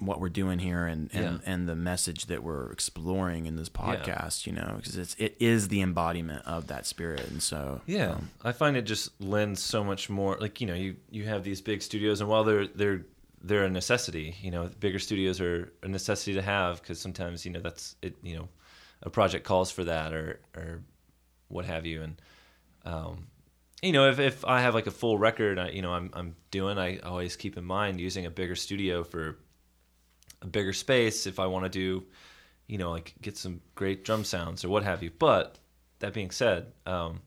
what 0.00 0.20
we're 0.20 0.28
doing 0.28 0.58
here 0.58 0.86
and 0.86 1.08
and, 1.14 1.40
Yeah. 1.42 1.52
and 1.52 1.68
the 1.68 1.74
message 1.74 2.26
that 2.26 2.42
we're 2.42 2.70
exploring 2.70 3.46
in 3.46 3.56
this 3.56 3.70
podcast, 3.70 4.46
you 4.46 4.52
know, 4.52 4.74
because 4.76 4.96
it's 4.96 5.14
it 5.18 5.34
is 5.40 5.68
the 5.68 5.80
embodiment 5.80 6.44
of 6.46 6.66
that 6.68 6.86
spirit, 6.86 7.26
and 7.30 7.42
so 7.42 7.80
Yeah, 7.86 8.10
um, 8.12 8.30
I 8.44 8.52
find 8.52 8.76
it 8.76 8.82
just 8.82 9.18
lends 9.20 9.62
so 9.62 9.82
much 9.82 10.10
more. 10.10 10.36
Like 10.38 10.60
you 10.60 10.66
know, 10.66 10.74
you 10.74 10.96
you 11.10 11.24
have 11.24 11.42
these 11.42 11.62
big 11.62 11.80
studios, 11.82 12.20
and 12.20 12.28
while 12.28 12.44
they're 12.44 12.66
they're 12.66 13.06
they're 13.42 13.64
a 13.64 13.70
necessity, 13.70 14.36
you 14.42 14.50
know, 14.50 14.68
bigger 14.78 14.98
studios 14.98 15.40
are 15.40 15.72
a 15.82 15.88
necessity 15.88 16.34
to 16.34 16.42
have 16.42 16.82
because 16.82 17.00
sometimes 17.00 17.46
you 17.46 17.50
know 17.52 17.60
that's 17.60 17.96
it. 18.02 18.14
You 18.22 18.36
know, 18.36 18.48
a 19.02 19.10
project 19.10 19.44
calls 19.44 19.70
for 19.70 19.84
that 19.84 20.12
or 20.12 20.38
or 20.54 20.82
what 21.48 21.64
have 21.64 21.86
you, 21.86 22.02
and 22.02 22.20
um, 22.84 23.26
you 23.82 23.92
know, 23.92 24.08
if 24.08 24.18
if 24.18 24.44
I 24.44 24.60
have 24.60 24.74
like 24.74 24.86
a 24.86 24.90
full 24.90 25.18
record, 25.18 25.58
I, 25.58 25.70
you 25.70 25.82
know, 25.82 25.92
I'm 25.92 26.10
I'm 26.12 26.34
doing, 26.50 26.78
I 26.78 26.98
always 26.98 27.36
keep 27.36 27.56
in 27.56 27.64
mind 27.64 28.00
using 28.00 28.26
a 28.26 28.30
bigger 28.30 28.56
studio 28.56 29.04
for 29.04 29.38
a 30.42 30.46
bigger 30.46 30.72
space 30.72 31.26
if 31.26 31.38
I 31.38 31.46
want 31.46 31.64
to 31.64 31.68
do, 31.68 32.04
you 32.66 32.78
know, 32.78 32.90
like 32.90 33.14
get 33.22 33.36
some 33.36 33.60
great 33.74 34.04
drum 34.04 34.24
sounds 34.24 34.64
or 34.64 34.68
what 34.68 34.82
have 34.82 35.02
you. 35.02 35.10
But 35.16 35.58
that 36.00 36.12
being 36.12 36.30
said, 36.30 36.72
um, 36.86 37.20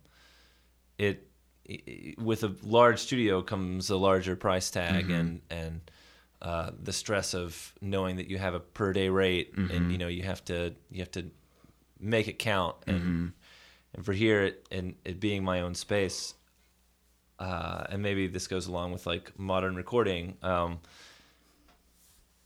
it, 0.97 1.27
i 1.69 2.13
with 2.17 2.43
a 2.43 2.53
large 2.63 2.99
studio 2.99 3.41
comes 3.41 3.89
a 3.89 3.97
larger 3.97 4.35
price 4.35 4.69
tag 4.71 5.09
and 5.09 5.41
and 5.49 5.81
uh, 6.41 6.71
the 6.81 6.91
stress 6.91 7.33
of 7.33 7.73
knowing 7.81 8.17
that 8.17 8.27
you 8.27 8.37
have 8.37 8.55
a 8.55 8.59
per 8.59 8.91
day 8.91 9.09
rate 9.09 9.53
and 9.55 9.91
you 9.91 9.97
know 9.97 10.07
you 10.07 10.23
have 10.23 10.43
to 10.45 10.73
you 10.89 10.99
have 10.99 11.11
to 11.11 11.29
make 11.99 12.27
it 12.27 12.39
count. 12.39 12.75
And 12.87 12.97
and 13.93 14.05
for 14.05 14.13
here 14.13 14.43
it, 14.43 14.67
and 14.71 14.95
it 15.05 15.19
being 15.19 15.43
my 15.43 15.61
own 15.61 15.75
space 15.75 16.33
uh, 17.41 17.85
and 17.89 18.01
maybe 18.01 18.27
this 18.27 18.47
goes 18.47 18.67
along 18.67 18.91
with 18.93 19.05
like 19.07 19.37
modern 19.39 19.75
recording. 19.75 20.37
Um, 20.43 20.79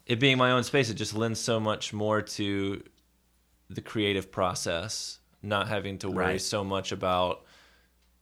it 0.06 0.20
being 0.20 0.38
my 0.38 0.52
own 0.52 0.64
space 0.64 0.90
it 0.90 0.96
just 0.96 1.16
lends 1.16 1.40
so 1.40 1.60
much 1.60 1.92
more 1.94 2.22
to 2.22 2.82
the 3.70 3.82
creative 3.82 4.32
process 4.32 5.20
not 5.42 5.68
having 5.68 5.98
to 6.00 6.10
worry 6.10 6.26
Right. 6.34 6.42
so 6.42 6.64
much 6.64 6.92
about 6.92 7.44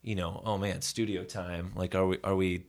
you 0.01 0.15
know 0.15 0.41
oh 0.45 0.57
man 0.57 0.81
studio 0.81 1.23
time. 1.23 1.71
Like 1.75 1.95
are 1.95 2.05
we 2.07 2.17
are 2.23 2.35
we 2.35 2.65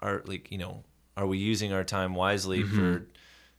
are 0.00 0.22
like 0.26 0.50
you 0.52 0.58
know 0.58 0.84
are 1.16 1.26
we 1.26 1.38
using 1.38 1.72
our 1.72 1.84
time 1.84 2.14
wisely 2.14 2.62
for 2.62 3.06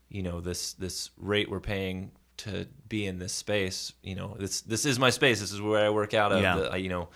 you 0.10 0.24
know 0.24 0.40
this 0.42 0.74
this 0.74 1.10
rate 1.18 1.50
we're 1.52 1.60
paying 1.60 2.12
to 2.38 2.68
be 2.88 3.06
in 3.06 3.20
this 3.20 3.34
space? 3.34 3.94
You 4.04 4.16
know 4.16 4.36
this 4.40 4.62
this 4.62 4.86
is 4.86 4.98
my 4.98 5.10
space. 5.12 5.40
This 5.40 5.52
is 5.52 5.62
where 5.62 5.86
i 5.86 5.90
work 5.90 6.14
out 6.14 6.32
of 6.32 6.42
Yeah. 6.42 6.56
the, 6.72 6.80
you 6.80 6.90
know 6.90 7.10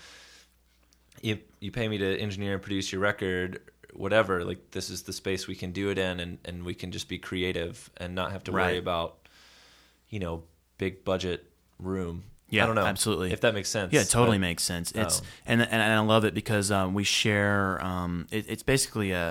you 1.24 1.38
you 1.60 1.70
pay 1.72 1.88
me 1.88 1.98
to 1.98 2.18
engineer 2.18 2.54
and 2.54 2.62
produce 2.62 2.92
your 2.92 3.00
record, 3.00 3.60
whatever. 3.94 4.44
Like 4.44 4.70
this 4.72 4.90
is 4.90 5.02
the 5.02 5.12
space 5.12 5.46
we 5.48 5.54
can 5.54 5.72
do 5.72 5.88
it 5.90 5.98
in, 5.98 6.20
and 6.20 6.38
and 6.44 6.64
we 6.64 6.74
can 6.74 6.92
just 6.92 7.08
be 7.08 7.18
creative 7.18 7.90
and 7.96 8.14
not 8.14 8.32
have 8.32 8.44
to 8.44 8.52
worry 8.52 8.78
about, 8.78 9.16
you 10.10 10.18
know, 10.20 10.42
big 10.78 11.04
budget 11.04 11.50
room. 11.78 12.24
Yeah, 12.50 12.64
I 12.64 12.66
don't 12.66 12.76
know. 12.76 12.84
absolutely. 12.84 13.32
If 13.32 13.40
that 13.40 13.54
makes 13.54 13.68
sense. 13.70 13.92
Yeah, 13.92 14.02
it 14.02 14.10
totally 14.10 14.36
But- 14.36 14.42
makes 14.42 14.62
sense. 14.62 14.92
It's 14.92 15.20
Oh. 15.20 15.24
and, 15.46 15.62
and 15.62 15.72
and 15.72 15.92
I 15.92 15.98
love 16.00 16.24
it 16.24 16.34
because 16.34 16.70
um, 16.70 16.94
we 16.94 17.02
share. 17.04 17.82
Um, 17.84 18.26
it, 18.30 18.44
it's 18.48 18.62
basically 18.62 19.10
a 19.12 19.28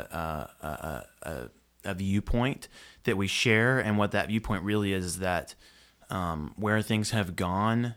a, 0.62 0.67
a 0.67 1.06
a 1.29 1.49
a 1.86 1.93
viewpoint 1.93 2.67
that 3.03 3.15
we 3.17 3.27
share, 3.27 3.79
and 3.79 3.97
what 3.97 4.12
that 4.12 4.27
viewpoint 4.27 4.63
really 4.63 4.93
is 4.93 5.06
is 5.06 5.19
that 5.19 5.53
um, 6.10 6.53
where 6.58 6.82
things 6.82 7.12
have 7.12 7.36
gone 7.36 7.93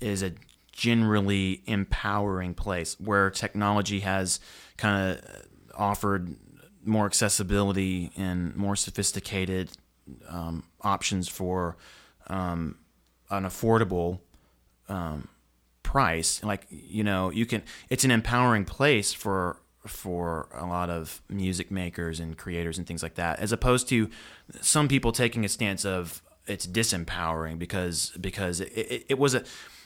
is 0.00 0.22
a 0.22 0.32
generally 0.74 1.62
empowering 1.66 2.52
place 2.52 2.98
where 2.98 3.30
technology 3.30 4.00
has 4.00 4.40
kind 4.76 5.12
of 5.12 5.46
offered 5.74 6.34
more 6.84 7.06
accessibility 7.06 8.10
and 8.16 8.54
more 8.56 8.76
sophisticated 8.76 9.70
um, 10.28 10.64
options 10.82 11.28
for 11.28 11.76
um, 12.26 12.76
an 13.30 13.44
affordable 13.44 14.18
um, 14.88 15.28
price. 15.82 16.42
Like 16.42 16.66
you 16.68 17.04
know, 17.04 17.30
you 17.30 17.46
can. 17.46 17.62
It's 17.88 18.04
an 18.04 18.10
empowering 18.10 18.64
place 18.64 19.12
for 19.12 19.60
for 19.86 20.48
a 20.52 20.66
lot 20.66 20.90
of 20.90 21.22
music 21.28 21.70
makers 21.70 22.18
and 22.18 22.36
creators 22.36 22.78
and 22.78 22.86
things 22.86 23.02
like 23.02 23.14
that, 23.14 23.38
as 23.38 23.52
opposed 23.52 23.88
to 23.90 24.10
some 24.60 24.88
people 24.88 25.12
taking 25.12 25.44
a 25.44 25.48
stance 25.48 25.84
of 25.84 26.20
it's 26.46 26.66
disempowering 26.66 27.58
because 27.58 28.12
because 28.20 28.60
it, 28.60 28.72
it, 28.72 29.06
it 29.10 29.18
was 29.18 29.34
a 29.34 29.44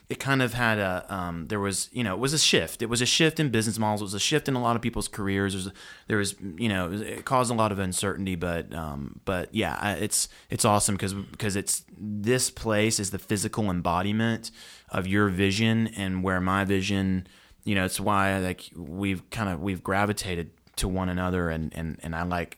it 0.08 0.18
kind 0.18 0.40
of 0.40 0.54
had 0.54 0.78
a 0.78 1.04
um, 1.14 1.46
there 1.48 1.60
was 1.60 1.90
you 1.92 2.02
know 2.02 2.14
it 2.14 2.18
was 2.18 2.32
a 2.32 2.38
shift. 2.38 2.80
It 2.80 2.88
was 2.88 3.02
a 3.02 3.06
shift 3.06 3.38
in 3.38 3.50
business 3.50 3.78
models. 3.78 4.00
It 4.00 4.04
was 4.04 4.14
a 4.14 4.20
shift 4.20 4.48
in 4.48 4.54
a 4.54 4.62
lot 4.62 4.74
of 4.74 4.80
people's 4.80 5.06
careers. 5.06 5.52
There 5.52 5.58
was, 5.58 5.72
there 6.06 6.16
was 6.16 6.34
you 6.56 6.68
know 6.68 6.90
it 6.90 7.26
caused 7.26 7.50
a 7.50 7.54
lot 7.54 7.72
of 7.72 7.78
uncertainty 7.78 8.34
but 8.34 8.72
um, 8.74 9.20
but 9.26 9.54
yeah 9.54 9.94
it's 9.96 10.28
it's 10.48 10.64
awesome 10.64 10.94
because 10.94 11.12
because 11.12 11.56
it's 11.56 11.84
this 11.98 12.50
place 12.50 12.98
is 12.98 13.10
the 13.10 13.18
physical 13.18 13.70
embodiment 13.70 14.50
of 14.88 15.06
your 15.06 15.28
vision 15.28 15.88
and 15.88 16.24
where 16.24 16.40
my 16.40 16.64
vision 16.64 17.26
you 17.64 17.74
know 17.74 17.84
it's 17.84 18.00
why 18.00 18.38
like 18.38 18.70
we've 18.74 19.28
kind 19.28 19.50
of 19.50 19.60
we've 19.60 19.82
gravitated 19.82 20.50
to 20.76 20.88
one 20.88 21.10
another 21.10 21.50
and 21.50 21.70
and 21.76 21.98
and 22.02 22.16
I 22.16 22.22
like 22.22 22.56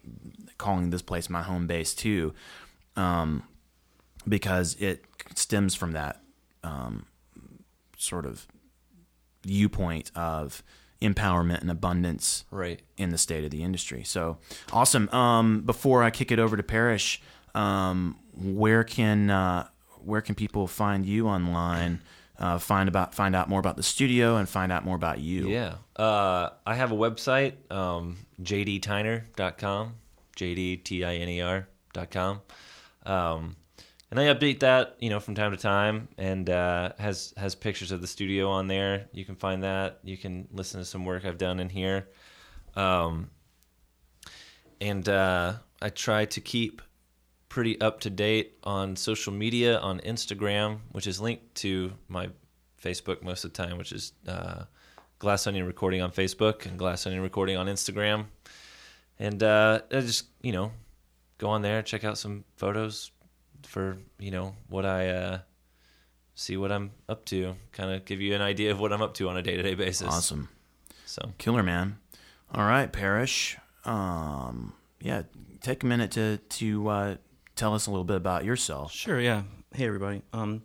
calling 0.56 0.90
this 0.90 1.02
place 1.02 1.28
my 1.28 1.42
home 1.42 1.66
base 1.66 1.94
too 1.94 2.32
um, 2.94 3.42
because 4.28 4.76
it 4.78 5.04
stems 5.34 5.74
from 5.74 5.92
that 5.92 6.20
um, 6.62 7.06
sort 8.00 8.26
of 8.26 8.46
viewpoint 9.44 10.10
of 10.14 10.62
empowerment 11.02 11.60
and 11.62 11.70
abundance 11.70 12.44
Right. 12.50 12.80
in 12.96 13.10
the 13.10 13.18
state 13.18 13.44
of 13.44 13.50
the 13.50 13.62
industry. 13.62 14.04
So 14.04 14.38
awesome. 14.72 15.08
Um, 15.10 15.62
before 15.62 16.02
I 16.02 16.10
kick 16.10 16.30
it 16.30 16.38
over 16.38 16.56
to 16.56 16.62
Parrish, 16.62 17.20
um, 17.54 18.18
where 18.34 18.84
can 18.84 19.30
uh, 19.30 19.68
where 20.04 20.20
can 20.20 20.34
people 20.34 20.66
find 20.66 21.04
you 21.06 21.28
online? 21.28 22.00
Uh, 22.38 22.58
find 22.58 22.88
about 22.88 23.14
find 23.14 23.36
out 23.36 23.48
more 23.50 23.60
about 23.60 23.76
the 23.76 23.82
studio 23.82 24.36
and 24.36 24.48
find 24.48 24.72
out 24.72 24.82
more 24.84 24.96
about 24.96 25.18
you. 25.20 25.48
Yeah. 25.48 25.74
Uh, 25.96 26.50
I 26.66 26.74
have 26.74 26.90
a 26.90 26.94
website, 26.96 27.70
um, 27.70 28.16
jdtiner.com, 28.42 29.94
jdtiner.com. 30.36 32.40
Um, 33.06 33.56
and 34.10 34.18
I 34.18 34.24
update 34.24 34.60
that, 34.60 34.96
you 34.98 35.08
know, 35.08 35.20
from 35.20 35.36
time 35.36 35.52
to 35.52 35.56
time 35.56 36.08
and 36.18 36.50
uh, 36.50 36.92
has 36.98 37.32
has 37.36 37.54
pictures 37.54 37.92
of 37.92 38.00
the 38.00 38.08
studio 38.08 38.50
on 38.50 38.66
there. 38.66 39.06
You 39.12 39.24
can 39.24 39.36
find 39.36 39.62
that. 39.62 40.00
You 40.02 40.16
can 40.16 40.48
listen 40.52 40.80
to 40.80 40.84
some 40.84 41.04
work 41.04 41.24
I've 41.24 41.38
done 41.38 41.60
in 41.60 41.68
here. 41.68 42.08
Um, 42.74 43.30
and 44.80 45.08
uh, 45.08 45.54
I 45.80 45.90
try 45.90 46.24
to 46.24 46.40
keep 46.40 46.82
pretty 47.48 47.80
up 47.80 48.00
to 48.00 48.10
date 48.10 48.58
on 48.64 48.96
social 48.96 49.32
media 49.32 49.78
on 49.78 50.00
Instagram, 50.00 50.78
which 50.90 51.06
is 51.06 51.20
linked 51.20 51.54
to 51.56 51.92
my 52.08 52.30
Facebook 52.82 53.22
most 53.22 53.44
of 53.44 53.52
the 53.52 53.62
time, 53.62 53.78
which 53.78 53.92
is 53.92 54.12
uh, 54.26 54.64
Glass 55.20 55.46
Onion 55.46 55.66
Recording 55.66 56.02
on 56.02 56.10
Facebook 56.10 56.66
and 56.66 56.76
Glass 56.76 57.06
Onion 57.06 57.22
Recording 57.22 57.56
on 57.56 57.66
Instagram. 57.66 58.24
And 59.20 59.40
uh, 59.42 59.82
I 59.92 60.00
just 60.00 60.24
you 60.42 60.50
know 60.50 60.72
go 61.38 61.48
on 61.50 61.62
there, 61.62 61.80
check 61.82 62.02
out 62.02 62.18
some 62.18 62.42
photos 62.56 63.12
for 63.66 63.98
you 64.18 64.30
know 64.30 64.54
what 64.68 64.84
I 64.86 65.08
uh, 65.08 65.38
see 66.34 66.56
what 66.56 66.72
I'm 66.72 66.92
up 67.08 67.24
to, 67.26 67.54
kind 67.72 67.92
of 67.92 68.04
give 68.04 68.20
you 68.20 68.34
an 68.34 68.42
idea 68.42 68.70
of 68.70 68.80
what 68.80 68.92
I'm 68.92 69.02
up 69.02 69.14
to 69.14 69.28
on 69.28 69.36
a 69.36 69.42
day 69.42 69.56
to 69.56 69.62
day 69.62 69.74
basis. 69.74 70.08
Awesome. 70.08 70.48
So 71.06 71.32
Killer 71.38 71.62
man. 71.62 71.98
All 72.52 72.64
right, 72.64 72.92
Parrish. 72.92 73.56
Um, 73.84 74.74
yeah, 75.00 75.22
take 75.60 75.82
a 75.82 75.86
minute 75.86 76.10
to 76.12 76.38
to 76.38 76.88
uh, 76.88 77.16
tell 77.56 77.74
us 77.74 77.86
a 77.86 77.90
little 77.90 78.04
bit 78.04 78.16
about 78.16 78.44
yourself. 78.44 78.92
Sure, 78.92 79.20
yeah. 79.20 79.42
Hey, 79.74 79.86
everybody. 79.86 80.22
Um, 80.32 80.62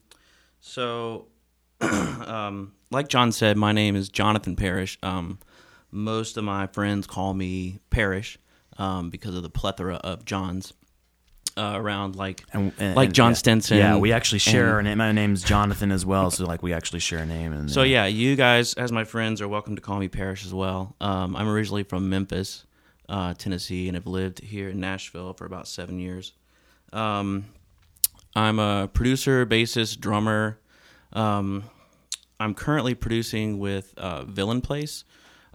so, 0.59 1.27
um, 1.81 2.73
like 2.89 3.07
Jon 3.07 3.31
said, 3.31 3.55
my 3.55 3.71
name 3.71 3.95
is 3.95 4.09
Jonathan 4.09 4.55
Parrish. 4.55 4.97
Um, 5.03 5.39
most 5.91 6.37
of 6.37 6.43
my 6.43 6.67
friends 6.67 7.05
call 7.05 7.33
me 7.33 7.79
Parrish 7.91 8.39
um, 8.77 9.09
because 9.09 9.35
of 9.35 9.43
the 9.43 9.49
plethora 9.49 9.95
of 9.95 10.25
Johns 10.25 10.73
uh, 11.57 11.73
around, 11.75 12.15
like 12.15 12.43
And, 12.53 12.71
and- 12.79 12.95
like 12.95 13.11
John 13.13 13.31
yeah. 13.31 13.35
Stenson. 13.35 13.77
Yeah, 13.77 13.97
we 13.97 14.11
actually 14.11 14.39
share 14.39 14.65
and- 14.65 14.73
our 14.73 14.83
name. 14.83 14.97
My 14.97 15.11
name's 15.11 15.43
Jonathan 15.43 15.91
as 15.91 16.05
well, 16.05 16.31
so 16.31 16.45
like 16.45 16.61
we 16.63 16.73
actually 16.73 16.99
share 16.99 17.19
a 17.19 17.25
name. 17.25 17.53
And 17.53 17.71
So 17.71 17.83
yeah, 17.83 18.05
you 18.05 18.35
guys, 18.35 18.73
as 18.75 18.91
my 18.91 19.03
friends, 19.03 19.41
are 19.41 19.47
welcome 19.47 19.75
to 19.75 19.81
call 19.81 19.99
me 19.99 20.07
Parrish 20.07 20.45
as 20.45 20.53
well. 20.53 20.95
Um, 20.99 21.35
I'm 21.35 21.47
originally 21.47 21.83
from 21.83 22.09
Memphis, 22.09 22.65
uh, 23.07 23.33
Tennessee, 23.35 23.87
and 23.87 23.95
have 23.95 24.07
lived 24.07 24.39
here 24.41 24.69
in 24.69 24.79
Nashville 24.79 25.33
for 25.33 25.45
about 25.45 25.67
seven 25.67 25.99
years. 25.99 26.33
Um, 26.91 27.45
I'm 28.35 28.59
a 28.59 28.89
producer, 28.91 29.45
bassist, 29.45 29.99
drummer. 29.99 30.59
Um, 31.13 31.63
I'm 32.37 32.53
currently 32.53 32.95
producing 32.95 33.59
with 33.59 33.93
uh, 33.97 34.25
Villain 34.25 34.59
Place, 34.59 35.05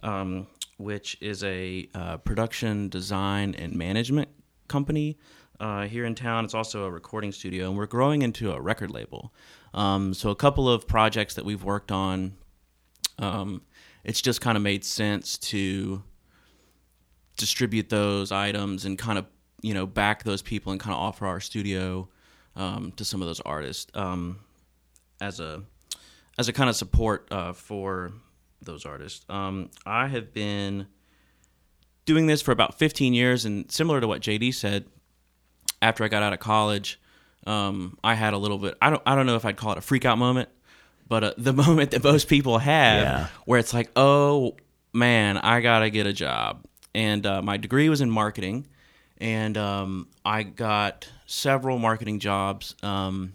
um, 0.01 0.47
which 0.77 1.15
is 1.21 1.43
a 1.43 1.87
uh, 1.93 2.17
production, 2.17 2.89
design, 2.89 3.53
and 3.53 3.75
management 3.75 4.29
company 4.67 5.17
uh, 5.61 5.87
here 5.87 6.05
in 6.05 6.15
town. 6.15 6.43
It's 6.43 6.55
also 6.55 6.85
a 6.85 6.91
recording 6.91 7.31
studio, 7.31 7.69
and 7.69 7.77
we're 7.77 7.85
growing 7.85 8.23
into 8.23 8.51
a 8.51 8.59
record 8.59 8.89
label. 8.89 9.31
Um, 9.73 10.13
so, 10.13 10.31
a 10.31 10.35
couple 10.35 10.67
of 10.67 10.87
projects 10.87 11.35
that 11.35 11.45
we've 11.45 11.63
worked 11.63 11.91
on, 11.91 12.33
um, 13.19 13.61
it's 14.03 14.21
just 14.21 14.41
kind 14.41 14.57
of 14.57 14.63
made 14.63 14.83
sense 14.83 15.37
to 15.37 16.03
distribute 17.37 17.89
those 17.89 18.31
items 18.31 18.85
and 18.85 18.97
kind 18.97 19.17
of 19.17 19.25
you 19.61 19.73
know 19.73 19.85
back 19.85 20.23
those 20.23 20.41
people 20.41 20.71
and 20.71 20.81
kind 20.81 20.93
of 20.93 20.99
offer 20.99 21.25
our 21.25 21.39
studio 21.39 22.09
um, 22.55 22.91
to 22.93 23.05
some 23.05 23.21
of 23.21 23.27
those 23.27 23.39
artists 23.41 23.89
um, 23.95 24.39
as 25.21 25.39
a 25.39 25.61
as 26.39 26.49
a 26.49 26.53
kind 26.53 26.69
of 26.69 26.75
support 26.75 27.27
uh, 27.31 27.53
for 27.53 28.11
those 28.63 28.83
artists. 28.83 29.25
Um, 29.29 29.69
I 29.85 30.07
have 30.07 30.33
been 30.33 30.87
doing 32.05 32.25
this 32.25 32.41
for 32.41 32.51
about 32.51 32.79
15 32.79 33.13
years, 33.13 33.45
and 33.45 33.71
similar 33.71 34.01
to 34.01 34.07
what 34.07 34.21
JD 34.21 34.55
said, 34.55 34.85
after 35.81 36.03
I 36.03 36.07
got 36.07 36.23
out 36.23 36.33
of 36.33 36.39
college, 36.39 36.99
um, 37.47 37.97
I 38.03 38.13
had 38.15 38.33
a 38.33 38.37
little 38.37 38.57
bit. 38.57 38.75
I 38.81 38.89
don't. 38.89 39.01
I 39.05 39.15
don't 39.15 39.25
know 39.25 39.35
if 39.35 39.45
I'd 39.45 39.57
call 39.57 39.71
it 39.71 39.77
a 39.77 39.81
freak 39.81 40.05
out 40.05 40.17
moment, 40.17 40.49
but 41.07 41.23
uh, 41.23 41.33
the 41.37 41.53
moment 41.53 41.91
that 41.91 42.03
most 42.03 42.27
people 42.27 42.57
have, 42.59 43.01
Yeah. 43.03 43.27
where 43.45 43.59
it's 43.59 43.73
like, 43.73 43.89
oh 43.95 44.55
man, 44.93 45.37
I 45.37 45.61
gotta 45.61 45.89
get 45.89 46.05
a 46.07 46.13
job. 46.13 46.65
And 46.93 47.25
uh, 47.25 47.41
my 47.41 47.57
degree 47.57 47.87
was 47.89 48.01
in 48.01 48.09
marketing, 48.11 48.67
and 49.17 49.57
um, 49.57 50.07
I 50.25 50.43
got 50.43 51.07
several 51.25 51.79
marketing 51.79 52.19
jobs. 52.19 52.75
Um, 52.83 53.33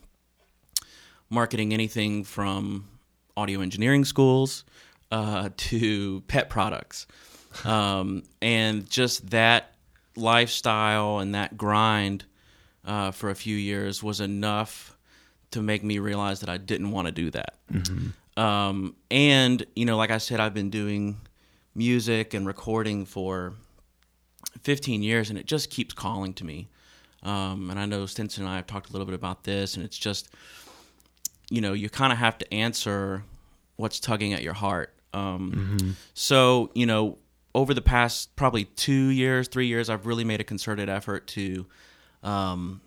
marketing 1.31 1.73
anything 1.73 2.23
from 2.25 2.85
audio 3.37 3.61
engineering 3.61 4.05
schools 4.05 4.65
uh, 5.11 5.49
to 5.57 6.21
pet 6.29 6.49
products. 6.51 7.07
Um, 7.65 8.23
and 8.43 8.89
just 8.89 9.31
that 9.31 9.73
lifestyle 10.17 11.19
and 11.19 11.35
that 11.35 11.57
grind 11.57 12.25
uh, 12.87 13.11
for 13.11 13.31
a 13.31 13.35
few 13.35 13.57
years 13.57 14.03
was 14.03 14.21
enough 14.21 14.97
to 15.51 15.63
make 15.63 15.83
me 15.85 15.99
realize 15.99 16.41
that 16.41 16.49
I 16.49 16.57
didn't 16.57 16.91
want 16.91 17.07
to 17.07 17.13
do 17.13 17.31
that. 17.31 17.55
Um, 18.37 18.95
and, 19.11 19.65
you 19.75 19.85
know, 19.87 19.97
like 19.97 20.11
I 20.11 20.19
said, 20.19 20.41
I've 20.41 20.55
been 20.55 20.71
doing 20.71 21.17
music 21.75 22.35
and 22.35 22.47
recording 22.47 23.05
for 23.07 23.55
15 24.63 25.03
years, 25.03 25.31
and 25.31 25.39
it 25.39 25.47
just 25.47 25.71
keeps 25.71 25.95
calling 25.95 26.35
to 26.35 26.45
me. 26.45 26.69
Um, 27.23 27.71
and 27.71 27.79
I 27.79 27.87
know 27.87 28.07
Stinson 28.07 28.45
and 28.45 28.53
I 28.53 28.57
have 28.57 28.67
talked 28.67 28.91
a 28.91 28.93
little 28.93 29.07
bit 29.07 29.15
about 29.15 29.45
this, 29.45 29.75
and 29.77 29.85
it's 29.85 29.99
just, 29.99 30.29
you 31.51 31.61
know, 31.61 31.73
you 31.73 31.89
kind 31.89 32.13
of 32.13 32.19
have 32.19 32.39
to 32.39 32.55
answer 32.55 33.23
what's 33.77 34.01
tugging 34.01 34.33
at 34.33 34.43
your 34.43 34.55
heart. 34.55 34.93
Um, 35.13 35.97
So, 36.15 36.71
you 36.75 36.87
know, 36.87 37.19
over 37.55 37.73
the 37.73 37.83
past 37.83 38.37
probably 38.37 38.65
two 38.65 39.09
years, 39.09 39.49
three 39.49 39.67
years, 39.67 39.89
I've 39.89 40.05
really 40.07 40.25
made 40.25 40.41
a 40.41 40.45
concerted 40.45 40.89
effort 40.91 41.27
to 41.29 41.67
um, 42.23 42.81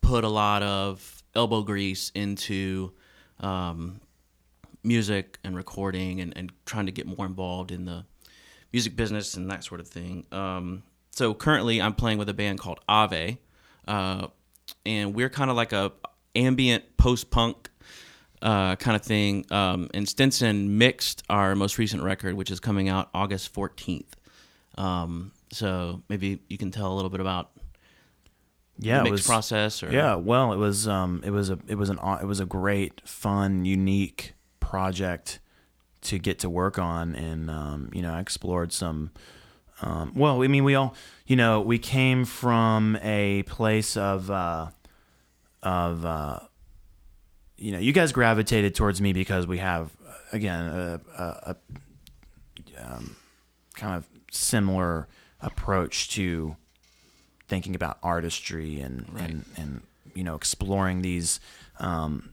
put 0.00 0.24
a 0.24 0.28
lot 0.28 0.62
of 0.62 1.22
elbow 1.34 1.62
grease 1.62 2.10
into 2.14 2.92
um, 3.40 4.00
music 4.82 5.38
and 5.44 5.56
recording 5.56 6.20
and, 6.20 6.36
and 6.36 6.52
trying 6.66 6.86
to 6.86 6.92
get 6.92 7.06
more 7.06 7.26
involved 7.26 7.70
in 7.70 7.84
the 7.84 8.04
music 8.72 8.96
business 8.96 9.34
and 9.34 9.50
that 9.50 9.64
sort 9.64 9.80
of 9.80 9.88
thing. 9.88 10.26
Um, 10.32 10.82
so 11.10 11.34
currently, 11.34 11.82
I'm 11.82 11.94
playing 11.94 12.18
with 12.18 12.28
a 12.28 12.34
band 12.34 12.60
called 12.60 12.80
Ave, 12.88 13.38
uh, 13.86 14.26
and 14.86 15.14
we're 15.14 15.28
kind 15.28 15.50
of 15.50 15.56
like 15.56 15.72
a 15.72 15.92
ambient 16.36 16.96
post 16.96 17.30
punk 17.30 17.68
uh, 18.42 18.76
kind 18.76 18.96
of 18.96 19.02
thing. 19.02 19.44
Um, 19.50 19.90
and 19.92 20.08
Stinson 20.08 20.78
mixed 20.78 21.22
our 21.28 21.54
most 21.54 21.78
recent 21.78 22.02
record, 22.02 22.34
which 22.34 22.50
is 22.50 22.60
coming 22.60 22.88
out 22.88 23.10
August 23.12 23.52
14th. 23.52 24.12
Um, 24.78 25.32
so 25.52 26.02
maybe 26.08 26.40
you 26.48 26.56
can 26.56 26.70
tell 26.70 26.92
a 26.92 26.94
little 26.94 27.10
bit 27.10 27.20
about 27.20 27.50
yeah, 28.80 29.00
it 29.00 29.04
mix 29.04 29.12
was, 29.12 29.26
process. 29.26 29.82
Or 29.82 29.92
Yeah, 29.92 30.14
well, 30.16 30.52
it 30.52 30.56
was 30.56 30.88
um, 30.88 31.22
it 31.24 31.30
was 31.30 31.50
a 31.50 31.58
it 31.68 31.76
was 31.76 31.90
an 31.90 31.98
it 32.20 32.26
was 32.26 32.40
a 32.40 32.46
great, 32.46 33.06
fun, 33.06 33.64
unique 33.64 34.34
project 34.58 35.40
to 36.02 36.18
get 36.18 36.38
to 36.40 36.50
work 36.50 36.78
on, 36.78 37.14
and 37.14 37.50
um, 37.50 37.90
you 37.92 38.02
know, 38.02 38.12
I 38.12 38.20
explored 38.20 38.72
some. 38.72 39.10
Um, 39.82 40.12
well, 40.14 40.42
I 40.42 40.46
mean, 40.46 40.64
we 40.64 40.74
all, 40.74 40.94
you 41.26 41.36
know, 41.36 41.60
we 41.60 41.78
came 41.78 42.24
from 42.24 42.98
a 43.02 43.44
place 43.44 43.96
of 43.96 44.30
uh, 44.30 44.68
of 45.62 46.04
uh, 46.04 46.40
you 47.56 47.72
know, 47.72 47.78
you 47.78 47.92
guys 47.92 48.12
gravitated 48.12 48.74
towards 48.74 49.00
me 49.00 49.12
because 49.12 49.46
we 49.46 49.58
have 49.58 49.90
again 50.32 50.66
a, 50.66 51.00
a, 51.16 51.24
a 51.52 51.56
um, 52.82 53.16
kind 53.74 53.96
of 53.96 54.08
similar 54.30 55.08
approach 55.40 56.10
to 56.10 56.56
thinking 57.50 57.74
about 57.74 57.98
artistry 58.02 58.80
and 58.80 59.04
and, 59.18 59.44
and 59.58 59.80
you 60.14 60.24
know 60.24 60.34
exploring 60.34 61.02
these 61.02 61.38
um, 61.80 62.32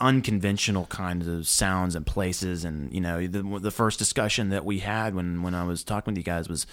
unconventional 0.00 0.86
kinds 0.86 1.26
of 1.28 1.46
sounds 1.48 1.94
and 1.94 2.06
places 2.06 2.64
and 2.64 2.92
you 2.92 3.00
know 3.00 3.26
the 3.26 3.42
the 3.60 3.70
first 3.70 3.98
discussion 3.98 4.50
that 4.50 4.64
we 4.64 4.80
had 4.80 5.14
when 5.14 5.42
when 5.42 5.54
I 5.54 5.64
was 5.64 5.82
talking 5.84 6.12
with 6.12 6.18
you 6.18 6.24
guys 6.24 6.48
was 6.48 6.66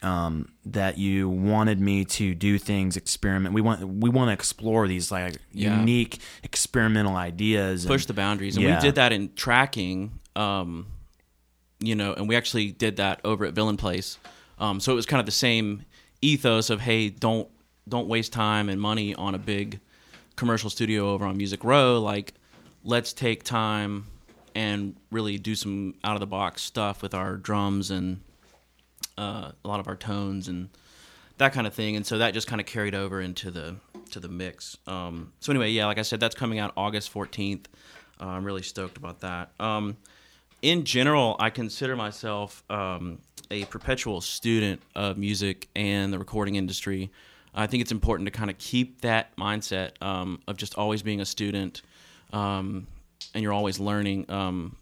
um, 0.00 0.52
that 0.64 0.96
you 0.96 1.28
wanted 1.28 1.80
me 1.80 2.04
to 2.04 2.32
do 2.34 2.56
things 2.58 2.96
experiment 2.96 3.52
we 3.52 3.60
want 3.60 3.82
we 3.82 4.08
want 4.08 4.28
to 4.28 4.32
explore 4.32 4.86
these 4.86 5.10
like 5.10 5.36
Yeah. 5.52 5.76
unique 5.80 6.18
experimental 6.44 7.16
ideas 7.16 7.84
and- 7.84 7.90
push 7.90 8.06
the 8.06 8.12
boundaries. 8.14 8.56
And 8.56 8.64
Yeah. 8.64 8.76
we 8.76 8.80
did 8.82 8.94
that 8.94 9.12
in 9.12 9.32
tracking, 9.34 10.20
um, 10.36 10.86
you 11.80 11.96
know, 11.96 12.12
and 12.14 12.28
we 12.28 12.36
actually 12.36 12.70
did 12.70 12.96
that 12.96 13.20
over 13.24 13.44
at 13.44 13.54
Villain 13.54 13.76
Place. 13.76 14.18
Um, 14.60 14.78
so 14.78 14.92
it 14.92 14.94
was 14.94 15.06
kind 15.06 15.18
of 15.20 15.26
the 15.26 15.32
same 15.32 15.84
ethos 16.22 16.70
of 16.70 16.80
hey, 16.80 17.10
don't 17.10 17.48
don't 17.88 18.08
waste 18.08 18.32
time 18.32 18.68
and 18.68 18.80
money 18.80 19.14
on 19.14 19.34
a 19.34 19.38
big 19.38 19.80
commercial 20.36 20.70
studio 20.70 21.10
over 21.10 21.24
on 21.24 21.36
Music 21.36 21.64
Row. 21.64 22.00
Like, 22.00 22.34
let's 22.84 23.12
take 23.12 23.44
time 23.44 24.06
and 24.54 24.96
really 25.10 25.38
do 25.38 25.54
some 25.54 25.94
out 26.04 26.14
of 26.14 26.20
the 26.20 26.26
box 26.26 26.62
stuff 26.62 27.02
with 27.02 27.14
our 27.14 27.36
drums 27.36 27.90
and 27.90 28.20
uh, 29.16 29.52
a 29.64 29.68
lot 29.68 29.80
of 29.80 29.88
our 29.88 29.96
tones 29.96 30.48
and 30.48 30.68
that 31.38 31.52
kind 31.52 31.66
of 31.66 31.74
thing. 31.74 31.96
And 31.96 32.04
so 32.04 32.18
that 32.18 32.34
just 32.34 32.46
kind 32.46 32.60
of 32.60 32.66
carried 32.66 32.94
over 32.94 33.20
into 33.20 33.50
the 33.50 33.76
to 34.10 34.20
the 34.20 34.28
mix. 34.28 34.76
Um, 34.86 35.32
so 35.40 35.52
anyway, 35.52 35.70
yeah, 35.70 35.86
like 35.86 35.98
I 35.98 36.02
said, 36.02 36.20
that's 36.20 36.34
coming 36.34 36.58
out 36.58 36.72
August 36.76 37.10
fourteenth. 37.10 37.68
Uh, 38.20 38.26
I'm 38.26 38.44
really 38.44 38.62
stoked 38.62 38.96
about 38.96 39.20
that. 39.20 39.52
Um, 39.60 39.96
in 40.62 40.84
general, 40.84 41.36
I 41.38 41.50
consider 41.50 41.96
myself 41.96 42.62
um, 42.70 43.18
a 43.50 43.64
perpetual 43.66 44.20
student 44.20 44.80
of 44.94 45.16
music 45.18 45.68
and 45.76 46.12
the 46.12 46.18
recording 46.18 46.56
industry. 46.56 47.10
I 47.54 47.66
think 47.66 47.80
it's 47.80 47.92
important 47.92 48.26
to 48.26 48.30
kind 48.30 48.50
of 48.50 48.58
keep 48.58 49.00
that 49.00 49.34
mindset 49.36 50.00
um, 50.02 50.40
of 50.46 50.56
just 50.56 50.76
always 50.76 51.02
being 51.02 51.20
a 51.20 51.26
student, 51.26 51.82
um, 52.32 52.86
and 53.34 53.42
you're 53.42 53.52
always 53.52 53.80
learning. 53.80 54.30
Um, 54.30 54.76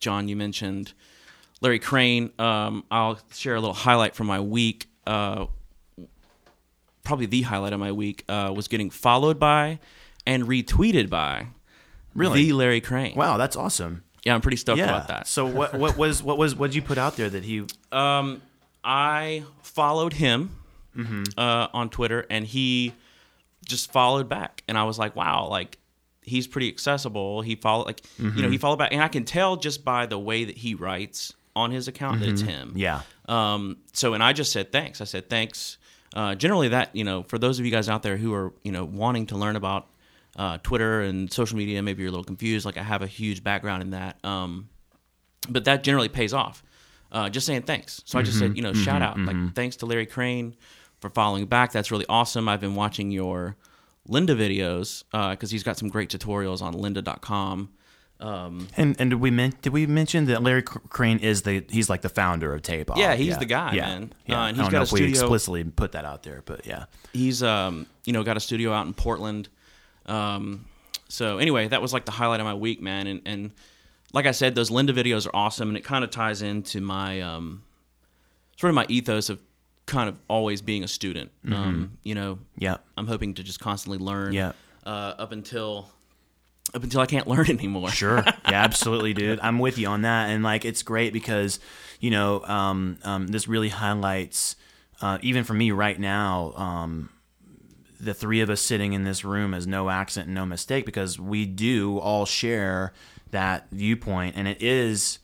Jon, 0.00 0.28
you 0.28 0.36
mentioned 0.36 0.92
Larry 1.60 1.78
Crane. 1.78 2.30
Um, 2.38 2.84
I'll 2.90 3.18
share 3.32 3.54
a 3.56 3.60
little 3.60 3.74
highlight 3.74 4.14
from 4.14 4.26
my 4.26 4.40
week. 4.40 4.86
Uh, 5.06 5.46
probably 7.04 7.26
the 7.26 7.42
highlight 7.42 7.72
of 7.72 7.80
my 7.80 7.92
week 7.92 8.24
uh, 8.28 8.52
was 8.54 8.68
getting 8.68 8.90
followed 8.90 9.38
by 9.38 9.78
and 10.26 10.44
retweeted 10.44 11.08
by 11.08 11.46
Really? 12.14 12.44
the 12.46 12.52
Larry 12.52 12.80
Crane. 12.82 13.14
wow 13.16 13.38
that's 13.38 13.56
awesome 13.56 14.02
Yeah, 14.24 14.34
I'm 14.34 14.40
pretty 14.40 14.56
stoked 14.56 14.78
yeah 14.78 14.84
about 14.84 15.08
that. 15.08 15.26
so 15.28 15.46
what 15.46 15.74
what 15.74 15.96
was 15.96 16.22
what 16.22 16.36
was 16.38 16.54
what 16.54 16.68
did 16.68 16.74
you 16.76 16.82
put 16.82 16.98
out 16.98 17.16
there 17.16 17.30
that 17.30 17.44
he 17.44 17.64
Um, 17.92 18.42
I 18.84 19.44
followed 19.62 20.12
him 20.14 20.50
Mm-hmm. 20.96 21.24
uh, 21.38 21.68
on 21.72 21.90
Twitter, 21.90 22.26
and 22.28 22.44
he 22.44 22.92
just 23.64 23.92
followed 23.92 24.28
back, 24.28 24.64
and 24.66 24.76
I 24.76 24.82
was 24.82 24.98
like, 24.98 25.14
wow, 25.14 25.46
like 25.48 25.78
he's 26.22 26.48
pretty 26.48 26.68
accessible. 26.68 27.40
He 27.42 27.54
followed, 27.54 27.86
like 27.86 28.02
you 28.18 28.24
Mm-hmm. 28.24 28.40
know, 28.40 28.48
he 28.50 28.58
followed 28.58 28.78
back, 28.78 28.92
and 28.92 29.00
I 29.00 29.06
can 29.08 29.24
tell 29.24 29.56
just 29.56 29.84
by 29.84 30.06
the 30.06 30.18
way 30.18 30.44
that 30.44 30.56
he 30.56 30.74
writes 30.74 31.34
on 31.54 31.70
his 31.70 31.86
account 31.86 32.18
that 32.20 32.28
it's 32.28 32.42
Mm-hmm. 32.42 32.50
him. 32.50 32.72
yeah 32.76 33.02
Um, 33.28 33.76
so, 33.92 34.14
and 34.14 34.22
I 34.24 34.32
just 34.32 34.50
said 34.50 34.72
thanks. 34.72 35.00
I 35.00 35.04
said 35.04 35.28
thanks. 35.30 35.76
Uh, 36.14 36.34
generally, 36.34 36.68
that 36.68 36.94
you 36.96 37.04
know, 37.04 37.22
for 37.22 37.38
those 37.38 37.60
of 37.60 37.64
you 37.66 37.70
guys 37.70 37.88
out 37.88 38.02
there 38.02 38.16
who 38.16 38.34
are 38.34 38.52
you 38.64 38.72
know 38.72 38.84
wanting 38.84 39.26
to 39.26 39.36
learn 39.36 39.54
about 39.54 39.86
uh, 40.38 40.56
Twitter 40.62 41.02
and 41.02 41.30
social 41.30 41.58
media, 41.58 41.82
maybe 41.82 42.00
you're 42.02 42.08
a 42.08 42.12
little 42.12 42.24
confused. 42.24 42.64
Like 42.64 42.78
I 42.78 42.82
have 42.82 43.02
a 43.02 43.06
huge 43.06 43.42
background 43.44 43.82
in 43.82 43.90
that, 43.90 44.24
um, 44.24 44.70
but 45.50 45.64
that 45.66 45.82
generally 45.84 46.08
pays 46.08 46.32
off. 46.32 46.62
Uh, 47.12 47.28
just 47.28 47.46
saying 47.46 47.62
thanks. 47.62 48.02
So 48.06 48.18
I 48.18 48.22
just 48.22 48.38
said, 48.38 48.56
you 48.56 48.62
know, 48.62 48.72
shout 48.72 49.02
out, 49.02 49.18
like 49.18 49.54
thanks 49.54 49.76
to 49.76 49.86
Larry 49.86 50.06
Crane 50.06 50.54
for 51.00 51.10
following 51.10 51.46
back. 51.46 51.72
That's 51.72 51.90
really 51.90 52.06
awesome. 52.08 52.48
I've 52.48 52.60
been 52.60 52.74
watching 52.74 53.10
your 53.10 53.56
Lynda 54.08 54.36
videos 54.36 55.04
because 55.32 55.50
he's 55.50 55.62
got 55.62 55.76
some 55.78 55.88
great 55.88 56.10
tutorials 56.10 56.62
on 56.62 56.74
lynda.com. 56.74 57.70
Um, 58.20 58.66
And 58.76 58.96
and 59.00 59.10
did 59.10 59.20
we 59.20 59.30
men- 59.30 59.54
did 59.62 59.72
we 59.72 59.86
mention 59.86 60.24
that 60.26 60.42
Larry 60.42 60.62
Crane 60.62 61.18
is 61.18 61.42
the 61.42 61.64
he's 61.70 61.88
like 61.88 62.02
the 62.02 62.08
founder 62.08 62.52
of 62.52 62.62
Tape 62.62 62.90
Op? 62.90 62.98
Yeah, 62.98 63.14
he's 63.14 63.38
the 63.38 63.44
guy, 63.46 63.74
yeah. 63.74 63.86
man. 63.86 64.12
Yeah, 64.26 64.42
Uh, 64.42 64.46
and 64.46 64.46
I 64.46 64.48
he's 64.48 64.56
don't 64.58 64.64
got 64.72 64.72
know 64.72 64.80
a 64.80 64.82
if 64.84 64.92
we 64.92 64.98
studio- 64.98 65.20
explicitly 65.20 65.64
put 65.64 65.92
that 65.92 66.04
out 66.04 66.24
there, 66.24 66.42
but 66.44 66.66
yeah, 66.66 66.86
he's 67.12 67.42
um 67.44 67.86
you 68.04 68.12
know 68.12 68.24
got 68.24 68.36
a 68.36 68.40
studio 68.40 68.72
out 68.72 68.86
in 68.86 68.92
Portland. 68.92 69.48
Um, 70.08 70.64
so 71.08 71.38
anyway, 71.38 71.68
that 71.68 71.80
was 71.82 71.92
like 71.92 72.04
the 72.04 72.12
highlight 72.12 72.40
of 72.40 72.46
my 72.46 72.54
week, 72.54 72.80
man. 72.82 73.06
And 73.06 73.22
and 73.24 73.50
like 74.12 74.26
I 74.26 74.32
said, 74.32 74.54
those 74.54 74.70
Lynda 74.70 74.90
videos 74.90 75.26
are 75.26 75.34
awesome, 75.34 75.68
and 75.68 75.76
it 75.76 75.84
kind 75.84 76.04
of 76.04 76.10
ties 76.10 76.42
into 76.42 76.80
my 76.80 77.20
um 77.20 77.62
sort 78.56 78.70
of 78.70 78.74
my 78.74 78.86
ethos 78.88 79.30
of 79.30 79.40
kind 79.86 80.08
of 80.08 80.18
always 80.28 80.60
being 80.60 80.84
a 80.84 80.88
student. 80.88 81.30
Um, 81.50 81.98
you 82.02 82.14
know, 82.14 82.38
yeah, 82.56 82.76
I'm 82.96 83.06
hoping 83.06 83.34
to 83.34 83.42
just 83.42 83.60
constantly 83.60 83.98
learn. 83.98 84.32
Yeah. 84.32 84.52
Uh, 84.84 85.14
up 85.18 85.32
until 85.32 85.90
up 86.74 86.82
until 86.82 87.00
I 87.00 87.06
can't 87.06 87.26
learn 87.26 87.48
anymore. 87.48 87.90
sure, 87.90 88.22
yeah, 88.26 88.34
absolutely, 88.62 89.14
dude. 89.14 89.40
I'm 89.40 89.58
with 89.58 89.78
you 89.78 89.88
on 89.88 90.02
that, 90.02 90.30
and 90.30 90.42
like 90.44 90.64
it's 90.64 90.82
great 90.82 91.12
because 91.12 91.58
you 92.00 92.10
know 92.10 92.44
um, 92.44 92.98
um, 93.02 93.26
this 93.28 93.48
really 93.48 93.70
highlights 93.70 94.56
uh, 95.00 95.18
even 95.22 95.44
for 95.44 95.54
me 95.54 95.70
right 95.70 95.98
now. 95.98 96.52
Um, 96.56 97.10
the 98.00 98.14
three 98.14 98.40
of 98.40 98.50
us 98.50 98.60
sitting 98.60 98.92
in 98.92 99.04
this 99.04 99.24
room 99.24 99.54
is 99.54 99.66
no 99.66 99.90
accident 99.90 100.28
and 100.28 100.34
no 100.34 100.46
mistake 100.46 100.86
because 100.86 101.18
we 101.18 101.46
do 101.46 101.98
all 101.98 102.24
share 102.26 102.92
that 103.30 103.66
viewpoint, 103.70 104.36
and 104.36 104.48
it 104.48 104.62
is 104.62 105.18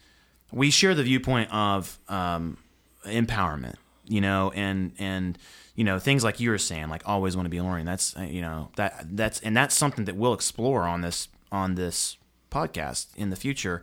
we 0.53 0.71
share 0.71 0.95
the 0.95 1.03
viewpoint 1.03 1.53
of 1.53 1.99
um, 2.09 2.59
empowerment, 3.07 3.77
you 4.07 4.21
know, 4.21 4.53
and 4.55 4.93
and 4.99 5.39
you 5.75 5.85
know 5.85 5.99
things 5.99 6.23
like 6.25 6.41
you 6.41 6.51
were 6.51 6.59
saying, 6.59 6.89
like 6.89 7.03
always 7.07 7.37
want 7.37 7.47
to 7.47 7.51
be 7.51 7.61
learning. 7.61 7.87
That's 7.87 8.17
uh, 8.17 8.23
you 8.23 8.41
know 8.41 8.71
that 8.77 9.17
that's 9.17 9.41
and 9.41 9.57
that's 9.57 9.77
something 9.77 10.05
that 10.05 10.17
we'll 10.17 10.35
explore 10.35 10.83
on 10.83 11.01
this 11.01 11.29
on 11.51 11.75
this 11.77 12.17
podcast 12.51 13.07
in 13.17 13.31
the 13.31 13.37
future 13.37 13.83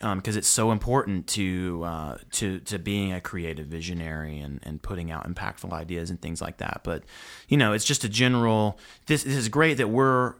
because 0.00 0.36
it's 0.36 0.48
so 0.48 0.72
important 0.72 1.26
to 1.26 1.82
uh, 1.84 2.18
to 2.32 2.60
to 2.60 2.78
being 2.78 3.12
a 3.12 3.20
creative 3.20 3.66
visionary 3.66 4.38
and, 4.38 4.60
and 4.62 4.82
putting 4.82 5.10
out 5.10 5.28
impactful 5.28 5.72
ideas 5.72 6.10
and 6.10 6.20
things 6.20 6.40
like 6.40 6.56
that. 6.56 6.80
But 6.82 7.04
you 7.48 7.56
know, 7.56 7.72
it's 7.72 7.84
just 7.84 8.04
a 8.04 8.08
general. 8.08 8.78
This, 9.06 9.24
this 9.24 9.36
is 9.36 9.48
great 9.48 9.76
that 9.76 9.88
we're 9.88 10.34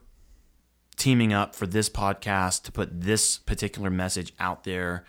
teaming 0.96 1.33
up 1.33 1.55
for 1.55 1.66
this 1.66 1.88
podcast 1.88 2.62
to 2.64 2.73
put 2.73 3.01
this 3.01 3.38
particular 3.38 3.90
message 3.90 4.33
out 4.38 4.64
there 4.64 5.05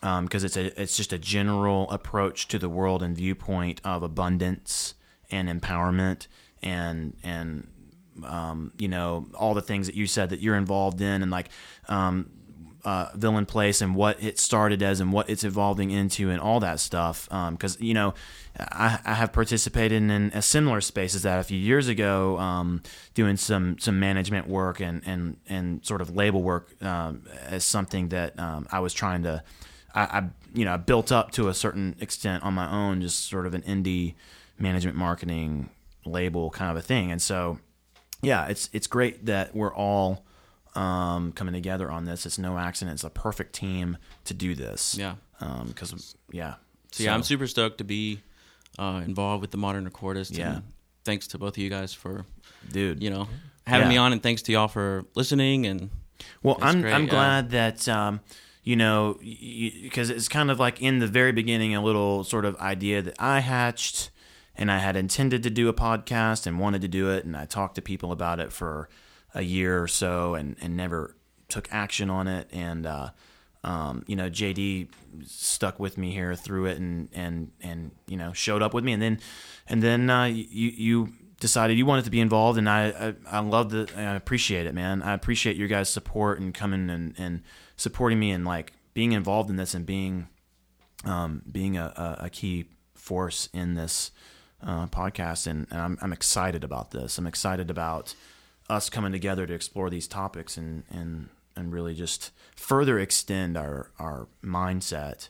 because 0.00 0.44
it's 0.44 0.56
a 0.56 0.80
it's 0.80 0.96
just 0.96 1.12
a 1.12 1.18
general 1.18 1.90
approach 1.90 2.48
to 2.48 2.58
the 2.58 2.68
world 2.68 3.02
and 3.02 3.16
viewpoint 3.16 3.80
of 3.82 4.02
abundance 4.02 4.94
and 5.30 5.48
empowerment 5.48 6.26
and 6.62 7.16
and 7.22 7.66
um, 8.24 8.72
you 8.78 8.88
know 8.88 9.26
all 9.34 9.54
the 9.54 9.62
things 9.62 9.86
that 9.86 9.96
you 9.96 10.06
said 10.06 10.30
that 10.30 10.40
you're 10.40 10.56
involved 10.56 11.00
in 11.00 11.22
and 11.22 11.30
like 11.30 11.48
um, 11.88 12.30
uh, 12.86 13.10
villain 13.16 13.44
place 13.44 13.80
and 13.80 13.96
what 13.96 14.22
it 14.22 14.38
started 14.38 14.80
as 14.80 15.00
and 15.00 15.12
what 15.12 15.28
it's 15.28 15.42
evolving 15.42 15.90
into 15.90 16.30
and 16.30 16.40
all 16.40 16.60
that 16.60 16.78
stuff. 16.78 17.28
Because 17.28 17.78
you 17.80 17.92
know 17.92 18.14
I, 18.58 19.00
I 19.04 19.14
have 19.14 19.32
participated 19.32 20.00
in 20.00 20.10
a 20.32 20.40
similar 20.40 20.80
space 20.80 21.16
as 21.16 21.22
that 21.22 21.40
a 21.40 21.42
few 21.42 21.58
years 21.58 21.88
ago 21.88 22.38
um, 22.38 22.82
doing 23.14 23.36
some 23.36 23.76
some 23.80 23.98
management 23.98 24.46
work 24.46 24.78
and 24.78 25.02
and 25.04 25.36
and 25.48 25.84
sort 25.84 26.00
of 26.00 26.14
label 26.14 26.44
work 26.44 26.80
um, 26.80 27.24
as 27.42 27.64
something 27.64 28.10
that 28.10 28.38
um, 28.38 28.68
I 28.70 28.78
was 28.78 28.94
trying 28.94 29.24
to 29.24 29.42
I, 29.92 30.02
I 30.02 30.28
you 30.54 30.64
know 30.64 30.74
I 30.74 30.76
built 30.76 31.10
up 31.10 31.32
to 31.32 31.48
a 31.48 31.54
certain 31.54 31.96
extent 32.00 32.44
on 32.44 32.54
my 32.54 32.70
own 32.70 33.00
just 33.00 33.28
sort 33.28 33.46
of 33.46 33.54
an 33.54 33.62
indie 33.62 34.14
management 34.60 34.96
marketing 34.96 35.70
label 36.04 36.50
kind 36.50 36.70
of 36.70 36.76
a 36.76 36.86
thing. 36.86 37.10
And 37.10 37.20
so 37.20 37.58
yeah 38.22 38.46
it's 38.46 38.70
it's 38.72 38.86
great 38.86 39.26
that 39.26 39.56
we're 39.56 39.74
all 39.74 40.24
um, 40.76 41.32
coming 41.32 41.54
together 41.54 41.90
on 41.90 42.04
this. 42.04 42.26
It's 42.26 42.38
no 42.38 42.58
accident. 42.58 42.94
It's 42.94 43.04
a 43.04 43.10
perfect 43.10 43.54
team 43.54 43.96
to 44.24 44.34
do 44.34 44.54
this. 44.54 44.96
Yeah. 44.98 45.14
Because 45.66 46.16
yeah. 46.30 46.54
So, 46.92 47.02
yeah, 47.04 47.14
I'm 47.14 47.22
super 47.22 47.46
stoked 47.46 47.78
to 47.78 47.84
be 47.84 48.20
uh, 48.78 49.02
involved 49.04 49.40
with 49.42 49.50
the 49.50 49.56
Modern 49.58 49.88
Recordist. 49.88 50.36
Yeah. 50.36 50.54
And 50.56 50.62
thanks 51.04 51.26
to 51.28 51.38
both 51.38 51.56
of 51.56 51.58
you 51.62 51.68
guys 51.70 51.92
for 51.92 52.24
dude. 52.70 53.02
you 53.02 53.10
know 53.10 53.28
having 53.66 53.86
Yeah. 53.86 53.94
me 53.94 53.96
on, 53.96 54.12
and 54.12 54.22
thanks 54.22 54.42
to 54.42 54.52
y'all 54.52 54.68
for 54.68 55.04
listening. 55.14 55.66
And 55.66 55.90
Well, 56.42 56.58
I'm 56.62 56.80
great, 56.82 56.92
I'm 56.94 57.04
yeah. 57.04 57.10
glad 57.10 57.50
that 57.50 57.88
um, 57.88 58.20
you 58.62 58.76
know 58.76 59.18
because 59.20 60.08
it's 60.10 60.28
kind 60.28 60.50
of 60.50 60.58
like 60.58 60.80
in 60.80 60.98
the 61.00 61.06
very 61.06 61.32
beginning 61.32 61.74
a 61.74 61.82
little 61.82 62.24
sort 62.24 62.44
of 62.44 62.56
idea 62.56 63.02
that 63.02 63.14
I 63.18 63.40
hatched, 63.40 64.10
and 64.56 64.70
I 64.70 64.78
had 64.78 64.96
intended 64.96 65.42
to 65.42 65.50
do 65.50 65.68
a 65.68 65.74
podcast 65.74 66.46
and 66.46 66.58
wanted 66.58 66.80
to 66.82 66.88
do 66.88 67.10
it, 67.10 67.24
and 67.24 67.36
I 67.36 67.44
talked 67.44 67.74
to 67.74 67.82
people 67.82 68.10
about 68.12 68.40
it 68.40 68.52
for 68.52 68.88
a 69.36 69.42
year 69.42 69.80
or 69.80 69.86
so, 69.86 70.34
and 70.34 70.56
and 70.60 70.76
never 70.76 71.14
took 71.48 71.68
action 71.70 72.10
on 72.10 72.26
it, 72.26 72.48
and 72.52 72.86
uh, 72.86 73.10
um, 73.62 74.02
you 74.08 74.16
know 74.16 74.28
JD 74.28 74.88
stuck 75.24 75.78
with 75.78 75.96
me 75.96 76.10
here 76.10 76.34
through 76.34 76.66
it, 76.66 76.78
and 76.78 77.08
and 77.12 77.52
and 77.60 77.92
you 78.08 78.16
know 78.16 78.32
showed 78.32 78.62
up 78.62 78.74
with 78.74 78.82
me, 78.82 78.92
and 78.92 79.02
then 79.02 79.20
and 79.68 79.82
then 79.82 80.10
uh, 80.10 80.24
you 80.24 80.70
you 80.70 81.12
decided 81.38 81.76
you 81.76 81.86
wanted 81.86 82.06
to 82.06 82.10
be 82.10 82.20
involved, 82.20 82.58
and 82.58 82.68
I 82.68 83.14
I, 83.28 83.38
I 83.38 83.40
love 83.40 83.70
the 83.70 83.88
I 83.94 84.14
appreciate 84.14 84.66
it, 84.66 84.74
man. 84.74 85.02
I 85.02 85.12
appreciate 85.12 85.56
your 85.56 85.68
guys' 85.68 85.90
support 85.90 86.40
and 86.40 86.52
coming 86.52 86.90
and, 86.90 87.14
and 87.18 87.42
supporting 87.76 88.18
me 88.18 88.30
and 88.30 88.44
like 88.44 88.72
being 88.94 89.12
involved 89.12 89.50
in 89.50 89.56
this 89.56 89.74
and 89.74 89.84
being 89.84 90.28
um, 91.04 91.42
being 91.50 91.76
a, 91.76 92.16
a, 92.20 92.30
key 92.30 92.64
force 92.94 93.48
in 93.52 93.74
this 93.74 94.10
uh, 94.62 94.86
podcast, 94.86 95.46
and, 95.46 95.66
and 95.70 95.80
I'm 95.80 95.98
I'm 96.00 96.12
excited 96.12 96.64
about 96.64 96.90
this. 96.90 97.18
I'm 97.18 97.26
excited 97.26 97.70
about 97.70 98.14
us 98.68 98.90
coming 98.90 99.12
together 99.12 99.46
to 99.46 99.54
explore 99.54 99.90
these 99.90 100.08
topics 100.08 100.56
and 100.56 100.84
and 100.90 101.28
and 101.54 101.72
really 101.72 101.94
just 101.94 102.30
further 102.54 102.98
extend 102.98 103.56
our 103.56 103.90
our 103.98 104.28
mindset, 104.44 105.28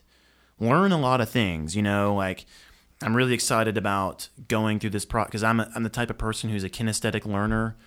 learn 0.59 0.91
a 0.91 0.99
lot 0.99 1.21
of 1.21 1.29
things. 1.29 1.75
You 1.75 1.81
know, 1.81 2.13
like 2.13 2.45
I'm 3.01 3.15
really 3.15 3.33
excited 3.33 3.77
about 3.77 4.29
going 4.47 4.79
through 4.79 4.89
this 4.91 5.05
pro 5.05 5.25
because 5.25 5.43
I'm 5.43 5.59
a, 5.59 5.69
I'm 5.75 5.83
the 5.83 5.89
type 5.89 6.09
of 6.09 6.17
person 6.17 6.49
who's 6.49 6.63
a 6.63 6.69
kinesthetic 6.69 7.25
learner, 7.25 7.77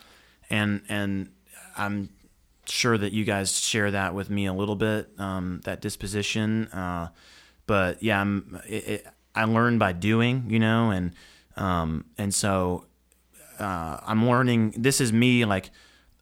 and 0.49 0.83
and 0.89 1.31
I'm 1.77 2.11
sure 2.67 2.97
that 2.97 3.13
you 3.13 3.25
guys 3.25 3.59
share 3.59 3.91
that 3.91 4.15
with 4.15 4.31
me 4.31 4.47
a 4.47 4.53
little 4.53 4.77
bit 4.77 5.09
um, 5.19 5.61
that 5.65 5.81
disposition. 5.81 6.69
Uh, 6.69 7.09
but 7.67 8.03
yeah, 8.03 8.21
I'm 8.21 8.61
it, 8.69 8.89
it, 8.89 9.07
I 9.35 9.45
learn 9.45 9.79
by 9.79 9.93
doing, 9.93 10.45
you 10.49 10.59
know, 10.59 10.91
and 10.91 11.13
um, 11.57 12.07
and 12.17 12.33
so 12.33 12.87
uh, 13.61 14.01
I'm 14.07 14.29
learning. 14.29 14.75
This 14.77 15.01
is 15.01 15.13
me 15.13 15.45
like 15.45 15.71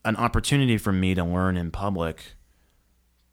an 0.04 0.16
opportunity 0.16 0.78
for 0.78 0.92
me 0.92 1.14
to 1.14 1.24
learn 1.24 1.56
in 1.56 1.70
public 1.70 2.36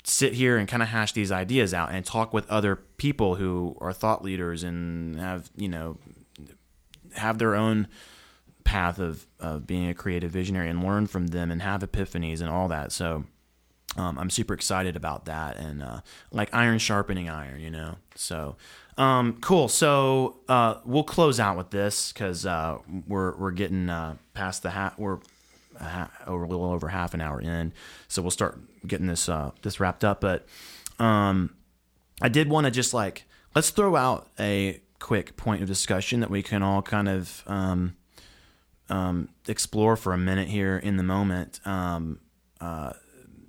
sit 0.07 0.33
here 0.33 0.57
and 0.57 0.67
kind 0.67 0.83
of 0.83 0.89
hash 0.89 1.13
these 1.13 1.31
ideas 1.31 1.73
out 1.73 1.91
and 1.91 2.05
talk 2.05 2.31
with 2.31 2.47
other 2.49 2.75
people 2.75 3.35
who 3.35 3.75
are 3.81 3.91
thought 3.91 4.23
leaders 4.23 4.63
and 4.63 5.19
have 5.19 5.49
you 5.55 5.67
know 5.67 5.97
have 7.15 7.37
their 7.39 7.55
own 7.55 7.87
path 8.63 8.99
of, 8.99 9.25
of 9.39 9.65
being 9.65 9.89
a 9.89 9.93
creative 9.93 10.31
visionary 10.31 10.69
and 10.69 10.83
learn 10.83 11.07
from 11.07 11.27
them 11.27 11.49
and 11.49 11.61
have 11.61 11.81
epiphanies 11.81 12.39
and 12.39 12.49
all 12.49 12.67
that 12.67 12.91
so 12.91 13.25
um, 13.97 14.19
I'm 14.19 14.29
super 14.29 14.53
excited 14.53 14.95
about 14.95 15.25
that 15.25 15.57
and 15.57 15.81
uh, 15.81 16.01
like 16.31 16.53
iron 16.53 16.77
sharpening 16.77 17.29
iron 17.29 17.59
you 17.59 17.71
know 17.71 17.95
so 18.13 18.57
um, 18.97 19.38
cool 19.41 19.67
so 19.67 20.38
uh, 20.47 20.75
we'll 20.86 21.03
close 21.03 21.39
out 21.39 21.58
with 21.58 21.69
this 21.69 22.12
because 22.12 22.45
uh, 22.45 22.77
we're, 23.08 23.36
we're 23.38 23.51
getting 23.51 23.89
uh, 23.89 24.15
past 24.34 24.63
the 24.63 24.71
hat 24.71 24.93
we're 24.97 25.19
a, 25.79 26.10
over 26.27 26.43
a 26.43 26.47
little 26.47 26.65
over 26.65 26.89
half 26.89 27.13
an 27.13 27.21
hour 27.21 27.41
in, 27.41 27.73
so 28.08 28.21
we'll 28.21 28.31
start 28.31 28.60
getting 28.88 29.08
this 29.08 29.29
uh, 29.29 29.51
this 29.62 29.79
wrapped 29.79 30.03
up. 30.03 30.21
But 30.21 30.45
um, 30.99 31.55
I 32.21 32.29
did 32.29 32.49
want 32.49 32.65
to 32.65 32.71
just 32.71 32.93
like 32.93 33.25
let's 33.53 33.69
throw 33.69 33.95
out 33.95 34.27
a 34.39 34.81
quick 34.99 35.36
point 35.38 35.62
of 35.62 35.67
discussion 35.67 36.19
that 36.21 36.29
we 36.29 36.41
can 36.41 36.63
all 36.63 36.81
kind 36.81 37.08
of 37.08 37.43
um, 37.47 37.95
um, 38.89 39.29
explore 39.47 39.95
for 39.95 40.13
a 40.13 40.17
minute 40.17 40.47
here 40.47 40.77
in 40.77 40.97
the 40.97 41.03
moment. 41.03 41.60
Um, 41.65 42.19
uh, 42.62 42.93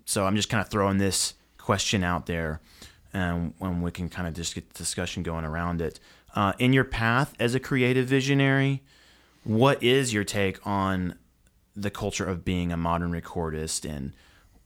so 0.05 0.27
I'm 0.27 0.37
just 0.37 0.49
kind 0.49 0.61
of 0.61 0.69
throwing 0.69 0.99
this 0.99 1.35
question 1.59 2.05
out 2.05 2.27
there, 2.27 2.61
and 3.17 3.55
when 3.59 3.81
we 3.81 3.91
can 3.91 4.11
kind 4.11 4.29
of 4.29 4.35
just 4.35 4.55
get 4.55 4.69
the 4.69 4.79
discussion 4.79 5.23
going 5.23 5.45
around 5.45 5.81
it. 5.81 5.99
Uh, 6.35 6.53
in 6.59 6.75
your 6.75 6.85
path 6.85 7.33
as 7.41 7.55
a 7.55 7.61
creative 7.61 8.07
visionary, 8.07 8.83
what 9.43 9.83
is 9.83 10.13
your 10.13 10.23
take 10.23 10.65
on 10.67 11.15
the 11.75 11.91
culture 11.91 12.27
of 12.27 12.45
being 12.45 12.73
a 12.73 12.77
modern 12.77 13.13
recordist? 13.13 13.89
And 13.89 14.13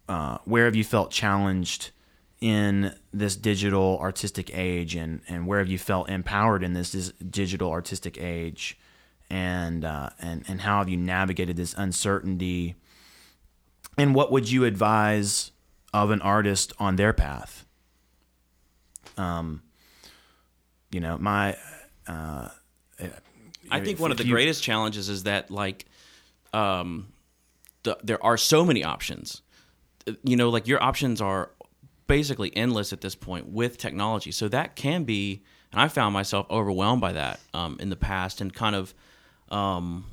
uh, 0.09 0.39
where 0.45 0.65
have 0.65 0.75
you 0.75 0.83
felt 0.83 1.13
challenged 1.13 1.93
in 2.41 2.93
this 3.13 3.37
digital 3.37 3.99
artistic 4.01 4.51
age? 4.53 4.97
And, 4.97 5.21
and 5.29 5.47
where 5.47 5.61
have 5.61 5.69
you 5.69 5.79
felt 5.79 6.11
empowered 6.11 6.65
in 6.65 6.73
this, 6.73 6.91
this 6.91 7.13
digital 7.13 7.71
artistic 7.71 8.21
age? 8.21 8.77
And, 9.31 9.85
uh, 9.85 10.11
and 10.19 10.43
and 10.49 10.63
how 10.63 10.79
have 10.79 10.89
you 10.89 10.97
navigated 10.97 11.57
this 11.57 11.73
uncertainty? 11.79 12.75
And 13.97 14.13
what 14.13 14.33
would 14.33 14.51
you 14.51 14.65
advise 14.65 15.53
of 15.95 16.11
an 16.11 16.21
artist 16.21 16.73
on 16.81 16.97
their 16.97 17.13
path 17.13 17.65
um 19.21 19.63
you 20.91 21.01
know 21.01 21.19
my 21.19 21.57
uh, 22.07 22.49
I 23.71 23.81
think 23.81 24.01
one 24.01 24.11
of 24.11 24.17
the 24.17 24.25
you- 24.27 24.33
greatest 24.33 24.63
challenges 24.63 25.09
is 25.09 25.23
that 25.25 25.51
like 25.51 25.87
um, 26.53 27.13
the, 27.85 27.97
there 28.03 28.23
are 28.25 28.37
so 28.37 28.65
many 28.65 28.83
options. 28.83 29.43
Uh, 30.09 30.13
You 30.25 30.37
know, 30.37 30.51
like 30.51 30.67
your 30.67 30.83
options 30.83 31.21
are 31.21 31.51
basically 32.07 32.51
endless 32.57 32.93
at 32.93 33.01
this 33.01 33.15
point 33.15 33.49
with 33.49 33.79
technology. 33.79 34.33
So 34.33 34.49
that 34.49 34.75
can 34.75 35.05
be, 35.05 35.43
and 35.71 35.81
I 35.81 35.87
found 35.89 36.13
myself 36.13 36.47
overwhelmed 36.51 37.01
by 37.01 37.13
that 37.13 37.39
um, 37.55 37.77
in 37.81 37.91
the 37.91 37.97
past, 37.97 38.41
and 38.41 38.53
kind 38.53 38.75
of 38.75 38.95
um, 39.51 40.07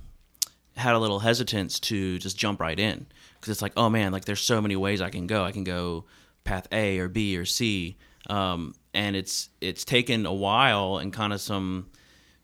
had 0.75 0.93
a 0.93 0.99
little 0.99 1.19
hesitance 1.19 1.79
to 1.79 2.19
just 2.19 2.37
jump 2.37 2.59
right 2.61 2.79
in 2.79 3.07
because 3.35 3.51
it's 3.51 3.61
like, 3.63 3.73
oh 3.75 3.89
man, 3.89 4.11
like 4.11 4.25
there's 4.25 4.41
so 4.41 4.61
many 4.61 4.75
ways 4.75 5.01
I 5.01 5.09
can 5.09 5.25
go. 5.25 5.43
I 5.43 5.51
can 5.51 5.63
go 5.63 6.05
path 6.43 6.67
A 6.71 6.99
or 6.99 7.07
B 7.07 7.35
or 7.37 7.45
C, 7.45 7.97
um, 8.27 8.75
and 8.93 9.15
it's 9.15 9.49
it's 9.61 9.83
taken 9.85 10.25
a 10.25 10.33
while 10.33 10.97
and 10.97 11.11
kind 11.13 11.33
of 11.33 11.41
some 11.41 11.87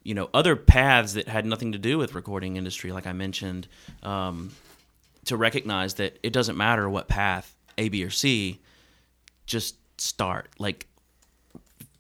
you 0.04 0.14
know 0.14 0.30
other 0.34 0.56
paths 0.56 1.14
that 1.14 1.28
had 1.28 1.46
nothing 1.46 1.72
to 1.74 1.78
do 1.78 1.98
with 1.98 2.14
recording 2.16 2.58
industry, 2.58 2.92
like 2.92 3.08
I 3.08 3.14
mentioned, 3.14 3.68
um, 4.04 4.52
to 5.26 5.38
recognize 5.38 5.96
that 5.96 6.18
it 6.24 6.34
doesn't 6.34 6.58
matter 6.58 6.90
what 6.90 7.08
path 7.08 7.56
A, 7.78 7.90
B, 7.90 8.04
or 8.04 8.10
C, 8.10 8.60
just 9.46 9.76
start 10.00 10.50
like 10.60 10.88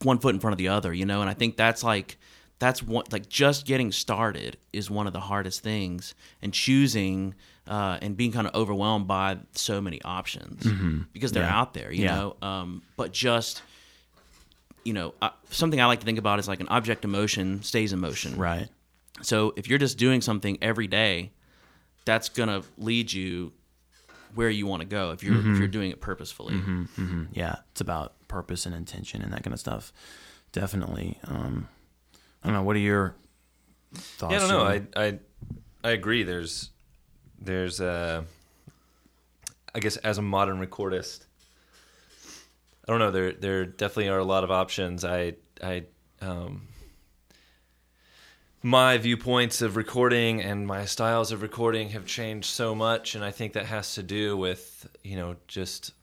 one 0.01 0.19
foot 0.19 0.33
in 0.35 0.39
front 0.41 0.53
of 0.53 0.57
the 0.57 0.67
other, 0.67 0.93
you 0.93 1.05
know. 1.05 1.21
And 1.21 1.29
I 1.29 1.33
think 1.33 1.55
that's 1.55 1.83
like 1.83 2.17
that's 2.59 2.83
one 2.83 3.05
like 3.11 3.27
just 3.29 3.65
getting 3.65 3.91
started 3.91 4.57
is 4.71 4.89
one 4.89 5.07
of 5.07 5.13
the 5.13 5.19
hardest 5.19 5.61
things, 5.61 6.13
and 6.41 6.53
choosing 6.53 7.35
uh, 7.67 7.97
and 8.01 8.17
being 8.17 8.31
kind 8.33 8.45
of 8.47 8.53
overwhelmed 8.55 9.07
by 9.07 9.37
so 9.53 9.79
many 9.79 10.01
options 10.03 10.69
because 11.13 11.31
they're 11.31 11.43
Yeah. 11.43 11.57
out 11.59 11.73
there, 11.73 11.91
you 11.93 12.03
Yeah. 12.03 12.15
know. 12.15 12.35
Um, 12.41 12.81
but 12.97 13.13
just 13.13 13.61
you 14.83 14.93
know, 14.93 15.13
uh, 15.21 15.29
something 15.49 15.79
I 15.81 15.85
like 15.85 15.99
to 16.01 16.05
think 16.05 16.19
about 16.19 16.39
is 16.39 16.47
like 16.47 16.59
an 16.59 16.67
object 16.69 17.03
in 17.05 17.11
motion 17.11 17.63
stays 17.63 17.93
in 17.93 17.99
motion. 17.99 18.37
right 18.37 18.67
So 19.21 19.53
if 19.55 19.67
you're 19.67 19.79
just 19.79 19.97
doing 19.97 20.21
something 20.21 20.57
every 20.61 20.87
day, 20.87 21.31
that's 22.05 22.29
gonna 22.29 22.63
lead 22.77 23.11
you 23.13 23.53
where 24.35 24.49
you 24.49 24.65
want 24.67 24.81
to 24.81 24.87
go 24.87 25.11
if 25.11 25.23
you're 25.23 25.35
Mm-hmm. 25.35 25.53
if 25.53 25.59
you're 25.59 25.67
doing 25.67 25.91
it 25.91 26.01
purposefully. 26.01 26.55
yeah 27.33 27.55
it's 27.71 27.81
about 27.81 28.13
purpose 28.27 28.65
and 28.65 28.73
intention 28.75 29.21
and 29.21 29.31
that 29.31 29.43
kind 29.43 29.53
of 29.53 29.59
stuff 29.59 29.93
definitely 30.51 31.19
um 31.27 31.67
i 32.43 32.47
don't 32.47 32.55
know 32.55 32.63
what 32.63 32.75
are 32.75 32.79
your 32.79 33.13
thoughts 33.93 34.31
Yeah, 34.31 34.37
I 34.37 34.39
don't 34.39 34.49
know. 34.49 34.73
Jimmy? 34.73 34.87
I 34.95 35.05
I 35.05 35.19
I 35.85 35.91
agree. 35.91 36.23
There's 36.23 36.71
there's 37.39 37.79
uh 37.79 38.23
I 39.75 39.79
guess 39.79 39.97
as 39.97 40.17
a 40.17 40.21
modern 40.21 40.59
recordist, 40.65 41.25
I 42.87 42.91
don't 42.91 42.99
know. 42.99 43.11
There 43.11 43.31
there 43.31 43.65
definitely 43.65 44.09
are 44.09 44.19
a 44.19 44.25
lot 44.25 44.43
of 44.43 44.51
options. 44.51 45.05
I 45.05 45.36
I 45.61 45.86
um 46.21 46.67
my 48.61 48.97
viewpoints 48.97 49.61
of 49.61 49.75
recording 49.75 50.41
and 50.41 50.65
my 50.65 50.86
styles 50.86 51.31
of 51.31 51.41
recording 51.41 51.89
have 51.89 52.05
changed 52.05 52.49
so 52.49 52.73
much, 52.73 53.15
and 53.15 53.23
I 53.23 53.31
think 53.31 53.53
that 53.53 53.65
has 53.65 53.95
to 53.95 54.03
do 54.03 54.38
with 54.38 54.88
you 55.03 55.15
know 55.15 55.36
just 55.47 55.93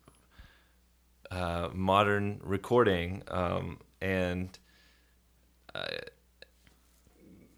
uh, 1.31 1.69
modern 1.73 2.41
recording 2.43 3.23
um, 3.29 3.79
and. 4.01 4.59
I 5.75 5.99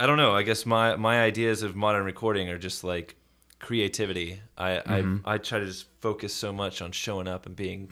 I 0.01 0.07
don't 0.07 0.17
know. 0.17 0.35
I 0.35 0.43
guess 0.43 0.67
my 0.67 0.97
my 0.97 1.23
ideas 1.23 1.63
of 1.63 1.77
modern 1.77 2.05
recording 2.05 2.49
are 2.49 2.59
just 2.59 2.83
like 2.83 3.15
creativity. 3.61 4.41
I 4.59 4.79
I, 4.79 5.05
I 5.25 5.39
try 5.39 5.61
to 5.61 5.67
just 5.67 5.87
focus 6.01 6.35
so 6.35 6.53
much 6.53 6.83
on 6.83 6.91
showing 6.91 7.29
up 7.29 7.47
and 7.47 7.55
being 7.55 7.87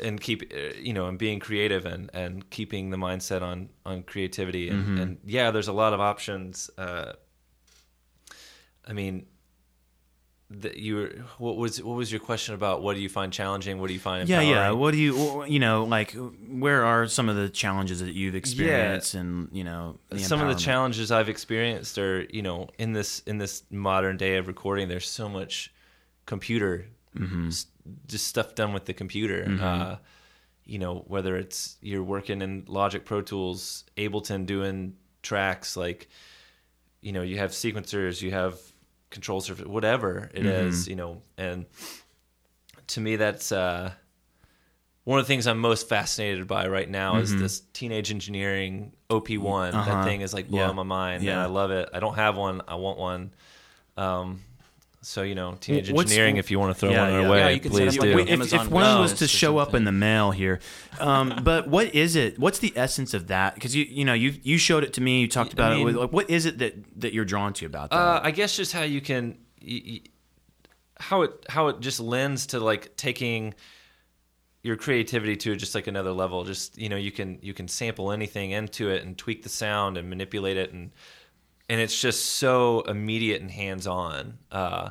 and 0.00 0.20
keep 0.20 0.52
uh, 0.52 0.74
you 0.80 0.92
know 0.92 1.06
and 1.06 1.18
being 1.18 1.40
creative 1.40 1.84
and 1.86 2.10
and 2.12 2.48
keeping 2.50 2.90
the 2.90 2.96
mindset 2.96 3.42
on 3.42 3.68
on 3.84 4.02
creativity 4.02 4.68
and, 4.68 4.98
and 4.98 5.18
yeah, 5.24 5.50
there's 5.50 5.68
a 5.68 5.72
lot 5.72 5.92
of 5.92 6.00
options. 6.00 6.70
Uh, 6.76 7.12
I 8.86 8.92
mean, 8.92 9.26
that 10.50 10.76
you 10.78 10.96
were 10.96 11.08
what 11.38 11.56
was 11.56 11.82
what 11.82 11.96
was 11.96 12.10
your 12.10 12.20
question 12.20 12.54
about 12.54 12.82
what 12.82 12.96
do 12.96 13.00
you 13.00 13.08
find 13.08 13.32
challenging 13.32 13.78
what 13.78 13.86
do 13.86 13.92
you 13.92 14.00
find 14.00 14.28
Yeah, 14.28 14.40
yeah. 14.40 14.70
What 14.72 14.92
do 14.92 14.98
you, 14.98 15.44
you 15.44 15.60
know, 15.60 15.84
like, 15.84 16.16
where 16.48 16.84
are 16.84 17.06
some 17.06 17.28
of 17.28 17.36
the 17.36 17.48
challenges 17.48 18.00
that 18.00 18.14
you've 18.14 18.34
experienced, 18.34 19.14
and 19.14 19.48
you 19.52 19.62
know, 19.62 19.98
some 20.16 20.40
of 20.40 20.48
the 20.48 20.54
challenges 20.60 21.12
I've 21.12 21.28
experienced 21.28 21.98
are, 21.98 22.22
you 22.30 22.42
know, 22.42 22.68
in 22.78 22.92
this 22.92 23.20
in 23.26 23.38
this 23.38 23.62
modern 23.70 24.16
day 24.16 24.38
of 24.38 24.48
recording, 24.48 24.88
there's 24.88 25.08
so 25.08 25.28
much 25.28 25.72
computer, 26.26 26.86
Mm-hmm. 27.16 27.50
Just 28.06 28.26
stuff 28.26 28.54
done 28.54 28.72
with 28.72 28.84
the 28.86 28.94
computer. 28.94 29.58
Uh, 29.60 29.96
you 30.64 30.78
know, 30.78 31.04
whether 31.08 31.36
it's 31.36 31.76
you're 31.80 32.02
working 32.02 32.42
in 32.42 32.64
Logic 32.68 33.04
Pro 33.04 33.22
Tools, 33.22 33.84
Ableton 33.96 34.46
doing 34.46 34.94
tracks 35.22 35.76
like, 35.76 36.08
you 37.00 37.12
know, 37.12 37.22
you 37.22 37.38
have 37.38 37.50
sequencers, 37.50 38.22
you 38.22 38.30
have 38.30 38.58
control 39.10 39.40
surface, 39.40 39.66
whatever 39.66 40.30
it 40.32 40.46
is, 40.46 40.82
Mm-hmm. 40.82 40.90
you 40.90 40.96
know, 40.96 41.22
and 41.36 41.66
to 42.88 43.00
me 43.00 43.16
that's 43.16 43.50
uh, 43.52 43.90
one 45.04 45.18
of 45.18 45.24
the 45.26 45.28
things 45.28 45.46
I'm 45.46 45.58
most 45.58 45.88
fascinated 45.88 46.46
by 46.46 46.68
right 46.68 46.88
now 46.88 47.16
is 47.16 47.34
this 47.34 47.60
teenage 47.72 48.10
engineering 48.10 48.92
OP1. 49.08 49.72
Uh-huh. 49.74 49.84
That 49.94 50.04
thing 50.04 50.20
is 50.20 50.32
like 50.32 50.48
blowing 50.48 50.68
Yeah. 50.68 50.74
my 50.74 50.82
mind, 50.84 51.22
Yeah. 51.24 51.32
and 51.32 51.40
I 51.40 51.46
love 51.46 51.70
it. 51.72 51.88
I 51.92 51.98
don't 52.00 52.14
have 52.16 52.36
one. 52.36 52.62
I 52.68 52.76
want 52.76 52.98
one. 52.98 53.32
Um, 53.96 54.42
so 55.02 55.22
you 55.22 55.34
know, 55.34 55.56
teenage 55.60 55.90
What's- 55.90 56.10
engineering. 56.10 56.36
If 56.36 56.50
you 56.50 56.58
want 56.58 56.74
to 56.74 56.78
throw 56.80 56.90
Yeah, 56.90 57.02
one 57.04 57.12
our 57.14 57.20
yeah. 57.22 57.30
way, 57.30 57.38
Yeah, 57.38 57.48
you 57.50 57.60
can 57.60 57.70
please 57.70 57.94
set 57.94 57.98
up 58.00 58.04
do. 58.04 58.08
like 58.08 58.16
Wait, 58.16 58.28
if, 58.28 58.32
Amazon 58.34 58.66
if 58.66 58.70
one 58.72 58.84
Go 58.96 59.00
was 59.00 59.12
to 59.14 59.24
or 59.24 59.28
show 59.28 59.58
up 59.58 59.68
something. 59.68 59.78
in 59.80 59.84
the 59.84 59.92
mail 59.92 60.30
here, 60.30 60.60
um, 60.98 61.40
but 61.42 61.68
what 61.68 61.94
is 61.94 62.16
it? 62.16 62.38
What's 62.38 62.58
the 62.58 62.72
essence 62.76 63.14
of 63.14 63.28
that? 63.28 63.54
Because 63.54 63.74
you 63.74 63.84
you 63.84 64.04
know 64.04 64.14
you 64.14 64.34
you 64.42 64.58
showed 64.58 64.84
it 64.84 64.92
to 64.94 65.00
me. 65.00 65.20
You 65.22 65.28
talked 65.28 65.52
about 65.52 65.72
mean- 65.72 65.82
it. 65.82 65.84
With, 65.84 65.96
like, 65.96 66.12
what 66.12 66.28
is 66.30 66.44
it 66.46 66.58
that 66.58 66.74
that 67.00 67.12
you're 67.14 67.24
drawn 67.24 67.52
to 67.54 67.66
about 67.66 67.90
that? 67.90 67.96
Uh, 67.96 68.20
I 68.22 68.30
guess 68.30 68.54
just 68.56 68.72
how 68.72 68.82
you 68.82 69.00
can, 69.00 69.38
y- 69.62 69.82
y- 69.86 70.00
how 70.98 71.22
it 71.22 71.32
how 71.48 71.68
it 71.68 71.80
just 71.80 71.98
lends 72.00 72.46
to 72.48 72.60
like 72.60 72.94
taking 72.96 73.54
your 74.62 74.76
creativity 74.76 75.36
to 75.36 75.56
just 75.56 75.74
like 75.74 75.86
another 75.86 76.12
level. 76.12 76.44
Just 76.44 76.76
you 76.76 76.90
know, 76.90 76.96
you 76.96 77.10
can 77.10 77.38
you 77.40 77.54
can 77.54 77.66
sample 77.68 78.12
anything 78.12 78.50
into 78.50 78.90
it 78.90 79.02
and 79.04 79.16
tweak 79.16 79.42
the 79.42 79.48
sound 79.48 79.96
and 79.96 80.10
manipulate 80.10 80.58
it, 80.58 80.72
and 80.74 80.90
and 81.70 81.80
it's 81.80 81.98
just 81.98 82.26
so 82.26 82.80
immediate 82.82 83.40
and 83.40 83.50
hands 83.50 83.86
on. 83.86 84.36
Uh, 84.50 84.90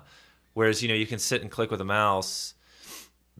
whereas 0.53 0.81
you 0.81 0.87
know 0.87 0.95
you 0.95 1.05
can 1.05 1.19
sit 1.19 1.41
and 1.41 1.51
click 1.51 1.69
with 1.69 1.81
a 1.81 1.85
mouse. 1.85 2.55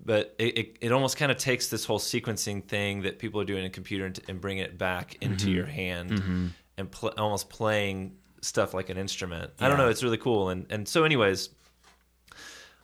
But 0.01 0.35
it, 0.37 0.57
it, 0.57 0.77
it 0.79 0.91
almost 0.91 1.17
kind 1.17 1.29
of 1.31 1.37
takes 1.37 1.67
this 1.67 1.83
whole 1.83 1.99
sequencing 1.99 2.63
thing 2.63 3.01
that 3.01 3.19
people 3.19 3.41
are 3.41 3.45
doing 3.45 3.61
in 3.61 3.65
a 3.65 3.69
computer 3.69 4.05
and, 4.05 4.17
and 4.29 4.39
bring 4.39 4.57
it 4.59 4.77
back 4.77 5.17
into 5.21 5.51
your 5.51 5.65
hand 5.65 6.53
and 6.77 6.89
pl- 6.89 7.13
almost 7.17 7.49
playing 7.49 8.15
stuff 8.41 8.73
like 8.73 8.89
an 8.89 8.97
instrument. 8.97 9.51
I 9.59 9.67
don't 9.67 9.77
know. 9.77 9.89
It's 9.89 10.03
really 10.03 10.17
cool. 10.17 10.49
And 10.49 10.65
and 10.69 10.87
so, 10.87 11.03
anyways, 11.03 11.49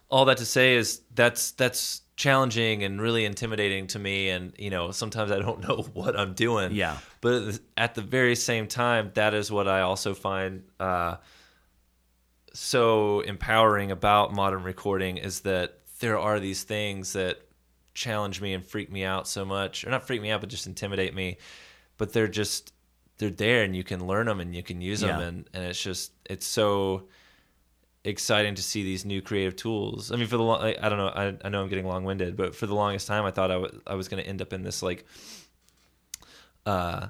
all 0.10 0.26
that 0.26 0.38
to 0.38 0.46
say 0.46 0.76
is 0.76 1.02
that's 1.14 1.52
that's 1.52 2.02
challenging 2.16 2.84
and 2.84 3.02
really 3.02 3.26
intimidating 3.26 3.88
to 3.88 4.00
me. 4.00 4.30
And 4.30 4.54
you 4.58 4.70
know, 4.70 4.92
sometimes 4.92 5.32
I 5.32 5.40
don't 5.40 5.60
know 5.68 5.86
what 5.94 6.18
I'm 6.20 6.34
doing. 6.34 6.72
Yeah. 6.74 6.98
But 7.22 7.60
at 7.78 7.96
the- 7.96 8.02
very 8.02 8.36
same 8.36 8.68
time, 8.68 9.12
that 9.16 9.34
is 9.34 9.52
what 9.52 9.68
I 9.68 9.82
also 9.82 10.14
find 10.14 10.64
uh, 10.80 11.18
so 12.54 13.20
empowering 13.22 13.92
about 13.92 14.34
modern 14.34 14.64
recording 14.64 15.18
is 15.18 15.42
that 15.42 15.80
there 16.00 16.18
are 16.18 16.40
these 16.40 16.64
things 16.64 17.14
that 17.14 17.42
challenge 17.94 18.42
me 18.42 18.54
and 18.54 18.66
freak 18.66 18.92
me 18.92 19.04
out 19.04 19.28
so 19.28 19.46
much, 19.46 19.86
or 19.86 19.90
not 19.90 20.06
freak 20.06 20.22
me 20.22 20.32
out, 20.32 20.42
but 20.42 20.50
just 20.50 20.68
intimidate 20.68 21.14
me. 21.14 21.38
But 21.98 22.14
they're 22.14 22.28
just 22.28 22.74
they're 23.18 23.30
there, 23.30 23.64
and 23.64 23.76
you 23.76 23.84
can 23.84 24.06
learn 24.06 24.26
them 24.28 24.40
and 24.42 24.54
you 24.54 24.62
can 24.64 24.82
use 24.82 25.00
them, 25.02 25.20
Yeah. 25.20 25.26
and 25.28 25.50
and 25.54 25.64
it's 25.66 25.82
just 25.82 26.12
it's 26.26 26.46
so 26.46 27.08
exciting 28.06 28.56
to 28.56 28.62
see 28.64 28.84
these 28.84 29.04
new 29.04 29.22
creative 29.22 29.56
tools. 29.56 30.12
I 30.12 30.16
mean, 30.16 30.28
for 30.28 30.38
the 30.38 30.44
long, 30.44 30.62
I, 30.64 30.76
I 30.82 30.88
don't 30.90 30.98
know, 30.98 31.08
I, 31.08 31.36
I 31.44 31.50
know 31.50 31.62
I'm 31.62 31.68
getting 31.70 31.86
long 31.88 32.04
winded, 32.06 32.38
but 32.38 32.56
for 32.56 32.68
the 32.68 32.76
longest 32.76 33.08
time, 33.08 33.26
I 33.26 33.32
thought 33.32 33.52
I 33.88 33.96
was 33.96 34.08
going 34.08 34.22
to 34.24 34.30
end 34.30 34.42
up 34.42 34.54
in 34.54 34.62
this 34.64 34.82
like, 34.84 35.06
uh, 36.66 37.08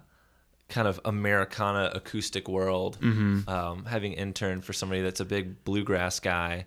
kind 0.70 0.88
of 0.88 1.00
Americana 1.06 1.92
acoustic 1.94 2.48
world. 2.48 2.98
Mm-hmm. 3.02 3.48
Um, 3.50 3.86
having 3.86 4.14
interned 4.14 4.66
for 4.66 4.74
somebody 4.74 5.02
that's 5.02 5.20
a 5.20 5.26
big 5.26 5.64
bluegrass 5.64 6.20
guy. 6.20 6.66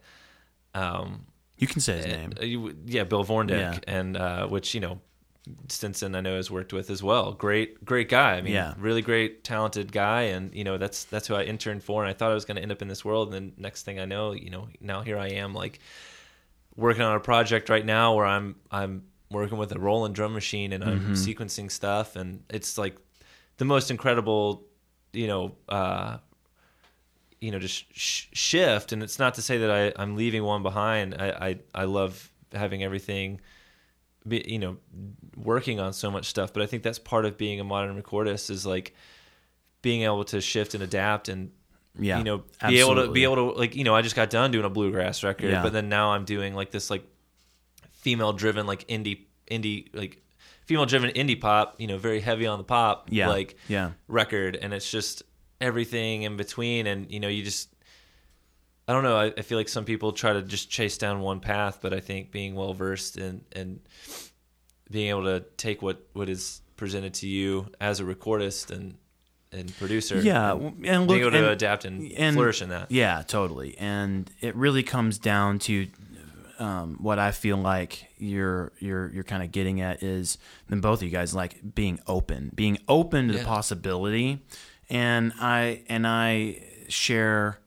Um, 0.74 1.26
you 1.57 1.66
can 1.66 1.81
say 1.81 1.97
his 1.97 2.07
name. 2.07 2.33
uh, 2.41 2.45
you- 2.45 2.76
yeah, 2.87 3.05
Bill 3.05 3.24
VornDick, 3.24 3.51
Yeah. 3.51 3.79
and 3.89 4.16
uh, 4.16 4.47
which 4.47 4.74
you 4.74 4.81
know, 4.81 5.01
Stinson 5.68 6.14
I 6.14 6.20
know 6.20 6.36
has 6.36 6.51
worked 6.51 6.72
with 6.72 6.90
as 6.90 7.03
well. 7.03 7.32
Great, 7.32 7.84
great 7.84 8.09
guy. 8.09 8.34
I 8.36 8.40
mean, 8.42 8.53
Yeah. 8.53 8.74
really 8.78 9.03
great, 9.03 9.44
talented 9.44 9.92
guy, 9.92 10.22
and 10.22 10.55
you 10.55 10.64
know 10.64 10.78
that's 10.78 11.05
that's 11.05 11.26
who 11.28 11.34
I 11.34 11.42
interned 11.44 11.82
for, 11.84 12.03
and 12.03 12.11
I 12.11 12.12
thought 12.12 12.30
I 12.30 12.34
was 12.34 12.44
going 12.44 12.57
to 12.57 12.62
end 12.62 12.72
up 12.72 12.82
in 12.82 12.88
this 12.88 13.05
world, 13.05 13.28
and 13.28 13.34
then 13.34 13.53
next 13.57 13.82
thing 13.84 13.99
I 14.01 14.05
know, 14.05 14.32
you 14.32 14.51
know, 14.51 14.68
now 14.80 15.03
here 15.03 15.18
I 15.18 15.28
am, 15.28 15.55
like 15.55 15.78
working 16.76 17.03
on 17.03 17.16
a 17.16 17.20
project 17.20 17.68
right 17.68 17.84
now 17.84 18.14
where 18.14 18.26
I'm 18.26 18.57
I'm 18.70 19.05
working 19.30 19.59
with 19.59 19.72
a 19.72 19.78
Roland 19.78 20.14
drum 20.14 20.32
machine 20.32 20.72
and 20.72 20.82
I'm 20.84 21.14
sequencing 21.14 21.70
stuff, 21.70 22.16
and 22.16 22.42
it's 22.51 22.78
like 22.78 22.96
the 23.59 23.64
most 23.64 23.90
incredible, 23.90 24.64
you 25.12 25.26
know. 25.26 25.57
Uh, 25.68 26.18
you 27.40 27.53
know 27.53 27.61
just 27.61 27.84
sh- 27.96 28.26
shift 28.32 28.90
and 28.90 29.01
it's 29.01 29.16
not 29.20 29.34
to 29.34 29.42
say 29.42 29.59
that 29.59 29.70
I, 29.70 29.92
i'm 30.03 30.16
leaving 30.16 30.42
one 30.42 30.64
behind 30.64 31.14
I, 31.16 31.28
I 31.30 31.82
i 31.82 31.84
love 31.84 32.32
having 32.53 32.82
everything 32.82 33.40
be, 34.26 34.44
you 34.44 34.59
know 34.59 34.76
working 35.43 35.78
on 35.80 35.93
so 35.93 36.11
much 36.11 36.26
stuff 36.26 36.53
but 36.53 36.62
i 36.62 36.66
think 36.66 36.82
that's 36.82 36.99
part 36.99 37.24
of 37.24 37.36
being 37.39 37.61
a 37.61 37.64
modern 37.64 38.01
recordist 38.01 38.51
is 38.51 38.64
like 38.66 38.95
being 39.82 40.03
able 40.03 40.24
to 40.24 40.41
shift 40.41 40.74
and 40.74 40.82
adapt 40.82 41.28
and 41.28 41.51
Yeah, 41.99 42.18
you 42.18 42.24
know 42.24 42.43
be 42.68 42.80
able 42.80 42.97
to 42.97 43.11
be 43.12 43.22
able 43.24 43.36
to 43.36 43.43
like 43.59 43.76
you 43.76 43.84
know 43.84 43.95
i 43.95 44.03
just 44.03 44.16
got 44.16 44.30
done 44.30 44.51
doing 44.51 44.64
a 44.64 44.70
bluegrass 44.70 45.22
record 45.22 45.51
Yeah. 45.51 45.62
but 45.62 45.72
then 45.72 45.89
now 45.89 46.11
i'm 46.12 46.24
doing 46.24 46.55
like 46.55 46.70
this 46.70 46.91
like 46.91 47.05
female 47.93 48.32
driven 48.32 48.66
like 48.66 48.86
indie 48.89 49.24
indie 49.51 49.89
like 49.95 50.22
female 50.66 50.86
driven 50.86 51.11
indie 51.11 51.41
pop 51.41 51.76
you 51.78 51.86
know 51.86 51.99
very 51.99 52.20
heavy 52.20 52.47
on 52.47 52.59
the 52.59 52.64
pop 52.64 53.09
Yeah, 53.11 53.28
like 53.28 53.57
yeah. 53.68 53.93
record 54.09 54.57
and 54.57 54.72
it's 54.74 54.91
just 54.91 55.22
everything 55.61 56.22
in 56.22 56.36
between 56.36 56.86
and 56.86 57.11
you 57.11 57.18
know 57.20 57.28
you 57.28 57.43
just 57.43 57.68
i 58.86 58.93
don't 58.93 59.03
know 59.03 59.16
I, 59.16 59.26
I 59.36 59.43
feel 59.43 59.59
like 59.59 59.68
some 59.68 59.84
people 59.84 60.12
try 60.12 60.32
to 60.32 60.43
just 60.43 60.70
chase 60.70 60.99
down 60.99 61.20
one 61.20 61.41
path 61.41 61.78
but 61.82 61.93
i 61.93 62.01
think 62.01 62.30
being 62.30 62.55
well 62.55 62.74
versed 62.74 63.16
and 63.16 63.45
and 63.53 63.80
being 64.91 65.09
able 65.11 65.24
to 65.24 65.41
take 65.57 65.82
what 65.82 66.07
what 66.12 66.28
is 66.28 66.61
presented 66.76 67.14
to 67.14 67.28
you 67.28 67.66
as 67.80 68.01
a 68.01 68.05
recordist 68.05 68.70
and 68.70 68.95
and 69.51 69.74
producer 69.78 70.20
Yeah, 70.20 70.53
and, 70.53 70.84
and 70.86 71.09
being 71.09 71.20
able 71.20 71.30
to 71.30 71.39
and- 71.39 71.47
adapt 71.47 71.84
and, 71.84 72.12
and- 72.12 72.36
flourish 72.36 72.61
in 72.62 72.68
that. 72.68 72.91
Yeah, 72.91 73.22
totally. 73.26 73.76
And 73.78 74.30
it 74.41 74.55
really 74.55 74.82
comes 74.82 75.18
down 75.18 75.59
to 75.61 75.86
um, 76.59 76.97
what 77.01 77.18
I 77.18 77.30
feel 77.30 77.57
like 77.57 78.09
you're 78.18 78.72
you're 78.80 79.11
you're 79.14 79.24
kind 79.24 79.43
of 79.43 79.53
getting 79.53 79.80
at 79.80 80.03
is 80.03 80.39
then 80.68 80.80
both 80.80 80.99
of 80.99 81.03
you 81.05 81.11
guys 81.11 81.34
like 81.34 81.74
being 81.74 81.99
open, 82.07 82.51
being 82.55 82.78
open 82.89 83.28
to 83.28 83.34
the 83.39 83.45
possibility, 83.45 84.41
and 84.91 85.32
I 85.41 85.82
and 85.89 86.07
I 86.07 86.62
share 86.89 87.59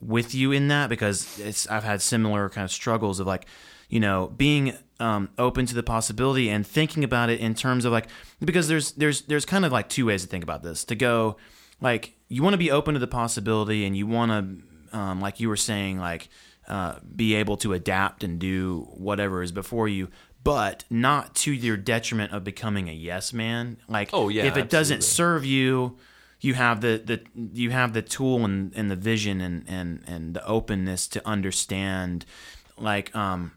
with 0.00 0.34
you 0.34 0.50
in 0.52 0.68
that 0.68 0.88
because 0.90 1.38
it's 1.38 1.66
I've 1.68 1.84
had 1.84 2.02
similar 2.02 2.48
kind 2.50 2.64
of 2.64 2.72
struggles 2.72 3.20
of 3.20 3.26
like 3.26 3.46
you 3.88 4.00
know 4.00 4.32
being 4.36 4.76
um, 5.00 5.30
open 5.38 5.66
to 5.66 5.74
the 5.74 5.82
possibility 5.82 6.48
and 6.48 6.66
thinking 6.66 7.04
about 7.04 7.28
it 7.30 7.40
in 7.40 7.54
terms 7.54 7.84
of 7.84 7.92
like 7.92 8.06
because 8.40 8.68
there's 8.68 8.92
there's 8.92 9.22
there's 9.22 9.44
kind 9.44 9.64
of 9.64 9.72
like 9.72 9.88
two 9.88 10.06
ways 10.06 10.22
to 10.22 10.28
think 10.28 10.44
about 10.44 10.62
this. 10.62 10.84
To 10.84 10.94
go 10.94 11.36
like 11.80 12.16
you 12.28 12.42
want 12.42 12.54
to 12.54 12.58
be 12.58 12.70
open 12.70 12.94
to 12.94 13.00
the 13.00 13.06
possibility 13.06 13.84
and 13.84 13.96
you 13.96 14.06
want 14.06 14.30
to 14.92 14.96
um, 14.96 15.20
like 15.20 15.40
you 15.40 15.48
were 15.48 15.56
saying 15.56 15.98
like 15.98 16.28
uh, 16.68 16.96
be 17.14 17.34
able 17.34 17.56
to 17.58 17.72
adapt 17.72 18.24
and 18.24 18.38
do 18.38 18.88
whatever 18.94 19.42
is 19.42 19.52
before 19.52 19.88
you 19.88 20.08
but 20.42 20.84
not 20.90 21.34
to 21.34 21.52
your 21.52 21.76
detriment 21.76 22.32
of 22.32 22.44
becoming 22.44 22.88
a 22.88 22.92
yes 22.92 23.32
man. 23.32 23.78
Like 23.88 24.10
Oh, 24.12 24.28
yeah, 24.28 24.44
if 24.44 24.56
it 24.56 24.70
doesn't 24.70 25.02
serve 25.02 25.44
you 25.44 25.96
you 26.40 26.52
have 26.54 26.82
the, 26.82 27.00
the 27.04 27.22
you 27.54 27.70
have 27.70 27.94
the 27.94 28.02
tool 28.02 28.44
and, 28.44 28.72
and 28.76 28.90
the 28.90 28.96
vision 28.96 29.40
and, 29.40 29.64
and, 29.66 30.04
and 30.06 30.34
the 30.34 30.46
openness 30.46 31.08
to 31.08 31.26
understand 31.26 32.26
like 32.76 33.14
um 33.16 33.52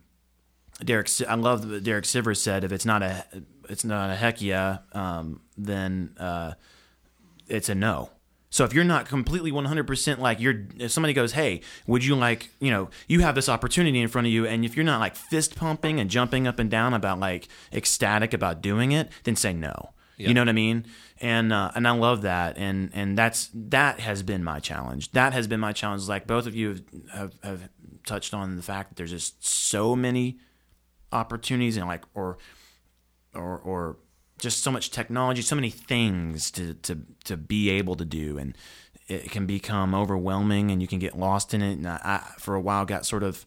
Derek 0.83 1.09
I 1.27 1.35
love 1.35 1.69
what 1.69 1.83
Derek 1.83 2.05
Sivers 2.05 2.37
said 2.37 2.63
if 2.63 2.71
it's 2.71 2.85
not 2.85 3.01
a 3.01 3.25
it's 3.69 3.83
not 3.83 4.09
a 4.09 4.15
heck 4.15 4.41
yeah 4.41 4.79
um, 4.93 5.41
then 5.57 6.15
uh, 6.19 6.53
it's 7.47 7.69
a 7.69 7.75
no 7.75 8.11
so 8.49 8.63
if 8.63 8.73
you're 8.73 8.83
not 8.83 9.07
completely 9.07 9.51
100% 9.51 10.19
like 10.19 10.39
you're 10.39 10.67
if 10.77 10.91
somebody 10.91 11.13
goes 11.13 11.33
hey 11.33 11.61
would 11.85 12.03
you 12.05 12.15
like 12.15 12.49
you 12.59 12.71
know 12.71 12.89
you 13.07 13.21
have 13.21 13.35
this 13.35 13.49
opportunity 13.49 13.99
in 13.99 14.07
front 14.07 14.27
of 14.27 14.33
you 14.33 14.45
and 14.45 14.63
if 14.63 14.75
you're 14.75 14.85
not 14.85 14.99
like 14.99 15.15
fist 15.15 15.55
pumping 15.55 15.99
and 15.99 16.09
jumping 16.09 16.47
up 16.47 16.59
and 16.59 16.69
down 16.69 16.93
about 16.93 17.19
like 17.19 17.47
ecstatic 17.73 18.33
about 18.33 18.61
doing 18.61 18.91
it 18.91 19.09
then 19.23 19.35
say 19.35 19.53
no 19.53 19.93
you 20.17 20.33
know 20.33 20.41
what 20.41 20.49
I 20.49 20.53
mean? 20.53 20.85
And 21.21 21.53
uh, 21.53 21.71
and 21.75 21.87
I 21.87 21.91
love 21.91 22.23
that, 22.23 22.57
and 22.57 22.89
and 22.93 23.17
that's 23.17 23.49
that 23.53 23.99
has 23.99 24.23
been 24.23 24.43
my 24.43 24.59
challenge. 24.59 25.11
That 25.11 25.33
has 25.33 25.47
been 25.47 25.59
my 25.59 25.73
challenge. 25.73 26.07
Like 26.07 26.25
both 26.25 26.47
of 26.47 26.55
you 26.55 26.69
have, 27.13 27.33
have, 27.33 27.33
have 27.43 27.69
touched 28.05 28.33
on 28.33 28.55
the 28.55 28.63
fact 28.63 28.89
that 28.89 28.95
there's 28.95 29.11
just 29.11 29.45
so 29.45 29.95
many 29.95 30.39
opportunities 31.11 31.77
and 31.77 31.87
like 31.87 32.03
or 32.13 32.37
or 33.33 33.57
or 33.59 33.97
just 34.39 34.63
so 34.63 34.71
much 34.71 34.91
technology, 34.91 35.41
so 35.41 35.55
many 35.55 35.69
things 35.69 36.51
to 36.51 36.73
to 36.75 36.99
to 37.25 37.37
be 37.37 37.69
able 37.69 37.95
to 37.95 38.05
do, 38.05 38.37
and 38.37 38.57
it 39.07 39.31
can 39.31 39.45
become 39.45 39.95
overwhelming, 39.95 40.71
and 40.71 40.81
you 40.81 40.87
can 40.87 40.99
get 40.99 41.17
lost 41.17 41.53
in 41.53 41.61
it. 41.61 41.73
And 41.73 41.87
I, 41.87 41.99
I 42.03 42.39
for 42.39 42.55
a 42.55 42.61
while 42.61 42.85
got 42.85 43.05
sort 43.05 43.23
of 43.23 43.45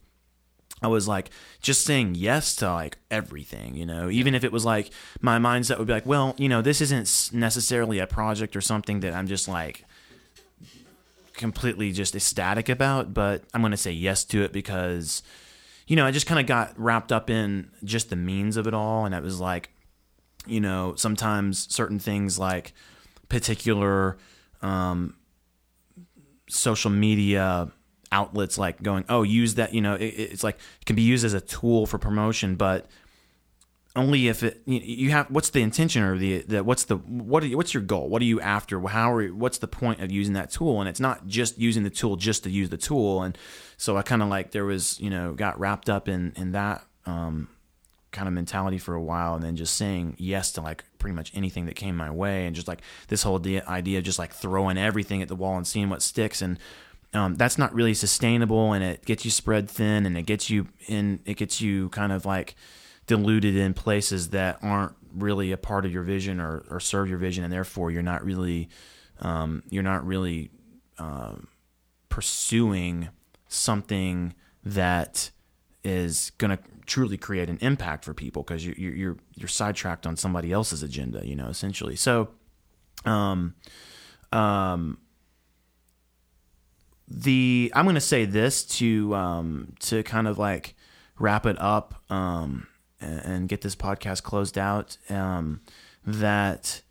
I 0.83 0.89
was 0.89 1.07
like 1.07 1.31
just 1.61 1.85
saying 1.85 2.15
yes 2.15 2.57
to 2.57 2.73
like 2.73 2.99
everything, 3.11 3.75
you 3.75 3.85
know, 3.85 4.09
even 4.09 4.35
if 4.35 4.45
it 4.45 4.53
was 4.53 4.65
like 4.65 4.91
my 5.21 5.39
mindset 5.39 5.79
would 5.79 5.87
be 5.87 5.93
like, 5.93 6.07
well, 6.07 6.35
you 6.39 6.49
know, 6.49 6.63
this 6.63 6.81
isn't 6.81 7.31
necessarily 7.33 7.99
a 7.99 8.07
project 8.07 8.57
or 8.57 8.61
something 8.61 9.01
that 9.01 9.13
I'm 9.13 9.27
just 9.27 9.47
like 9.47 9.85
completely 11.35 11.93
just 11.93 12.15
ecstatic 12.15 12.69
about, 12.69 13.13
but 13.13 13.45
I'm 13.53 13.61
going 13.61 13.73
to 13.73 13.77
say 13.77 13.93
yes 13.93 14.25
to 14.27 14.43
it 14.43 14.53
because, 14.53 15.23
you 15.91 15.97
know, 15.97 16.07
I 16.07 16.13
just 16.13 16.29
kind 16.29 16.39
of 16.39 16.47
got 16.47 16.73
wrapped 16.79 17.11
up 17.11 17.31
in 17.31 17.69
just 17.83 18.11
the 18.11 18.17
means 18.17 18.57
of 18.57 18.69
it 18.69 18.75
all. 18.75 19.07
And 19.07 19.13
it 19.13 19.25
was 19.25 19.41
like, 19.41 19.71
you 20.47 20.61
know, 20.61 20.95
sometimes 20.95 21.67
certain 21.75 21.99
things 21.99 22.39
like 22.39 22.75
particular 23.29 24.17
um, 24.63 25.17
social 26.49 26.93
media 26.93 27.73
outlets 28.13 28.57
like 28.57 28.81
going, 28.81 29.05
oh, 29.09 29.25
use 29.25 29.57
that, 29.57 29.75
you 29.75 29.81
know, 29.81 29.95
it, 29.97 30.05
it's 30.05 30.45
like 30.45 30.59
it 30.81 30.85
can 30.87 30.95
be 30.95 31.03
used 31.03 31.25
as 31.25 31.35
a 31.35 31.41
tool 31.41 31.87
for 31.87 31.99
promotion, 31.99 32.55
but 32.55 32.87
only 33.97 34.29
if 34.29 34.43
it 34.43 34.63
you- 34.67 35.11
have 35.11 35.31
what's 35.31 35.51
the 35.51 35.63
intention 35.63 36.03
or 36.03 36.17
the, 36.17 36.43
the 36.43 36.63
what's 36.63 36.85
the 36.85 36.97
what 36.97 37.43
you, 37.43 37.57
what's 37.57 37.75
your 37.75 37.83
goal? 37.83 38.09
What 38.09 38.23
are 38.23 38.27
you 38.27 38.41
after? 38.41 38.81
How 38.81 39.13
are 39.13 39.29
what's 39.29 39.59
the 39.59 39.67
point 39.69 40.01
of 40.01 40.13
using 40.13 40.35
that 40.35 40.51
tool? 40.51 40.81
And 40.81 40.89
it's 40.89 41.01
not 41.01 41.27
just 41.27 41.59
using 41.59 41.83
the 41.83 41.91
tool 41.91 42.17
just 42.17 42.45
to 42.45 42.51
use 42.51 42.69
the 42.71 42.77
tool. 42.77 43.23
And 43.23 43.37
so 43.77 43.97
i 43.97 44.03
kind 44.03 44.23
of 44.23 44.29
like 44.29 44.51
there 44.53 44.65
was 44.65 45.01
you 45.01 45.11
know 45.11 45.33
got 45.33 45.59
wrapped 45.59 45.89
up 45.89 46.09
in 46.09 46.33
in 46.37 46.53
that 46.53 46.85
um 47.07 47.49
kind 48.13 48.29
of 48.29 48.35
mentality 48.35 48.79
for 48.79 48.95
a 48.95 49.03
while 49.03 49.35
and 49.35 49.43
then 49.43 49.57
just 49.57 49.75
saying 49.75 50.17
yes 50.19 50.53
to 50.53 50.61
like 50.61 50.85
pretty 50.99 51.15
much 51.15 51.31
anything 51.35 51.67
that 51.67 51.77
came 51.77 51.97
my 51.97 52.11
way 52.11 52.47
and 52.47 52.57
just 52.57 52.67
like 52.69 52.83
this 53.09 53.23
whole 53.23 53.39
de- 53.39 53.63
idea 53.69 53.99
of 53.99 54.05
just 54.05 54.19
like 54.19 54.33
throwing 54.33 54.77
everything 54.77 55.23
at 55.23 55.29
the 55.29 55.37
wall 55.37 55.57
and 55.57 55.67
seeing 55.67 55.89
what 55.89 56.03
sticks. 56.03 56.43
And 56.43 56.59
um, 57.15 57.37
that's 57.37 57.57
not 57.57 57.73
really 57.75 57.95
sustainable 57.95 58.73
and 58.73 58.85
it 58.85 59.05
gets 59.05 59.25
you 59.25 59.31
spread 59.31 59.69
thin 59.71 60.07
and 60.07 60.17
it 60.17 60.23
gets 60.25 60.51
you 60.51 60.69
in 60.87 61.21
it 61.25 61.35
gets 61.37 61.61
you 61.61 61.89
kind 61.91 62.13
of 62.13 62.25
like 62.25 62.55
diluted 63.11 63.57
in 63.57 63.75
places 63.75 64.29
that 64.29 64.57
aren't 64.63 64.95
really 65.13 65.51
a 65.51 65.57
part 65.57 65.85
of 65.85 65.93
your 65.93 66.05
vision 66.05 66.39
or, 66.39 66.65
or 66.71 66.79
serve 66.79 67.09
your 67.09 67.19
vision 67.19 67.43
and 67.43 67.53
therefore 67.53 67.91
you're 67.91 68.05
not 68.05 68.25
really 68.25 68.69
um, 69.19 69.65
you're 69.69 69.83
not 69.83 70.07
really 70.07 70.53
um, 70.99 71.49
pursuing 72.09 73.09
something 73.49 74.33
that 74.63 75.33
is 75.83 76.31
going 76.39 76.57
to 76.57 76.63
truly 76.87 77.17
create 77.19 77.51
an 77.51 77.59
impact 77.61 78.05
for 78.05 78.15
people 78.15 78.45
because 78.45 78.65
you, 78.65 78.75
you, 78.79 78.91
you're 78.91 79.17
you're 79.35 79.49
sidetracked 79.49 80.07
on 80.07 80.17
somebody 80.17 80.53
else's 80.53 80.85
agenda 80.85 81.27
you 81.27 81.35
know 81.35 81.49
essentially. 81.49 81.97
So 81.97 82.29
um 83.05 83.57
um 84.31 84.99
the 87.09 87.73
I'm 87.75 87.87
going 87.87 87.97
to 87.97 88.01
say 88.01 88.25
this 88.25 88.63
to 88.79 89.13
um 89.17 89.73
to 89.81 90.05
kind 90.05 90.29
of 90.29 90.39
like 90.39 90.77
wrap 91.19 91.45
it 91.45 91.61
up 91.61 92.05
um 92.09 92.69
and, 93.01 93.49
get 93.49 93.63
this 93.63 93.75
podcast 93.75 94.23
closed 94.23 94.59
out 94.59 94.97
um 95.09 95.61
that 96.07 96.83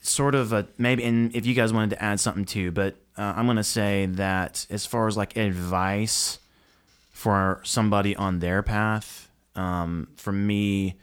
sort 0.00 0.34
of 0.34 0.52
a 0.52 0.66
maybe 0.78 1.04
and 1.04 1.34
if 1.34 1.46
you 1.46 1.54
guys 1.54 1.72
wanted 1.72 1.90
to 1.90 2.02
add 2.02 2.18
something 2.18 2.44
too 2.44 2.70
but 2.70 2.96
uh, 3.16 3.34
i'm 3.36 3.46
going 3.46 3.56
to 3.56 3.64
say 3.64 4.06
that 4.06 4.66
as 4.70 4.86
far 4.86 5.06
as 5.06 5.16
like 5.16 5.36
advice 5.36 6.38
for 7.10 7.60
somebody 7.64 8.16
on 8.16 8.38
their 8.38 8.62
path 8.62 9.28
um, 9.56 10.08
for 10.16 10.32
me 10.32 10.94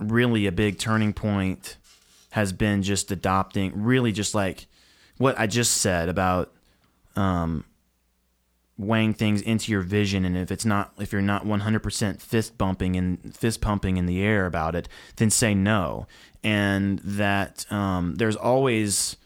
really 0.00 0.46
a 0.46 0.52
big 0.52 0.78
turning 0.78 1.12
point 1.12 1.76
has 2.30 2.52
been 2.52 2.82
just 2.82 3.10
adopting 3.10 3.72
really 3.82 4.12
just 4.12 4.34
like 4.34 4.66
what 5.18 5.38
i 5.38 5.46
just 5.46 5.78
said 5.78 6.08
about 6.08 6.52
um, 7.16 7.64
weighing 8.78 9.12
things 9.12 9.42
into 9.42 9.72
your 9.72 9.80
vision 9.80 10.24
and 10.24 10.36
if 10.36 10.52
it's 10.52 10.64
not 10.64 10.92
if 10.98 11.12
you're 11.12 11.20
not 11.20 11.44
100% 11.44 12.22
fist 12.22 12.56
bumping 12.56 12.94
and 12.94 13.34
fist 13.36 13.60
pumping 13.60 13.96
in 13.96 14.06
the 14.06 14.22
air 14.22 14.46
about 14.46 14.74
it 14.74 14.88
then 15.16 15.28
say 15.28 15.52
no. 15.52 16.06
And 16.44 17.00
that 17.00 17.70
um, 17.72 18.14
there's 18.14 18.36
always 18.36 19.16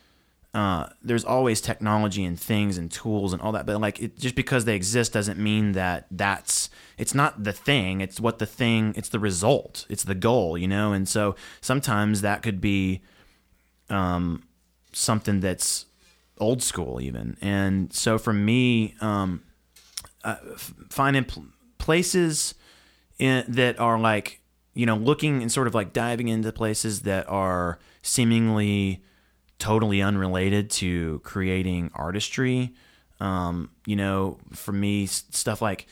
uh, 0.54 0.86
there's 1.02 1.24
always 1.24 1.60
technology 1.60 2.24
and 2.24 2.38
things 2.38 2.76
and 2.76 2.90
tools 2.90 3.32
and 3.32 3.40
all 3.40 3.52
that 3.52 3.66
but 3.66 3.78
like 3.80 4.00
it, 4.00 4.18
just 4.18 4.34
because 4.34 4.64
they 4.64 4.74
exist 4.74 5.12
doesn't 5.12 5.38
mean 5.38 5.72
that 5.72 6.06
that's 6.10 6.70
it's 6.96 7.14
not 7.14 7.44
the 7.44 7.52
thing. 7.52 8.00
It's 8.00 8.18
what 8.18 8.38
the 8.38 8.46
thing 8.46 8.94
it's 8.96 9.10
the 9.10 9.20
result. 9.20 9.86
It's 9.90 10.04
the 10.04 10.14
goal 10.14 10.56
you 10.56 10.66
know? 10.66 10.94
And 10.94 11.06
so 11.06 11.36
sometimes 11.60 12.22
that 12.22 12.42
could 12.42 12.60
be 12.60 13.02
um, 13.90 14.44
something 14.92 15.40
that's 15.40 15.84
old 16.42 16.62
school 16.62 17.00
even. 17.00 17.36
And 17.40 17.92
so 17.92 18.18
for 18.18 18.32
me 18.32 18.94
um 19.00 19.42
uh, 20.24 20.36
finding 20.90 21.24
pl- 21.24 21.46
places 21.78 22.54
in, 23.18 23.44
that 23.48 23.78
are 23.78 23.98
like 23.98 24.40
you 24.74 24.84
know 24.86 24.96
looking 24.96 25.42
and 25.42 25.50
sort 25.50 25.66
of 25.66 25.74
like 25.74 25.92
diving 25.92 26.28
into 26.28 26.52
places 26.52 27.02
that 27.02 27.28
are 27.28 27.78
seemingly 28.02 29.02
totally 29.58 30.02
unrelated 30.02 30.68
to 30.70 31.20
creating 31.24 31.90
artistry. 31.94 32.74
Um 33.20 33.70
you 33.86 33.96
know 33.96 34.38
for 34.52 34.72
me 34.72 35.06
stuff 35.06 35.62
like 35.62 35.86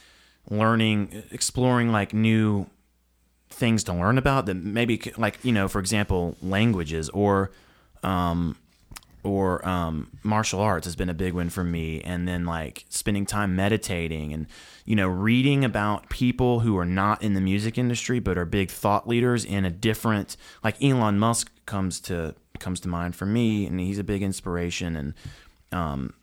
learning 0.50 1.22
exploring 1.30 1.92
like 1.92 2.12
new 2.12 2.66
things 3.50 3.84
to 3.84 3.92
learn 3.92 4.16
about 4.18 4.46
that 4.46 4.54
maybe 4.54 5.00
like 5.16 5.38
you 5.44 5.52
know 5.52 5.68
for 5.68 5.78
example 5.80 6.36
languages 6.42 7.08
or 7.10 7.50
um 8.02 8.56
or 9.22 9.66
um, 9.66 10.10
martial 10.22 10.60
arts 10.60 10.86
has 10.86 10.96
been 10.96 11.08
a 11.08 11.14
big 11.14 11.34
one 11.34 11.50
for 11.50 11.64
me. 11.64 12.00
And 12.02 12.26
then 12.26 12.44
like 12.44 12.84
spending 12.88 13.26
time 13.26 13.56
meditating 13.56 14.32
and 14.32 14.46
you 14.84 14.96
know 14.96 15.08
reading 15.08 15.64
about 15.64 16.08
people 16.08 16.60
who 16.60 16.76
are 16.78 16.84
not 16.84 17.22
in 17.22 17.34
the 17.34 17.40
music 17.40 17.78
industry 17.78 18.18
but 18.18 18.38
are 18.38 18.44
big 18.44 18.70
thought 18.70 19.06
leaders 19.06 19.44
in 19.44 19.64
a 19.64 19.70
different 19.70 20.36
like 20.64 20.82
Elon 20.82 21.18
Musk 21.18 21.50
comes 21.66 22.00
to 22.00 22.34
comes 22.58 22.80
to 22.80 22.88
mind 22.88 23.14
for 23.14 23.26
me 23.26 23.66
and 23.66 23.78
he's 23.80 23.98
a 23.98 24.04
big 24.04 24.22
inspiration. 24.22 24.96
And 24.96 25.14
um 25.72 26.14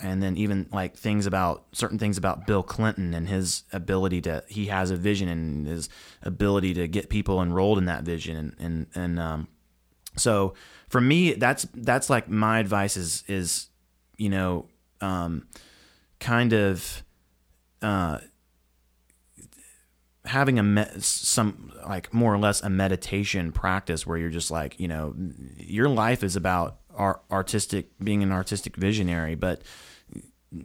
and 0.00 0.22
then 0.22 0.36
even 0.36 0.68
like 0.72 0.96
things 0.96 1.26
about 1.26 1.64
certain 1.72 1.98
things 1.98 2.16
about 2.16 2.46
Bill 2.46 2.62
Clinton 2.62 3.14
and 3.14 3.28
his 3.28 3.64
ability 3.72 4.20
to 4.22 4.44
he 4.48 4.66
has 4.66 4.90
a 4.90 4.96
vision 4.96 5.28
and 5.28 5.66
his 5.66 5.88
ability 6.22 6.74
to 6.74 6.86
get 6.86 7.08
people 7.08 7.42
enrolled 7.42 7.78
in 7.78 7.86
that 7.86 8.04
vision 8.04 8.36
and 8.36 8.54
and 8.58 8.86
and 8.94 9.18
um 9.18 9.48
so 10.16 10.54
for 10.88 11.00
me 11.00 11.32
that's 11.34 11.66
that's 11.74 12.08
like 12.10 12.28
my 12.28 12.58
advice 12.58 12.96
is 12.96 13.24
is 13.28 13.68
you 14.16 14.28
know 14.28 14.66
um 15.00 15.46
kind 16.20 16.52
of 16.52 17.02
uh 17.82 18.18
having 20.24 20.58
a 20.58 20.62
me- 20.62 20.86
some 20.98 21.72
like 21.86 22.12
more 22.12 22.34
or 22.34 22.38
less 22.38 22.62
a 22.62 22.70
meditation 22.70 23.52
practice 23.52 24.06
where 24.06 24.18
you're 24.18 24.30
just 24.30 24.50
like 24.50 24.78
you 24.80 24.88
know 24.88 25.14
your 25.56 25.88
life 25.88 26.22
is 26.22 26.36
about 26.36 26.78
art, 26.94 27.22
artistic 27.30 27.90
being 28.02 28.22
an 28.22 28.32
artistic 28.32 28.76
visionary 28.76 29.34
but 29.34 29.62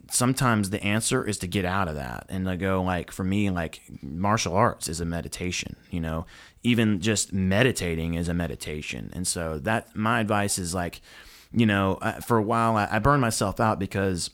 sometimes 0.09 0.69
the 0.69 0.81
answer 0.83 1.25
is 1.25 1.37
to 1.39 1.47
get 1.47 1.65
out 1.65 1.87
of 1.87 1.95
that 1.95 2.25
and 2.29 2.45
to 2.45 2.55
go 2.55 2.81
like 2.81 3.11
for 3.11 3.23
me 3.23 3.49
like 3.49 3.81
martial 4.01 4.55
arts 4.55 4.87
is 4.87 5.01
a 5.01 5.05
meditation 5.05 5.75
you 5.89 5.99
know 5.99 6.25
even 6.63 6.99
just 6.99 7.33
meditating 7.33 8.13
is 8.13 8.27
a 8.27 8.33
meditation. 8.33 9.09
And 9.13 9.27
so 9.27 9.59
that 9.59 9.95
my 9.95 10.19
advice 10.19 10.57
is 10.57 10.73
like 10.73 11.01
you 11.51 11.65
know 11.65 11.97
uh, 12.01 12.13
for 12.13 12.37
a 12.37 12.41
while 12.41 12.77
I, 12.77 12.87
I 12.91 12.99
burned 12.99 13.21
myself 13.21 13.59
out 13.59 13.79
because 13.79 14.29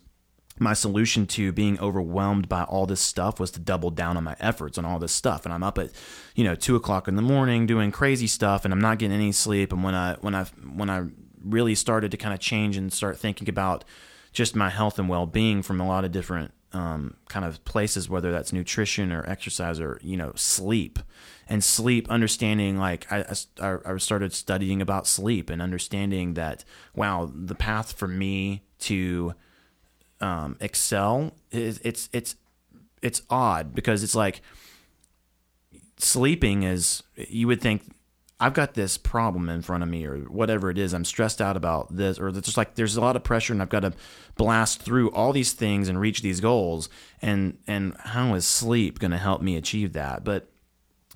my 0.60 0.74
solution 0.74 1.28
to 1.28 1.52
being 1.52 1.80
overwhelmed 1.80 2.50
by 2.50 2.64
all 2.64 2.86
this 2.88 3.02
stuff 3.02 3.40
was 3.40 3.52
to 3.52 3.60
double 3.60 3.92
down 3.92 4.18
on 4.18 4.24
my 4.24 4.36
efforts 4.40 4.78
on 4.78 4.86
all 4.86 5.00
this 5.00 5.12
stuff. 5.12 5.46
And 5.46 5.54
i'm 5.54 5.64
up 5.64 5.78
at 5.78 5.92
you 6.36 6.44
know 6.44 6.56
two 6.56 6.76
o'clock 6.76 7.08
in 7.08 7.16
the 7.16 7.22
morning 7.22 7.66
doing 7.66 7.92
crazy 7.92 8.28
stuff 8.28 8.66
and 8.66 8.74
i'm 8.74 8.82
not 8.82 9.00
getting 9.00 9.16
any 9.16 9.32
sleep. 9.32 9.72
And 9.72 9.84
when 9.84 9.96
i 9.96 10.16
when 10.22 10.36
i 10.36 10.46
when 10.76 10.90
i 10.90 11.04
really 11.44 11.76
started 11.76 12.12
to 12.12 12.18
kind 12.18 12.34
of 12.34 12.40
change 12.40 12.76
and 12.76 12.92
start 12.92 13.18
thinking 13.18 13.48
about 13.48 13.86
just 14.34 14.56
my 14.56 14.70
health 14.70 15.00
and 15.00 15.08
well-being 15.08 15.62
from 15.62 15.80
a 15.80 15.88
lot 15.88 16.04
of 16.04 16.12
different 16.12 16.52
um, 16.78 17.16
kind 17.28 17.44
of 17.44 17.64
places 17.66 18.08
whether 18.08 18.32
that's 18.32 18.54
nutrition 18.54 19.12
or 19.12 19.28
exercise 19.28 19.80
or 19.80 20.00
you 20.04 20.16
know 20.16 20.32
sleep. 20.36 21.00
And 21.50 21.64
sleep 21.64 22.10
understanding 22.10 22.78
like 22.78 23.12
I, 23.12 23.26
I, 23.62 23.78
I 23.86 23.98
started 23.98 24.34
studying 24.34 24.82
about 24.82 25.08
sleep 25.08 25.50
and 25.50 25.62
understanding 25.62 26.36
that 26.36 26.64
wow 26.94 27.32
the 27.34 27.56
path 27.56 27.94
for 27.94 28.08
me 28.08 28.64
to 28.80 29.34
um, 30.22 30.58
excel 30.60 31.32
is 31.52 31.80
it's 31.84 32.10
it's 32.14 32.36
it's 33.02 33.24
odd 33.30 33.74
because 33.74 34.04
it's 34.04 34.16
like 34.16 34.42
sleeping 35.98 36.64
is 36.64 37.02
you 37.16 37.48
would 37.48 37.62
think 37.62 37.84
I've 38.40 38.54
got 38.54 38.76
this 38.76 38.98
problem 38.98 39.50
in 39.50 39.64
front 39.64 39.82
of 39.82 39.90
me 39.90 40.06
or 40.06 40.20
whatever 40.20 40.70
it 40.70 40.78
is. 40.78 40.94
I'm 40.94 41.06
stressed 41.06 41.42
out 41.42 41.58
about 41.58 41.96
this 41.96 42.20
or 42.20 42.32
just 42.32 42.58
like 42.58 42.76
there's 42.76 42.96
a 42.96 43.02
lot 43.02 43.16
of 43.16 43.24
pressure 43.24 43.52
and 43.52 43.62
I've 43.62 43.70
got 43.70 43.80
to 43.80 43.94
blast 44.36 44.82
through 44.82 45.10
all 45.12 45.34
these 45.34 45.54
things 45.54 45.90
and 45.90 46.00
reach 46.00 46.22
these 46.22 46.40
goals. 46.40 46.88
And 47.22 47.58
and 47.66 47.96
how 47.98 48.36
is 48.36 48.46
sleep 48.46 49.00
going 49.00 49.12
to 49.12 49.18
help 49.18 49.42
me 49.42 49.56
achieve 49.56 49.94
that? 49.94 50.24
But 50.24 50.50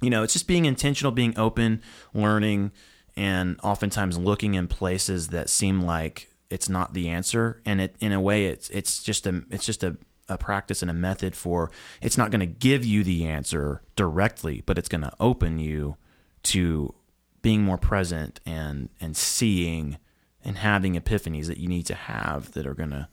you 0.01 0.09
know 0.09 0.23
it's 0.23 0.33
just 0.33 0.47
being 0.47 0.65
intentional 0.65 1.11
being 1.11 1.37
open 1.37 1.83
learning 2.13 2.71
and 3.15 3.59
oftentimes 3.61 4.17
looking 4.17 4.55
in 4.55 4.67
places 4.67 5.27
that 5.27 5.47
seem 5.47 5.81
like 5.81 6.31
it's 6.49 6.69
not 6.69 6.95
the 6.95 7.07
answer. 7.07 7.61
And 7.67 7.81
it 7.81 7.95
in 7.99 8.13
a 8.13 8.21
way 8.21 8.47
it's 8.47 8.71
it's 8.71 9.03
just 9.03 9.27
a 9.27 9.43
it's 9.51 9.65
just 9.65 9.83
a 9.83 9.95
a 10.27 10.39
practice 10.39 10.81
and 10.81 10.89
a 10.89 10.93
method 10.93 11.35
for 11.35 11.69
it's 12.01 12.17
not 12.17 12.31
going 12.31 12.39
to 12.39 12.45
give 12.47 12.83
you 12.83 13.03
the 13.03 13.25
answer 13.27 13.83
directly, 13.95 14.63
but 14.65 14.79
it's 14.79 14.89
going 14.89 15.01
to 15.01 15.13
open 15.19 15.59
you 15.59 15.97
to 16.43 16.95
being 17.41 17.63
more 17.63 17.77
present 17.77 18.39
and 18.45 18.89
and 18.99 19.15
seeing 19.17 19.97
and 20.43 20.57
having 20.57 20.95
epiphanies 20.95 21.47
that 21.47 21.57
you 21.57 21.67
need 21.67 21.85
to 21.85 21.95
have 21.95 22.51
that 22.53 22.65
are 22.65 22.73
going 22.73 22.89
to 22.89 23.07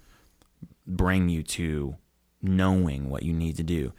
bring 0.87 1.29
you 1.29 1.43
to 1.43 1.97
knowing 2.41 3.11
what 3.11 3.23
you 3.23 3.33
need 3.33 3.57
to 3.57 3.63
do. 3.63 3.93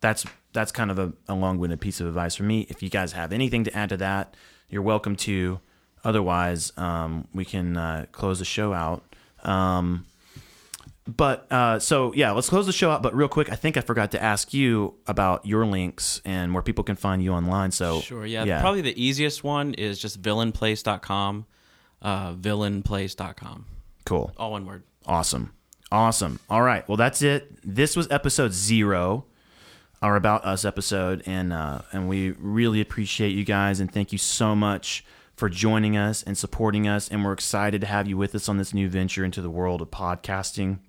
That's 0.00 0.24
that's 0.52 0.72
kind 0.72 0.90
of 0.90 0.98
a, 0.98 1.12
a 1.28 1.34
long-winded 1.34 1.80
piece 1.80 2.00
of 2.00 2.06
advice 2.06 2.34
for 2.34 2.42
me. 2.42 2.66
If 2.68 2.82
you 2.82 2.88
guys 2.88 3.12
have 3.12 3.32
anything 3.32 3.64
to 3.64 3.76
add 3.76 3.90
to 3.90 3.96
that, 3.98 4.34
you're 4.68 4.82
welcome 4.82 5.16
to. 5.16 5.60
Otherwise, 6.04 6.72
um, 6.76 7.28
we 7.34 7.44
can 7.44 7.76
uh, 7.76 8.06
close 8.12 8.38
the 8.38 8.44
show 8.44 8.72
out. 8.72 9.02
Um, 9.42 10.06
but 11.08 11.50
uh, 11.50 11.78
so 11.78 12.12
yeah, 12.12 12.32
let's 12.32 12.48
close 12.50 12.66
the 12.66 12.72
show 12.72 12.90
out. 12.90 13.02
But 13.02 13.14
real 13.14 13.28
quick, 13.28 13.50
I 13.50 13.54
think 13.56 13.76
I 13.76 13.80
forgot 13.80 14.10
to 14.12 14.22
ask 14.22 14.52
you 14.52 14.94
about 15.06 15.46
your 15.46 15.64
links 15.64 16.20
and 16.24 16.52
where 16.52 16.62
people 16.62 16.84
can 16.84 16.96
find 16.96 17.22
you 17.22 17.32
online. 17.32 17.70
So 17.70 18.00
Sure, 18.00 18.26
yeah, 18.26 18.60
Probably 18.60 18.82
the 18.82 19.02
easiest 19.02 19.42
one 19.42 19.72
is 19.74 19.98
just 19.98 20.20
villainplace.com, 20.20 21.46
uh, 22.02 22.32
villainplace.com. 22.34 23.66
cool. 24.04 24.32
All 24.36 24.52
one 24.52 24.66
word. 24.66 24.82
Awesome. 25.06 25.52
Awesome. 25.90 26.38
All 26.50 26.60
right. 26.62 26.86
Well, 26.86 26.98
that's 26.98 27.22
it. 27.22 27.50
This 27.64 27.96
was 27.96 28.06
episode 28.10 28.52
zero, 28.52 29.24
our 30.02 30.16
About 30.16 30.44
Us 30.44 30.66
episode. 30.66 31.22
And, 31.24 31.52
uh, 31.52 31.80
and 31.92 32.06
we 32.08 32.32
really 32.32 32.82
appreciate 32.82 33.30
you 33.30 33.44
guys. 33.44 33.80
And 33.80 33.90
thank 33.90 34.12
you 34.12 34.18
so 34.18 34.54
much 34.54 35.04
for 35.34 35.48
joining 35.48 35.96
us 35.96 36.22
and 36.22 36.36
supporting 36.36 36.86
us. 36.86 37.08
And 37.08 37.24
we're 37.24 37.32
excited 37.32 37.80
to 37.80 37.86
have 37.86 38.06
you 38.06 38.18
with 38.18 38.34
us 38.34 38.50
on 38.50 38.58
this 38.58 38.74
new 38.74 38.88
venture 38.88 39.24
into 39.24 39.40
the 39.40 39.48
world 39.48 39.80
of 39.80 39.90
podcasting. 39.90 40.80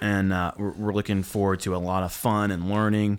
And 0.00 0.32
uh, 0.32 0.52
we're, 0.56 0.72
we're 0.72 0.92
looking 0.92 1.22
forward 1.22 1.60
to 1.60 1.74
a 1.74 1.78
lot 1.78 2.02
of 2.02 2.12
fun 2.12 2.50
and 2.50 2.70
learning 2.70 3.18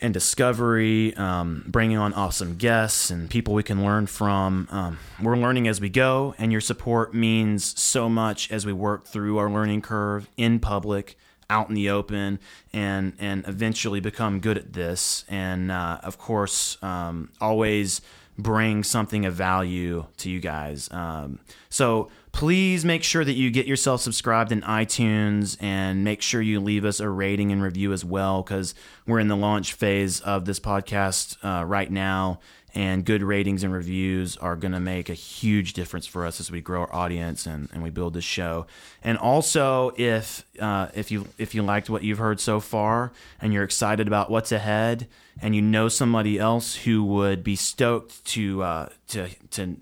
and 0.00 0.12
discovery, 0.12 1.14
um, 1.16 1.64
bringing 1.66 1.96
on 1.96 2.12
awesome 2.14 2.56
guests 2.56 3.10
and 3.10 3.30
people 3.30 3.54
we 3.54 3.62
can 3.62 3.84
learn 3.84 4.06
from. 4.06 4.68
Um, 4.70 4.98
we're 5.22 5.36
learning 5.36 5.68
as 5.68 5.80
we 5.80 5.88
go, 5.88 6.34
and 6.36 6.50
your 6.50 6.60
support 6.60 7.14
means 7.14 7.80
so 7.80 8.08
much 8.08 8.50
as 8.50 8.66
we 8.66 8.72
work 8.72 9.06
through 9.06 9.38
our 9.38 9.50
learning 9.50 9.82
curve 9.82 10.28
in 10.36 10.58
public, 10.58 11.16
out 11.48 11.68
in 11.68 11.74
the 11.74 11.90
open, 11.90 12.40
and 12.72 13.12
and 13.20 13.46
eventually 13.46 14.00
become 14.00 14.40
good 14.40 14.58
at 14.58 14.72
this. 14.72 15.24
And 15.28 15.70
uh, 15.70 16.00
of 16.02 16.18
course, 16.18 16.76
um, 16.82 17.30
always 17.40 18.00
bring 18.36 18.82
something 18.82 19.24
of 19.24 19.34
value 19.34 20.06
to 20.16 20.28
you 20.28 20.40
guys. 20.40 20.90
Um, 20.90 21.38
so 21.68 22.10
please 22.34 22.84
make 22.84 23.04
sure 23.04 23.24
that 23.24 23.34
you 23.34 23.48
get 23.48 23.64
yourself 23.64 24.00
subscribed 24.00 24.50
in 24.50 24.60
iTunes 24.62 25.56
and 25.62 26.02
make 26.02 26.20
sure 26.20 26.42
you 26.42 26.58
leave 26.58 26.84
us 26.84 26.98
a 26.98 27.08
rating 27.08 27.52
and 27.52 27.62
review 27.62 27.92
as 27.92 28.04
well 28.04 28.42
because 28.42 28.74
we're 29.06 29.20
in 29.20 29.28
the 29.28 29.36
launch 29.36 29.72
phase 29.72 30.20
of 30.20 30.44
this 30.44 30.58
podcast 30.58 31.36
uh, 31.44 31.64
right 31.64 31.90
now. 31.90 32.40
And 32.74 33.04
good 33.04 33.22
ratings 33.22 33.62
and 33.62 33.72
reviews 33.72 34.36
are 34.38 34.56
going 34.56 34.72
to 34.72 34.80
make 34.80 35.08
a 35.08 35.14
huge 35.14 35.74
difference 35.74 36.08
for 36.08 36.26
us 36.26 36.40
as 36.40 36.50
we 36.50 36.60
grow 36.60 36.80
our 36.80 36.92
audience 36.92 37.46
and, 37.46 37.68
and 37.72 37.84
we 37.84 37.90
build 37.90 38.14
this 38.14 38.24
show. 38.24 38.66
And 39.04 39.16
also, 39.16 39.92
if 39.96 40.44
uh, 40.58 40.88
if 40.92 41.12
you 41.12 41.28
if 41.38 41.54
you 41.54 41.62
liked 41.62 41.88
what 41.88 42.02
you've 42.02 42.18
heard 42.18 42.40
so 42.40 42.58
far 42.58 43.12
and 43.40 43.52
you're 43.52 43.62
excited 43.62 44.08
about 44.08 44.28
what's 44.28 44.50
ahead, 44.50 45.06
and 45.40 45.54
you 45.54 45.62
know 45.62 45.88
somebody 45.88 46.36
else 46.36 46.74
who 46.74 47.04
would 47.04 47.44
be 47.44 47.54
stoked 47.54 48.24
to 48.24 48.64
uh, 48.64 48.88
to 49.06 49.28
to 49.52 49.76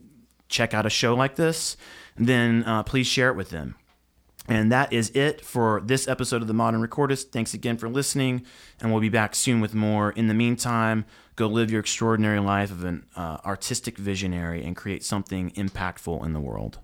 check 0.50 0.74
out 0.74 0.84
a 0.84 0.90
show 0.90 1.14
like 1.14 1.36
this, 1.36 1.78
then 2.16 2.64
uh, 2.64 2.82
please 2.82 3.06
share 3.06 3.30
it 3.30 3.36
with 3.36 3.50
them. 3.50 3.76
And 4.48 4.72
that 4.72 4.92
is 4.92 5.10
it 5.10 5.44
for 5.44 5.80
this 5.84 6.08
episode 6.08 6.42
of 6.42 6.48
the 6.48 6.54
Modern 6.54 6.86
Recordist. 6.86 7.30
Thanks 7.30 7.54
again 7.54 7.76
for 7.76 7.88
listening, 7.88 8.44
and 8.80 8.90
we'll 8.90 9.00
be 9.00 9.08
back 9.08 9.36
soon 9.36 9.60
with 9.60 9.72
more. 9.72 10.10
In 10.10 10.26
the 10.26 10.34
meantime, 10.34 11.04
go 11.36 11.46
live 11.46 11.70
your 11.70 11.80
extraordinary 11.80 12.40
life 12.40 12.72
of 12.72 12.82
an 12.82 13.06
uh, 13.14 13.38
artistic 13.44 13.96
visionary 13.96 14.64
and 14.64 14.74
create 14.74 15.04
something 15.04 15.52
impactful 15.52 16.24
in 16.24 16.32
the 16.32 16.40
world. 16.40 16.80